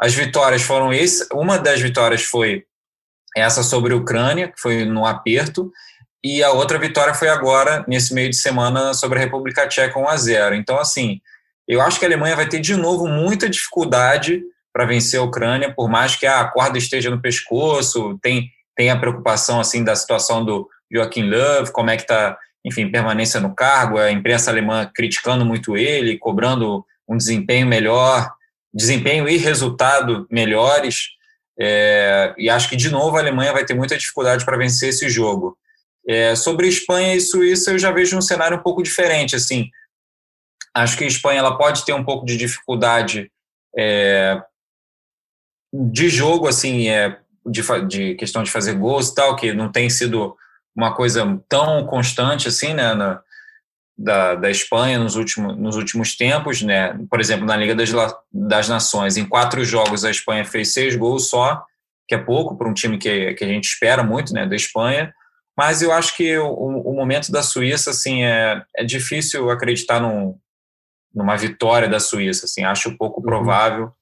As 0.00 0.14
vitórias 0.14 0.62
foram 0.62 0.92
esse, 0.92 1.26
uma 1.32 1.58
das 1.58 1.80
vitórias 1.80 2.22
foi 2.22 2.64
essa 3.36 3.62
sobre 3.62 3.92
a 3.92 3.96
Ucrânia, 3.96 4.48
que 4.48 4.60
foi 4.60 4.84
no 4.84 5.06
aperto, 5.06 5.70
e 6.24 6.42
a 6.42 6.50
outra 6.50 6.78
vitória 6.78 7.14
foi 7.14 7.28
agora, 7.28 7.84
nesse 7.86 8.12
meio 8.12 8.30
de 8.30 8.36
semana, 8.36 8.94
sobre 8.94 9.18
a 9.18 9.22
República 9.22 9.68
Tcheca 9.68 9.98
1 9.98 10.08
a 10.08 10.16
0. 10.16 10.54
Então, 10.56 10.78
assim, 10.78 11.20
eu 11.68 11.80
acho 11.80 11.98
que 11.98 12.04
a 12.04 12.08
Alemanha 12.08 12.34
vai 12.34 12.48
ter 12.48 12.60
de 12.60 12.74
novo 12.74 13.06
muita 13.06 13.48
dificuldade 13.48 14.42
para 14.76 14.84
vencer 14.84 15.18
a 15.18 15.22
Ucrânia, 15.22 15.72
por 15.72 15.88
mais 15.88 16.16
que 16.16 16.26
a 16.26 16.44
corda 16.44 16.76
esteja 16.76 17.08
no 17.08 17.18
pescoço, 17.18 18.18
tem, 18.20 18.50
tem 18.76 18.90
a 18.90 18.98
preocupação 18.98 19.58
assim 19.58 19.82
da 19.82 19.96
situação 19.96 20.44
do 20.44 20.68
Joachim 20.92 21.22
Löw, 21.22 21.72
como 21.72 21.88
é 21.88 21.96
que 21.96 22.02
está, 22.02 22.36
enfim, 22.62 22.90
permanência 22.90 23.40
no 23.40 23.54
cargo, 23.54 23.96
a 23.96 24.12
imprensa 24.12 24.50
alemã 24.50 24.90
criticando 24.94 25.46
muito 25.46 25.78
ele, 25.78 26.18
cobrando 26.18 26.84
um 27.08 27.16
desempenho 27.16 27.66
melhor, 27.66 28.30
desempenho 28.70 29.26
e 29.26 29.38
resultado 29.38 30.26
melhores. 30.30 31.06
É, 31.58 32.34
e 32.36 32.50
acho 32.50 32.68
que, 32.68 32.76
de 32.76 32.90
novo, 32.90 33.16
a 33.16 33.20
Alemanha 33.20 33.54
vai 33.54 33.64
ter 33.64 33.72
muita 33.72 33.96
dificuldade 33.96 34.44
para 34.44 34.58
vencer 34.58 34.90
esse 34.90 35.08
jogo. 35.08 35.56
É, 36.06 36.36
sobre 36.36 36.68
Espanha 36.68 37.14
e 37.14 37.20
Suíça, 37.22 37.70
eu 37.70 37.78
já 37.78 37.90
vejo 37.90 38.14
um 38.18 38.20
cenário 38.20 38.58
um 38.58 38.62
pouco 38.62 38.82
diferente. 38.82 39.36
Assim, 39.36 39.70
acho 40.74 40.98
que 40.98 41.04
a 41.04 41.08
Espanha 41.08 41.38
ela 41.38 41.56
pode 41.56 41.82
ter 41.86 41.94
um 41.94 42.04
pouco 42.04 42.26
de 42.26 42.36
dificuldade 42.36 43.32
é, 43.74 44.38
de 45.90 46.08
jogo, 46.08 46.48
assim, 46.48 46.88
é, 46.88 47.18
de, 47.44 47.62
de, 47.86 48.14
questão 48.14 48.42
de 48.42 48.50
fazer 48.50 48.74
gols 48.74 49.08
e 49.08 49.14
tal, 49.14 49.36
que 49.36 49.52
não 49.52 49.70
tem 49.70 49.90
sido 49.90 50.36
uma 50.74 50.94
coisa 50.94 51.40
tão 51.48 51.86
constante 51.86 52.48
assim, 52.48 52.74
né, 52.74 52.94
na, 52.94 53.20
da, 53.96 54.34
da 54.34 54.50
Espanha 54.50 54.98
nos 54.98 55.16
últimos, 55.16 55.56
nos 55.56 55.76
últimos 55.76 56.16
tempos, 56.16 56.60
né? 56.60 56.98
Por 57.08 57.18
exemplo, 57.18 57.46
na 57.46 57.56
Liga 57.56 57.74
das, 57.74 57.90
das 58.30 58.68
Nações, 58.68 59.16
em 59.16 59.24
quatro 59.26 59.64
jogos 59.64 60.04
a 60.04 60.10
Espanha 60.10 60.44
fez 60.44 60.72
seis 60.72 60.94
gols 60.94 61.30
só, 61.30 61.64
que 62.06 62.14
é 62.14 62.18
pouco 62.18 62.56
para 62.56 62.68
um 62.68 62.74
time 62.74 62.98
que, 62.98 63.34
que 63.34 63.44
a 63.44 63.48
gente 63.48 63.64
espera 63.64 64.02
muito, 64.02 64.32
né, 64.34 64.46
da 64.46 64.54
Espanha. 64.54 65.12
Mas 65.56 65.80
eu 65.80 65.90
acho 65.90 66.14
que 66.14 66.36
o, 66.36 66.52
o 66.52 66.94
momento 66.94 67.32
da 67.32 67.42
Suíça, 67.42 67.90
assim, 67.90 68.22
é, 68.22 68.62
é 68.76 68.84
difícil 68.84 69.50
acreditar 69.50 69.98
num, 69.98 70.38
numa 71.14 71.34
vitória 71.34 71.88
da 71.88 71.98
Suíça, 71.98 72.44
assim, 72.44 72.62
acho 72.62 72.96
pouco 72.98 73.22
uhum. 73.86 73.92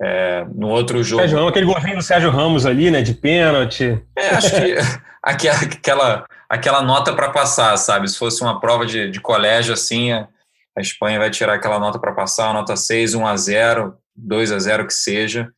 É, 0.00 0.46
no 0.54 0.68
outro 0.68 1.02
jogo. 1.02 1.22
Sérgio 1.22 1.48
aquele 1.48 1.66
golzinho 1.66 1.96
do 1.96 2.02
Sérgio 2.02 2.30
Ramos 2.30 2.64
ali, 2.64 2.90
né, 2.90 3.02
de 3.02 3.14
pênalti. 3.14 4.00
É, 4.16 4.28
acho 4.30 4.50
que 4.50 4.76
aquela, 5.22 6.24
aquela 6.48 6.82
nota 6.82 7.12
para 7.12 7.30
passar, 7.30 7.76
sabe? 7.76 8.08
Se 8.08 8.16
fosse 8.16 8.42
uma 8.42 8.60
prova 8.60 8.86
de, 8.86 9.10
de 9.10 9.20
colégio 9.20 9.74
assim, 9.74 10.12
a, 10.12 10.28
a 10.76 10.80
Espanha 10.80 11.18
vai 11.18 11.30
tirar 11.30 11.54
aquela 11.54 11.80
nota 11.80 11.98
para 11.98 12.12
passar, 12.12 12.54
nota 12.54 12.76
6, 12.76 13.14
1 13.14 13.26
a 13.26 13.36
0, 13.36 13.94
2 14.16 14.52
a 14.52 14.58
0 14.58 14.86
que 14.86 14.94
seja. 14.94 15.48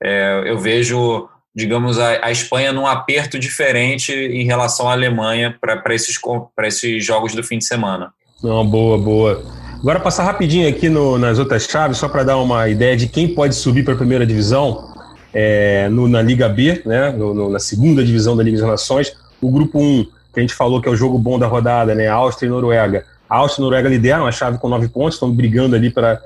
É, 0.00 0.42
eu 0.46 0.56
vejo, 0.56 1.28
digamos, 1.54 1.98
a, 1.98 2.24
a, 2.26 2.30
Espanha 2.30 2.72
num 2.72 2.86
aperto 2.86 3.36
diferente 3.36 4.12
em 4.12 4.44
relação 4.44 4.88
à 4.88 4.92
Alemanha 4.92 5.56
para 5.60 5.94
esses, 5.94 6.16
esses 6.62 7.04
jogos 7.04 7.34
do 7.34 7.42
fim 7.42 7.58
de 7.58 7.64
semana. 7.64 8.12
Não, 8.42 8.64
boa, 8.64 8.96
boa. 8.96 9.42
Agora 9.80 10.00
passar 10.00 10.24
rapidinho 10.24 10.68
aqui 10.68 10.88
no, 10.88 11.18
nas 11.18 11.38
outras 11.38 11.64
chaves, 11.64 11.98
só 11.98 12.08
para 12.08 12.24
dar 12.24 12.36
uma 12.38 12.68
ideia 12.68 12.96
de 12.96 13.06
quem 13.06 13.32
pode 13.32 13.54
subir 13.54 13.84
para 13.84 13.94
a 13.94 13.96
primeira 13.96 14.26
divisão 14.26 14.92
é, 15.32 15.88
no, 15.88 16.08
na 16.08 16.20
Liga 16.20 16.48
B, 16.48 16.82
né, 16.84 17.10
no, 17.12 17.32
no, 17.32 17.48
na 17.48 17.60
segunda 17.60 18.04
divisão 18.04 18.36
da 18.36 18.42
Liga 18.42 18.58
das 18.58 18.66
Nações. 18.66 19.16
O 19.40 19.50
grupo 19.50 19.78
1, 19.78 20.04
que 20.34 20.40
a 20.40 20.40
gente 20.40 20.52
falou 20.52 20.82
que 20.82 20.88
é 20.88 20.90
o 20.90 20.96
jogo 20.96 21.16
bom 21.16 21.38
da 21.38 21.46
rodada, 21.46 21.94
né, 21.94 22.08
Áustria 22.08 22.48
e 22.48 22.50
Noruega. 22.50 23.04
A 23.30 23.36
Áustria 23.36 23.62
e 23.62 23.64
Noruega 23.64 23.88
lideram 23.88 24.26
a 24.26 24.32
chave 24.32 24.58
com 24.58 24.68
nove 24.68 24.88
pontos, 24.88 25.14
estão 25.14 25.30
brigando 25.30 25.76
ali 25.76 25.90
para 25.90 26.20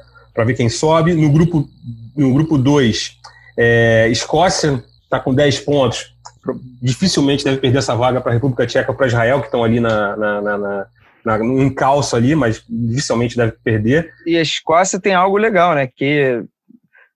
ver 0.46 0.54
quem 0.54 0.70
sobe. 0.70 1.12
No 1.12 1.30
grupo 1.30 1.68
no 2.16 2.32
grupo 2.32 2.56
2, 2.56 3.18
é, 3.56 4.08
Escócia 4.10 4.82
está 5.04 5.20
com 5.20 5.34
10 5.34 5.60
pontos, 5.60 6.14
dificilmente 6.80 7.44
deve 7.44 7.58
perder 7.58 7.78
essa 7.78 7.94
vaga 7.94 8.20
para 8.20 8.32
a 8.32 8.34
República 8.34 8.66
Tcheca 8.66 8.90
ou 8.90 8.96
para 8.96 9.06
Israel, 9.06 9.40
que 9.40 9.46
estão 9.46 9.62
ali 9.62 9.78
na, 9.78 10.16
na, 10.16 10.40
na, 10.40 10.58
na, 10.58 10.86
no 11.24 11.62
encalço 11.62 12.16
ali, 12.16 12.34
mas 12.34 12.62
dificilmente 12.68 13.36
deve 13.36 13.52
perder. 13.64 14.12
E 14.26 14.36
a 14.36 14.42
Escócia 14.42 15.00
tem 15.00 15.14
algo 15.14 15.36
legal, 15.36 15.74
né? 15.74 15.86
Que 15.86 16.44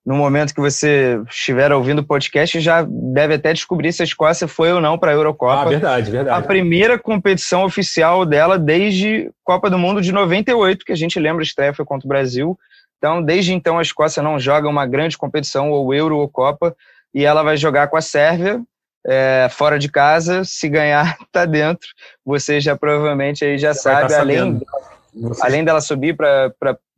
no 0.07 0.15
momento 0.15 0.55
que 0.55 0.61
você 0.61 1.21
estiver 1.29 1.73
ouvindo 1.73 1.99
o 1.99 2.07
podcast, 2.07 2.61
já 2.61 2.87
deve 2.89 3.35
até 3.35 3.53
descobrir 3.53 3.93
se 3.93 4.03
a 4.03 4.05
Escócia 4.05 4.47
foi 4.47 4.73
ou 4.73 4.81
não 4.81 4.97
para 4.97 5.11
a 5.11 5.15
Eurocopa. 5.15 5.63
Ah, 5.63 5.65
verdade, 5.65 6.13
verdade. 6.13 6.39
A 6.39 6.47
primeira 6.47 6.97
competição 6.97 7.65
oficial 7.65 8.25
dela 8.25 8.57
desde 8.57 9.33
Copa 9.43 9.69
do 9.69 9.77
Mundo 9.77 10.01
de 10.01 10.13
98, 10.13 10.85
que 10.85 10.93
a 10.93 10.97
gente 10.97 11.19
lembra, 11.19 11.43
a 11.43 11.45
estreia 11.45 11.75
foi 11.75 11.85
contra 11.85 12.07
o 12.07 12.09
Brasil. 12.09 12.57
Então, 12.99 13.21
desde 13.21 13.53
então, 13.53 13.81
a 13.81 13.83
Escócia 13.83 14.23
não 14.23 14.39
joga 14.39 14.69
uma 14.69 14.87
grande 14.87 15.19
competição, 15.19 15.73
ou 15.73 15.93
Euro 15.93 16.19
ou 16.19 16.29
Copa, 16.29 16.75
e 17.13 17.25
ela 17.25 17.43
vai 17.43 17.57
jogar 17.57 17.89
com 17.89 17.97
a 17.97 18.01
Sérvia, 18.01 18.63
é, 19.07 19.49
fora 19.51 19.79
de 19.79 19.89
casa, 19.89 20.45
se 20.45 20.69
ganhar, 20.69 21.17
tá 21.31 21.45
dentro. 21.45 21.89
Você 22.25 22.61
já 22.61 22.77
provavelmente 22.77 23.45
aí 23.45 23.57
já, 23.57 23.73
sabe, 23.73 24.13
tá 24.13 24.21
além, 24.21 24.61
além 25.41 25.65
dela 25.65 25.81
subir 25.81 26.17
para 26.17 26.53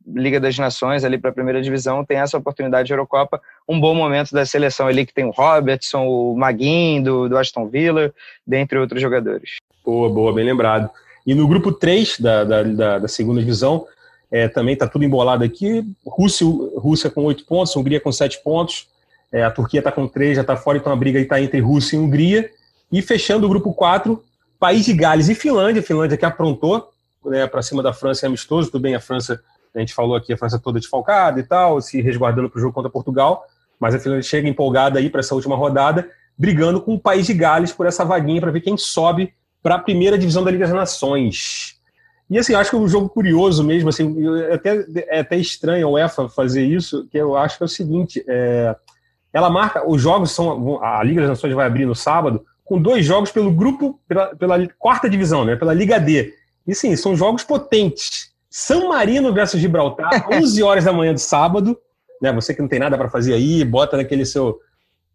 Liga 0.05 0.39
das 0.39 0.57
Nações, 0.57 1.03
ali 1.03 1.17
para 1.17 1.29
a 1.29 1.33
primeira 1.33 1.61
divisão, 1.61 2.03
tem 2.03 2.17
essa 2.17 2.37
oportunidade 2.37 2.87
de 2.87 2.93
Eurocopa, 2.93 3.39
um 3.67 3.79
bom 3.79 3.93
momento 3.93 4.31
da 4.31 4.45
seleção 4.45 4.87
ali, 4.87 5.05
que 5.05 5.13
tem 5.13 5.25
o 5.25 5.29
Robertson, 5.29 6.07
o 6.07 6.35
Maguinho, 6.35 7.03
do, 7.03 7.29
do 7.29 7.37
Aston 7.37 7.67
Villa, 7.67 8.11
dentre 8.45 8.79
outros 8.79 9.01
jogadores. 9.01 9.57
Boa, 9.85 10.09
boa, 10.09 10.33
bem 10.33 10.45
lembrado. 10.45 10.89
E 11.27 11.35
no 11.35 11.47
grupo 11.47 11.71
3 11.71 12.19
da, 12.19 12.43
da, 12.43 12.63
da, 12.63 12.99
da 12.99 13.07
segunda 13.07 13.39
divisão, 13.39 13.85
é, 14.31 14.47
também 14.47 14.73
está 14.73 14.87
tudo 14.87 15.05
embolado 15.05 15.43
aqui. 15.43 15.85
Rússia, 16.05 16.45
Rússia 16.75 17.09
com 17.09 17.23
8 17.23 17.45
pontos, 17.45 17.75
Hungria 17.75 17.99
com 17.99 18.11
7 18.11 18.41
pontos, 18.43 18.87
é, 19.31 19.43
a 19.43 19.51
Turquia 19.51 19.79
está 19.79 19.91
com 19.91 20.07
três, 20.07 20.35
já 20.35 20.41
está 20.41 20.55
fora, 20.55 20.77
então 20.77 20.91
a 20.91 20.95
briga 20.95 21.19
está 21.19 21.39
entre 21.41 21.59
Rússia 21.59 21.95
e 21.95 21.99
Hungria. 21.99 22.49
E 22.91 23.01
fechando 23.01 23.45
o 23.45 23.49
grupo 23.49 23.73
4, 23.73 24.21
País 24.59 24.85
de 24.85 24.93
Gales 24.93 25.29
e 25.29 25.35
Finlândia. 25.35 25.83
Finlândia 25.83 26.17
que 26.17 26.25
aprontou 26.25 26.89
né, 27.25 27.45
para 27.45 27.61
cima 27.61 27.83
da 27.83 27.93
França 27.93 28.25
é 28.25 28.27
amistoso. 28.27 28.71
Tudo 28.71 28.81
bem, 28.81 28.95
a 28.95 28.99
França, 28.99 29.41
a 29.75 29.79
gente 29.79 29.93
falou 29.93 30.15
aqui, 30.15 30.33
a 30.33 30.37
França 30.37 30.57
toda 30.57 30.79
desfalcada 30.79 31.39
e 31.39 31.43
tal, 31.43 31.79
se 31.81 32.01
resguardando 32.01 32.49
para 32.49 32.57
o 32.57 32.61
jogo 32.61 32.73
contra 32.73 32.89
Portugal. 32.89 33.45
Mas 33.79 33.93
a 33.93 33.99
Finlândia 33.99 34.23
chega 34.23 34.47
empolgada 34.47 34.97
aí 34.97 35.09
para 35.09 35.19
essa 35.19 35.35
última 35.35 35.55
rodada, 35.55 36.09
brigando 36.37 36.81
com 36.81 36.95
o 36.95 36.99
País 36.99 37.27
de 37.27 37.33
Gales 37.33 37.71
por 37.71 37.85
essa 37.85 38.03
vaguinha 38.03 38.41
para 38.41 38.51
ver 38.51 38.61
quem 38.61 38.77
sobe 38.77 39.33
para 39.61 39.75
a 39.75 39.79
primeira 39.79 40.17
divisão 40.17 40.43
da 40.43 40.49
Liga 40.49 40.65
das 40.65 40.73
Nações. 40.73 41.79
E 42.29 42.37
assim, 42.37 42.53
acho 42.53 42.69
que 42.69 42.75
é 42.75 42.79
um 42.79 42.87
jogo 42.87 43.09
curioso 43.09 43.63
mesmo, 43.63 43.89
assim, 43.89 44.15
até, 44.53 44.85
é 45.07 45.19
até 45.21 45.35
estranho 45.37 45.87
a 45.87 45.91
UEFA 45.91 46.29
fazer 46.29 46.63
isso, 46.63 47.07
que 47.11 47.17
eu 47.17 47.35
acho 47.35 47.57
que 47.57 47.63
é 47.63 47.65
o 47.65 47.69
seguinte, 47.69 48.23
é, 48.27 48.75
ela 49.31 49.49
marca, 49.49 49.87
os 49.87 50.01
jogos 50.01 50.31
são, 50.31 50.83
a 50.83 51.03
Liga 51.03 51.21
das 51.21 51.29
Nações 51.29 51.53
vai 51.53 51.65
abrir 51.65 51.85
no 51.85 51.95
sábado, 51.95 52.45
com 52.65 52.81
dois 52.81 53.05
jogos 53.05 53.31
pelo 53.31 53.51
grupo, 53.51 53.99
pela, 54.07 54.35
pela 54.35 54.67
quarta 54.77 55.09
divisão, 55.09 55.43
né, 55.43 55.55
pela 55.55 55.73
Liga 55.73 55.99
D. 55.99 56.33
E 56.67 56.75
sim, 56.75 56.95
são 56.95 57.15
jogos 57.15 57.43
potentes. 57.43 58.31
São 58.49 58.89
Marino 58.89 59.33
versus 59.33 59.59
Gibraltar, 59.59 60.27
11 60.31 60.63
horas 60.63 60.83
da 60.83 60.93
manhã 60.93 61.13
de 61.13 61.21
sábado. 61.21 61.77
Né, 62.21 62.31
você 62.33 62.53
que 62.53 62.61
não 62.61 62.67
tem 62.67 62.79
nada 62.79 62.97
para 62.97 63.09
fazer 63.09 63.33
aí, 63.33 63.63
bota 63.63 63.97
naquele 63.97 64.25
seu. 64.25 64.59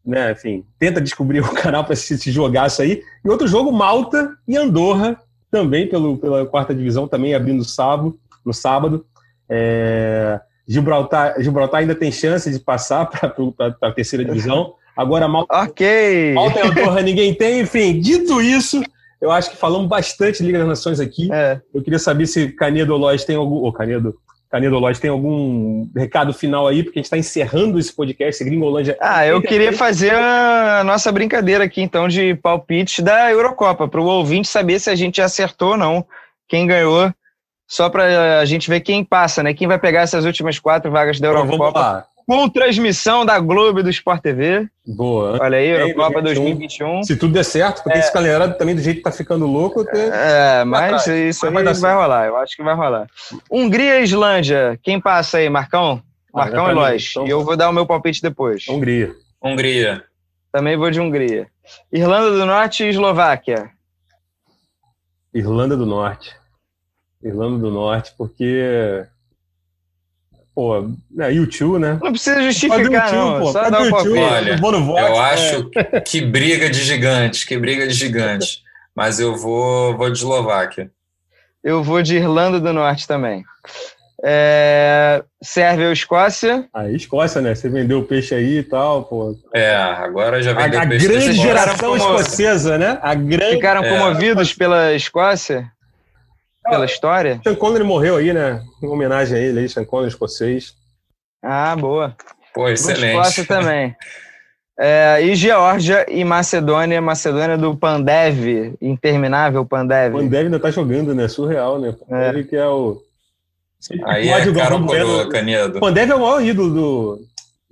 Né, 0.04 0.32
enfim, 0.32 0.64
tenta 0.78 1.00
descobrir 1.00 1.40
o 1.40 1.50
canal 1.54 1.84
para 1.84 1.96
se, 1.96 2.18
se 2.18 2.30
jogar 2.30 2.66
isso 2.66 2.82
aí. 2.82 3.02
E 3.24 3.28
outro 3.28 3.46
jogo, 3.46 3.72
Malta 3.72 4.36
e 4.46 4.56
Andorra, 4.56 5.18
também 5.50 5.88
pelo, 5.88 6.18
pela 6.18 6.44
quarta 6.46 6.74
divisão, 6.74 7.06
também 7.06 7.34
abrindo 7.34 7.64
sábado, 7.64 8.18
no 8.44 8.52
sábado. 8.52 9.06
É, 9.48 10.40
Gibraltar, 10.66 11.34
Gibraltar 11.40 11.80
ainda 11.80 11.94
tem 11.94 12.10
chance 12.10 12.50
de 12.50 12.58
passar 12.58 13.06
para 13.10 13.34
a 13.82 13.92
terceira 13.92 14.24
divisão. 14.24 14.74
Agora, 14.96 15.26
Malta, 15.26 15.62
okay. 15.62 16.32
Malta 16.34 16.60
e 16.60 16.62
Andorra 16.62 17.02
ninguém 17.02 17.34
tem. 17.34 17.60
Enfim, 17.60 18.00
dito 18.00 18.40
isso, 18.40 18.82
eu 19.20 19.30
acho 19.30 19.50
que 19.50 19.56
falamos 19.56 19.88
bastante 19.88 20.42
Liga 20.42 20.58
das 20.58 20.68
Nações 20.68 21.00
aqui. 21.00 21.32
É. 21.32 21.60
Eu 21.74 21.82
queria 21.82 21.98
saber 21.98 22.26
se 22.26 22.48
Canedo 22.48 22.96
Lois 22.96 23.24
tem 23.24 23.36
algum. 23.36 23.56
Ou 23.56 23.72
Canedo, 23.72 24.14
Canedo 24.50 24.78
Lois 24.78 25.00
tem 25.00 25.10
algum 25.10 25.88
recado 25.96 26.32
final 26.32 26.68
aí, 26.68 26.84
porque 26.84 26.98
a 26.98 27.00
gente 27.00 27.06
está 27.06 27.18
encerrando 27.18 27.78
esse 27.78 27.92
podcast, 27.92 28.44
Gringolândia. 28.44 28.96
Ah, 29.00 29.26
eu 29.26 29.42
queria 29.42 29.72
fazer 29.72 30.14
a 30.14 30.82
nossa 30.84 31.10
brincadeira 31.10 31.64
aqui, 31.64 31.82
então, 31.82 32.06
de 32.06 32.36
palpite 32.36 33.02
da 33.02 33.32
Eurocopa, 33.32 33.88
para 33.88 34.00
o 34.00 34.06
ouvinte 34.06 34.46
saber 34.46 34.78
se 34.78 34.88
a 34.88 34.94
gente 34.94 35.20
acertou 35.20 35.70
ou 35.70 35.76
não. 35.76 36.06
Quem 36.46 36.68
ganhou 36.68 37.12
só 37.66 37.88
para 37.88 38.40
a 38.40 38.44
gente 38.44 38.68
ver 38.68 38.80
quem 38.80 39.04
passa, 39.04 39.42
né? 39.42 39.54
Quem 39.54 39.66
vai 39.66 39.78
pegar 39.78 40.02
essas 40.02 40.24
últimas 40.24 40.58
quatro 40.58 40.90
vagas 40.90 41.18
da 41.18 41.28
Eurocopa. 41.28 42.06
Com 42.26 42.48
transmissão 42.48 43.26
da 43.26 43.38
Globo 43.38 43.80
e 43.80 43.82
do 43.82 43.90
Sport 43.90 44.22
TV. 44.22 44.66
Boa. 44.86 45.36
Olha 45.42 45.58
aí, 45.58 45.68
Eurocopa 45.68 46.22
2021. 46.22 47.02
Se 47.02 47.16
tudo 47.16 47.34
der 47.34 47.44
certo, 47.44 47.82
porque 47.82 47.98
é. 47.98 48.00
esse 48.00 48.10
calendário 48.10 48.56
também, 48.56 48.74
do 48.74 48.80
jeito 48.80 48.96
que 48.98 49.02
tá 49.02 49.12
ficando 49.12 49.46
louco. 49.46 49.84
Tem... 49.84 50.08
É, 50.10 50.64
mas 50.64 51.06
isso 51.06 51.44
aí 51.44 51.52
vai, 51.52 51.62
vai 51.62 51.94
rolar, 51.94 52.26
eu 52.26 52.36
acho 52.38 52.56
que 52.56 52.62
vai 52.62 52.74
rolar. 52.74 53.06
Hungria 53.50 54.00
e 54.00 54.04
Islândia, 54.04 54.78
quem 54.82 54.98
passa 54.98 55.36
aí, 55.36 55.50
Marcão? 55.50 56.02
Marcão 56.32 56.70
e 56.70 56.74
Lois. 56.74 57.10
Então, 57.10 57.26
e 57.26 57.30
eu 57.30 57.44
vou 57.44 57.56
dar 57.56 57.68
o 57.68 57.72
meu 57.72 57.86
palpite 57.86 58.22
depois. 58.22 58.66
Hungria. 58.68 59.14
Hungria. 59.42 60.02
Também 60.50 60.76
vou 60.76 60.90
de 60.90 61.00
Hungria. 61.00 61.46
Irlanda 61.92 62.30
do 62.30 62.46
Norte 62.46 62.84
e 62.84 62.88
Eslováquia. 62.88 63.70
Irlanda 65.32 65.76
do 65.76 65.84
Norte. 65.84 66.34
Irlanda 67.24 67.58
do 67.58 67.70
Norte, 67.70 68.12
porque. 68.16 69.04
Pô, 70.54 70.88
é 71.18 71.32
YouTube, 71.32 71.80
né? 71.80 71.98
Não 72.00 72.12
precisa 72.12 72.40
justificar, 72.42 73.12
não. 73.12 73.40
Pô, 73.40 73.52
só 73.52 73.68
dar 73.68 73.82
o. 73.82 73.92
Olha, 73.92 74.56
voto, 74.56 74.98
eu 74.98 74.98
é. 74.98 75.18
acho 75.32 75.70
que 76.06 76.20
briga 76.20 76.70
de 76.70 76.80
gigantes, 76.80 77.42
que 77.42 77.58
briga 77.58 77.88
de 77.88 77.94
gigantes. 77.94 78.62
Mas 78.94 79.18
eu 79.18 79.36
vou, 79.36 79.96
vou 79.96 80.10
de 80.10 80.18
Eslováquia. 80.18 80.90
Eu 81.62 81.82
vou 81.82 82.02
de 82.02 82.16
Irlanda 82.16 82.60
do 82.60 82.72
Norte 82.72 83.08
também. 83.08 83.42
É, 84.22 85.22
Sérvia 85.42 85.86
ou 85.86 85.92
Escócia? 85.92 86.68
A 86.72 86.88
Escócia, 86.88 87.40
né? 87.40 87.54
Você 87.54 87.68
vendeu 87.68 87.98
o 87.98 88.04
peixe 88.04 88.34
aí 88.34 88.58
e 88.58 88.62
tal, 88.62 89.04
pô. 89.04 89.36
É, 89.52 89.74
agora 89.74 90.42
já 90.42 90.52
vendeu 90.52 90.80
a, 90.80 90.84
o 90.84 90.88
peixe. 90.88 91.06
A 91.06 91.10
grande 91.10 91.32
geração 91.32 91.96
escocesa, 91.96 92.78
né? 92.78 92.98
A 93.02 93.14
grande... 93.14 93.56
Ficaram 93.56 93.82
é. 93.82 93.90
comovidos 93.90 94.54
pela 94.54 94.94
Escócia? 94.94 95.70
Pela 96.64 96.84
história? 96.84 97.40
Sean 97.42 97.54
Connery 97.54 97.84
morreu 97.84 98.16
aí, 98.16 98.32
né? 98.32 98.62
Em 98.82 98.86
homenagem 98.86 99.36
a 99.36 99.40
ele 99.40 99.60
aí, 99.60 99.68
Sean 99.68 99.84
Connery 99.84 100.08
escocês. 100.08 100.74
Ah, 101.42 101.76
boa. 101.76 102.16
Pô, 102.54 102.68
excelente. 102.68 103.16
Escócia 103.16 103.44
também. 103.44 103.94
É, 104.78 105.20
e 105.22 105.36
Geórgia 105.36 106.04
e 106.08 106.24
Macedônia, 106.24 107.00
Macedônia 107.00 107.56
do 107.56 107.76
Pandev, 107.76 108.74
interminável 108.80 109.64
Pandev. 109.64 110.14
Pandev 110.14 110.46
ainda 110.46 110.58
tá 110.58 110.70
jogando, 110.70 111.14
né? 111.14 111.28
Surreal, 111.28 111.78
né? 111.78 111.92
Pandev 111.92 112.40
é. 112.40 112.42
que 112.42 112.56
é 112.56 112.66
o. 112.66 113.00
Aí 114.06 114.28
é 114.28 114.52
cara 114.52 114.80
coroa, 114.80 115.28
Canedo. 115.28 115.78
Pandev 115.78 116.10
é 116.10 116.14
o 116.14 116.20
maior 116.20 116.42
ídolo 116.42 116.70
do, 116.70 117.20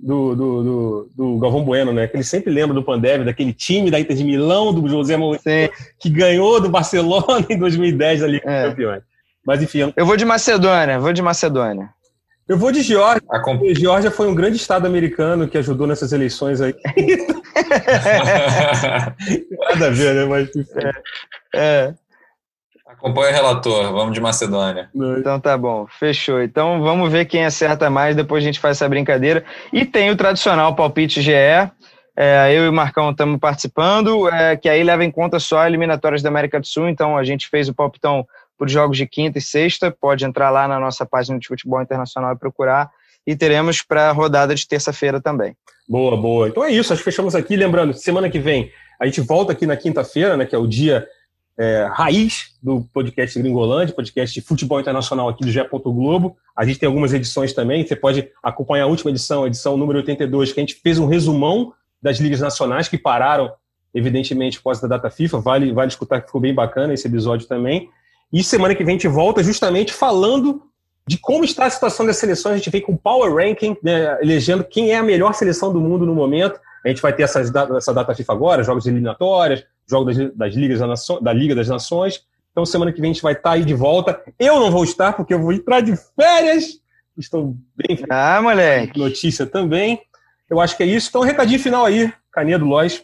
do, 0.03 0.35
do, 0.35 0.63
do, 0.63 1.09
do 1.15 1.39
Galvão 1.39 1.63
Bueno, 1.63 1.93
né? 1.93 2.07
Que 2.07 2.17
ele 2.17 2.23
sempre 2.23 2.51
lembra 2.51 2.73
do 2.73 2.83
Pandev, 2.83 3.23
daquele 3.23 3.53
time 3.53 3.89
da 3.89 3.99
Inter 3.99 4.17
de 4.17 4.23
Milão, 4.23 4.73
do 4.73 4.87
José 4.87 5.15
Mourinho, 5.15 5.41
que 5.97 6.09
ganhou 6.09 6.59
do 6.59 6.69
Barcelona 6.69 7.45
em 7.49 7.57
2010 7.57 8.23
ali 8.23 8.41
é. 8.43 8.69
campeão. 8.69 9.01
Mas 9.45 9.61
enfim. 9.61 9.93
Eu 9.95 10.05
vou 10.05 10.17
de 10.17 10.25
Macedônia, 10.25 10.99
vou 10.99 11.13
de 11.13 11.21
Macedônia. 11.21 11.89
Eu 12.47 12.57
vou 12.57 12.71
de 12.71 12.81
Geórgia. 12.81 13.21
Comp... 13.41 13.63
Geórgia 13.73 14.11
foi 14.11 14.27
um 14.27 14.35
grande 14.35 14.57
estado 14.57 14.85
americano 14.85 15.47
que 15.47 15.57
ajudou 15.57 15.87
nessas 15.87 16.11
eleições 16.11 16.59
aí. 16.59 16.75
Nada 19.69 19.87
a 19.87 19.89
ver, 19.89 20.13
né? 20.15 20.25
Mas, 20.25 20.49
é, 20.75 20.91
é. 21.55 21.93
Acompanha 23.03 23.31
o 23.31 23.33
relator, 23.33 23.91
vamos 23.91 24.13
de 24.13 24.21
Macedônia. 24.21 24.89
Então 24.95 25.37
tá 25.37 25.57
bom, 25.57 25.85
fechou. 25.99 26.41
Então 26.41 26.81
vamos 26.81 27.11
ver 27.11 27.25
quem 27.25 27.43
acerta 27.43 27.89
mais, 27.89 28.15
depois 28.15 28.41
a 28.41 28.45
gente 28.45 28.61
faz 28.61 28.77
essa 28.77 28.87
brincadeira. 28.87 29.43
E 29.73 29.83
tem 29.83 30.09
o 30.09 30.15
tradicional 30.15 30.73
palpite 30.73 31.21
GE. 31.21 31.33
É, 32.15 32.53
eu 32.55 32.63
e 32.63 32.69
o 32.69 32.73
Marcão 32.73 33.11
estamos 33.11 33.37
participando, 33.41 34.29
é, 34.29 34.55
que 34.55 34.69
aí 34.69 34.81
leva 34.85 35.03
em 35.03 35.11
conta 35.11 35.37
só 35.37 35.67
eliminatórias 35.67 36.21
da 36.21 36.29
América 36.29 36.61
do 36.61 36.65
Sul. 36.65 36.87
Então 36.87 37.17
a 37.17 37.25
gente 37.25 37.49
fez 37.49 37.67
o 37.67 37.73
palpitão 37.73 38.25
por 38.57 38.69
jogos 38.69 38.95
de 38.95 39.05
quinta 39.05 39.37
e 39.37 39.41
sexta. 39.41 39.91
Pode 39.91 40.23
entrar 40.23 40.49
lá 40.49 40.65
na 40.65 40.79
nossa 40.79 41.05
página 41.05 41.37
de 41.37 41.45
futebol 41.45 41.81
internacional 41.81 42.31
e 42.31 42.39
procurar. 42.39 42.89
E 43.27 43.35
teremos 43.35 43.81
para 43.81 44.11
a 44.11 44.13
rodada 44.13 44.55
de 44.55 44.65
terça-feira 44.65 45.19
também. 45.19 45.57
Boa, 45.89 46.15
boa. 46.15 46.47
Então 46.47 46.63
é 46.63 46.71
isso, 46.71 46.93
acho 46.93 47.01
que 47.01 47.11
fechamos 47.11 47.35
aqui. 47.35 47.57
Lembrando, 47.57 47.93
semana 47.93 48.29
que 48.29 48.39
vem 48.39 48.71
a 48.97 49.05
gente 49.05 49.19
volta 49.19 49.51
aqui 49.51 49.65
na 49.65 49.75
quinta-feira, 49.75 50.37
né, 50.37 50.45
que 50.45 50.55
é 50.55 50.57
o 50.57 50.65
dia 50.65 51.05
é, 51.57 51.87
raiz 51.91 52.55
do 52.61 52.81
podcast 52.93 53.37
Gringolândia, 53.39 53.95
podcast 53.95 54.33
de 54.33 54.45
futebol 54.45 54.79
internacional 54.79 55.29
aqui 55.29 55.43
do 55.43 55.51
GE. 55.51 55.61
Globo. 55.71 56.35
A 56.55 56.65
gente 56.65 56.79
tem 56.79 56.87
algumas 56.87 57.13
edições 57.13 57.53
também. 57.53 57.85
Você 57.85 57.95
pode 57.95 58.29
acompanhar 58.41 58.85
a 58.85 58.87
última 58.87 59.11
edição, 59.11 59.43
a 59.43 59.47
edição 59.47 59.77
número 59.77 59.99
82, 59.99 60.51
que 60.51 60.59
a 60.59 60.63
gente 60.63 60.75
fez 60.75 60.97
um 60.97 61.05
resumão 61.05 61.73
das 62.01 62.19
ligas 62.19 62.39
nacionais 62.39 62.87
que 62.87 62.97
pararam, 62.97 63.51
evidentemente, 63.93 64.57
após 64.57 64.79
da 64.79 64.87
data 64.87 65.09
FIFA. 65.09 65.39
Vale, 65.39 65.71
vale 65.71 65.89
escutar 65.89 66.21
que 66.21 66.27
ficou 66.27 66.41
bem 66.41 66.53
bacana 66.53 66.93
esse 66.93 67.07
episódio 67.07 67.47
também. 67.47 67.89
E 68.31 68.43
semana 68.43 68.73
que 68.73 68.83
vem 68.83 68.95
a 68.95 68.97
gente 68.97 69.07
volta 69.07 69.43
justamente 69.43 69.93
falando 69.93 70.63
de 71.07 71.17
como 71.17 71.43
está 71.43 71.65
a 71.65 71.69
situação 71.69 72.05
das 72.05 72.17
seleções. 72.17 72.55
A 72.55 72.57
gente 72.57 72.69
vem 72.69 72.81
com 72.81 72.97
Power 72.97 73.33
Ranking, 73.35 73.77
né, 73.83 74.17
elegendo 74.21 74.63
quem 74.63 74.91
é 74.91 74.97
a 74.97 75.03
melhor 75.03 75.33
seleção 75.33 75.71
do 75.71 75.79
mundo 75.79 76.05
no 76.05 76.15
momento. 76.15 76.59
A 76.83 76.89
gente 76.89 77.01
vai 77.01 77.13
ter 77.13 77.23
essa, 77.23 77.43
data 77.93 78.15
FIFA 78.15 78.33
agora, 78.33 78.63
jogos 78.63 78.85
eliminatórias, 78.85 79.65
jogos 79.87 80.17
das, 80.17 80.33
das 80.35 80.53
ligas 80.53 80.79
da, 80.79 80.87
Nação, 80.87 81.21
da 81.21 81.33
Liga 81.33 81.55
das 81.55 81.67
Nações. 81.67 82.25
Então, 82.51 82.65
semana 82.65 82.91
que 82.91 83.01
vem 83.01 83.11
a 83.11 83.13
gente 83.13 83.23
vai 83.23 83.33
estar 83.33 83.51
aí 83.51 83.65
de 83.65 83.73
volta. 83.73 84.21
Eu 84.39 84.59
não 84.59 84.69
vou 84.71 84.83
estar, 84.83 85.13
porque 85.13 85.33
eu 85.33 85.41
vou 85.41 85.51
entrar 85.51 85.81
de 85.81 85.93
férias. 86.15 86.79
Estou 87.17 87.55
bem 87.75 87.97
Ah, 88.09 88.41
moleque. 88.41 88.99
Notícia 88.99 89.45
também. 89.45 90.01
Eu 90.49 90.59
acho 90.59 90.77
que 90.77 90.83
é 90.83 90.85
isso. 90.85 91.09
Então, 91.09 91.21
um 91.21 91.25
recadinho 91.25 91.59
final 91.59 91.85
aí, 91.85 92.11
Caninha 92.31 92.59
do 92.59 92.65
Lois. 92.65 93.03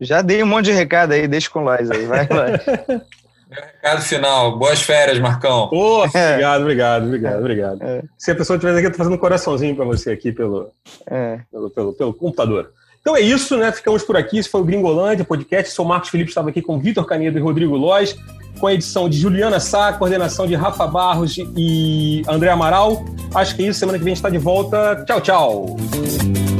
Já 0.00 0.20
dei 0.20 0.42
um 0.42 0.46
monte 0.46 0.66
de 0.66 0.72
recado 0.72 1.12
aí, 1.12 1.28
deixa 1.28 1.48
com 1.48 1.60
o 1.60 1.64
Lois 1.64 1.90
aí. 1.90 2.06
Vai, 2.06 2.28
Lois. 2.28 2.60
Meu 3.52 3.60
recado 3.60 4.02
final. 4.02 4.58
Boas 4.58 4.80
férias, 4.80 5.18
Marcão. 5.18 5.68
Oh, 5.72 6.04
obrigado, 6.04 6.62
obrigado, 6.62 7.04
obrigado, 7.04 7.38
obrigado. 7.38 7.82
É. 7.82 8.02
Se 8.16 8.30
a 8.30 8.34
pessoa 8.34 8.56
estiver 8.56 8.74
aqui, 8.76 8.86
eu 8.86 8.90
tô 8.90 8.96
fazendo 8.96 9.14
um 9.14 9.18
coraçãozinho 9.18 9.76
para 9.76 9.84
você 9.84 10.10
aqui 10.10 10.32
pelo, 10.32 10.72
é. 11.06 11.40
pelo, 11.50 11.70
pelo, 11.70 11.92
pelo, 11.92 12.14
computador. 12.14 12.72
Então 13.02 13.16
é 13.16 13.20
isso, 13.20 13.58
né? 13.58 13.70
Ficamos 13.72 14.04
por 14.04 14.16
aqui. 14.16 14.38
Esse 14.38 14.48
foi 14.48 14.60
o 14.60 14.64
Gringolândia 14.64 15.24
Podcast. 15.24 15.74
Sou 15.74 15.84
Marcos 15.84 16.08
Felipe, 16.08 16.30
estava 16.30 16.50
aqui 16.50 16.62
com 16.62 16.78
Vitor 16.78 17.04
Canedo 17.04 17.36
e 17.36 17.40
Rodrigo 17.42 17.76
Lois, 17.76 18.16
com 18.60 18.68
a 18.68 18.74
edição 18.74 19.08
de 19.08 19.18
Juliana 19.18 19.58
Sá, 19.58 19.92
coordenação 19.92 20.46
de 20.46 20.54
Rafa 20.54 20.86
Barros 20.86 21.36
e 21.56 22.22
André 22.28 22.50
Amaral. 22.50 23.04
Acho 23.34 23.56
que 23.56 23.64
é 23.64 23.68
isso. 23.68 23.80
Semana 23.80 23.98
que 23.98 24.04
vem 24.04 24.12
a 24.12 24.14
gente 24.14 24.24
está 24.24 24.30
de 24.30 24.38
volta. 24.38 25.04
Tchau, 25.04 25.20
tchau. 25.20 26.51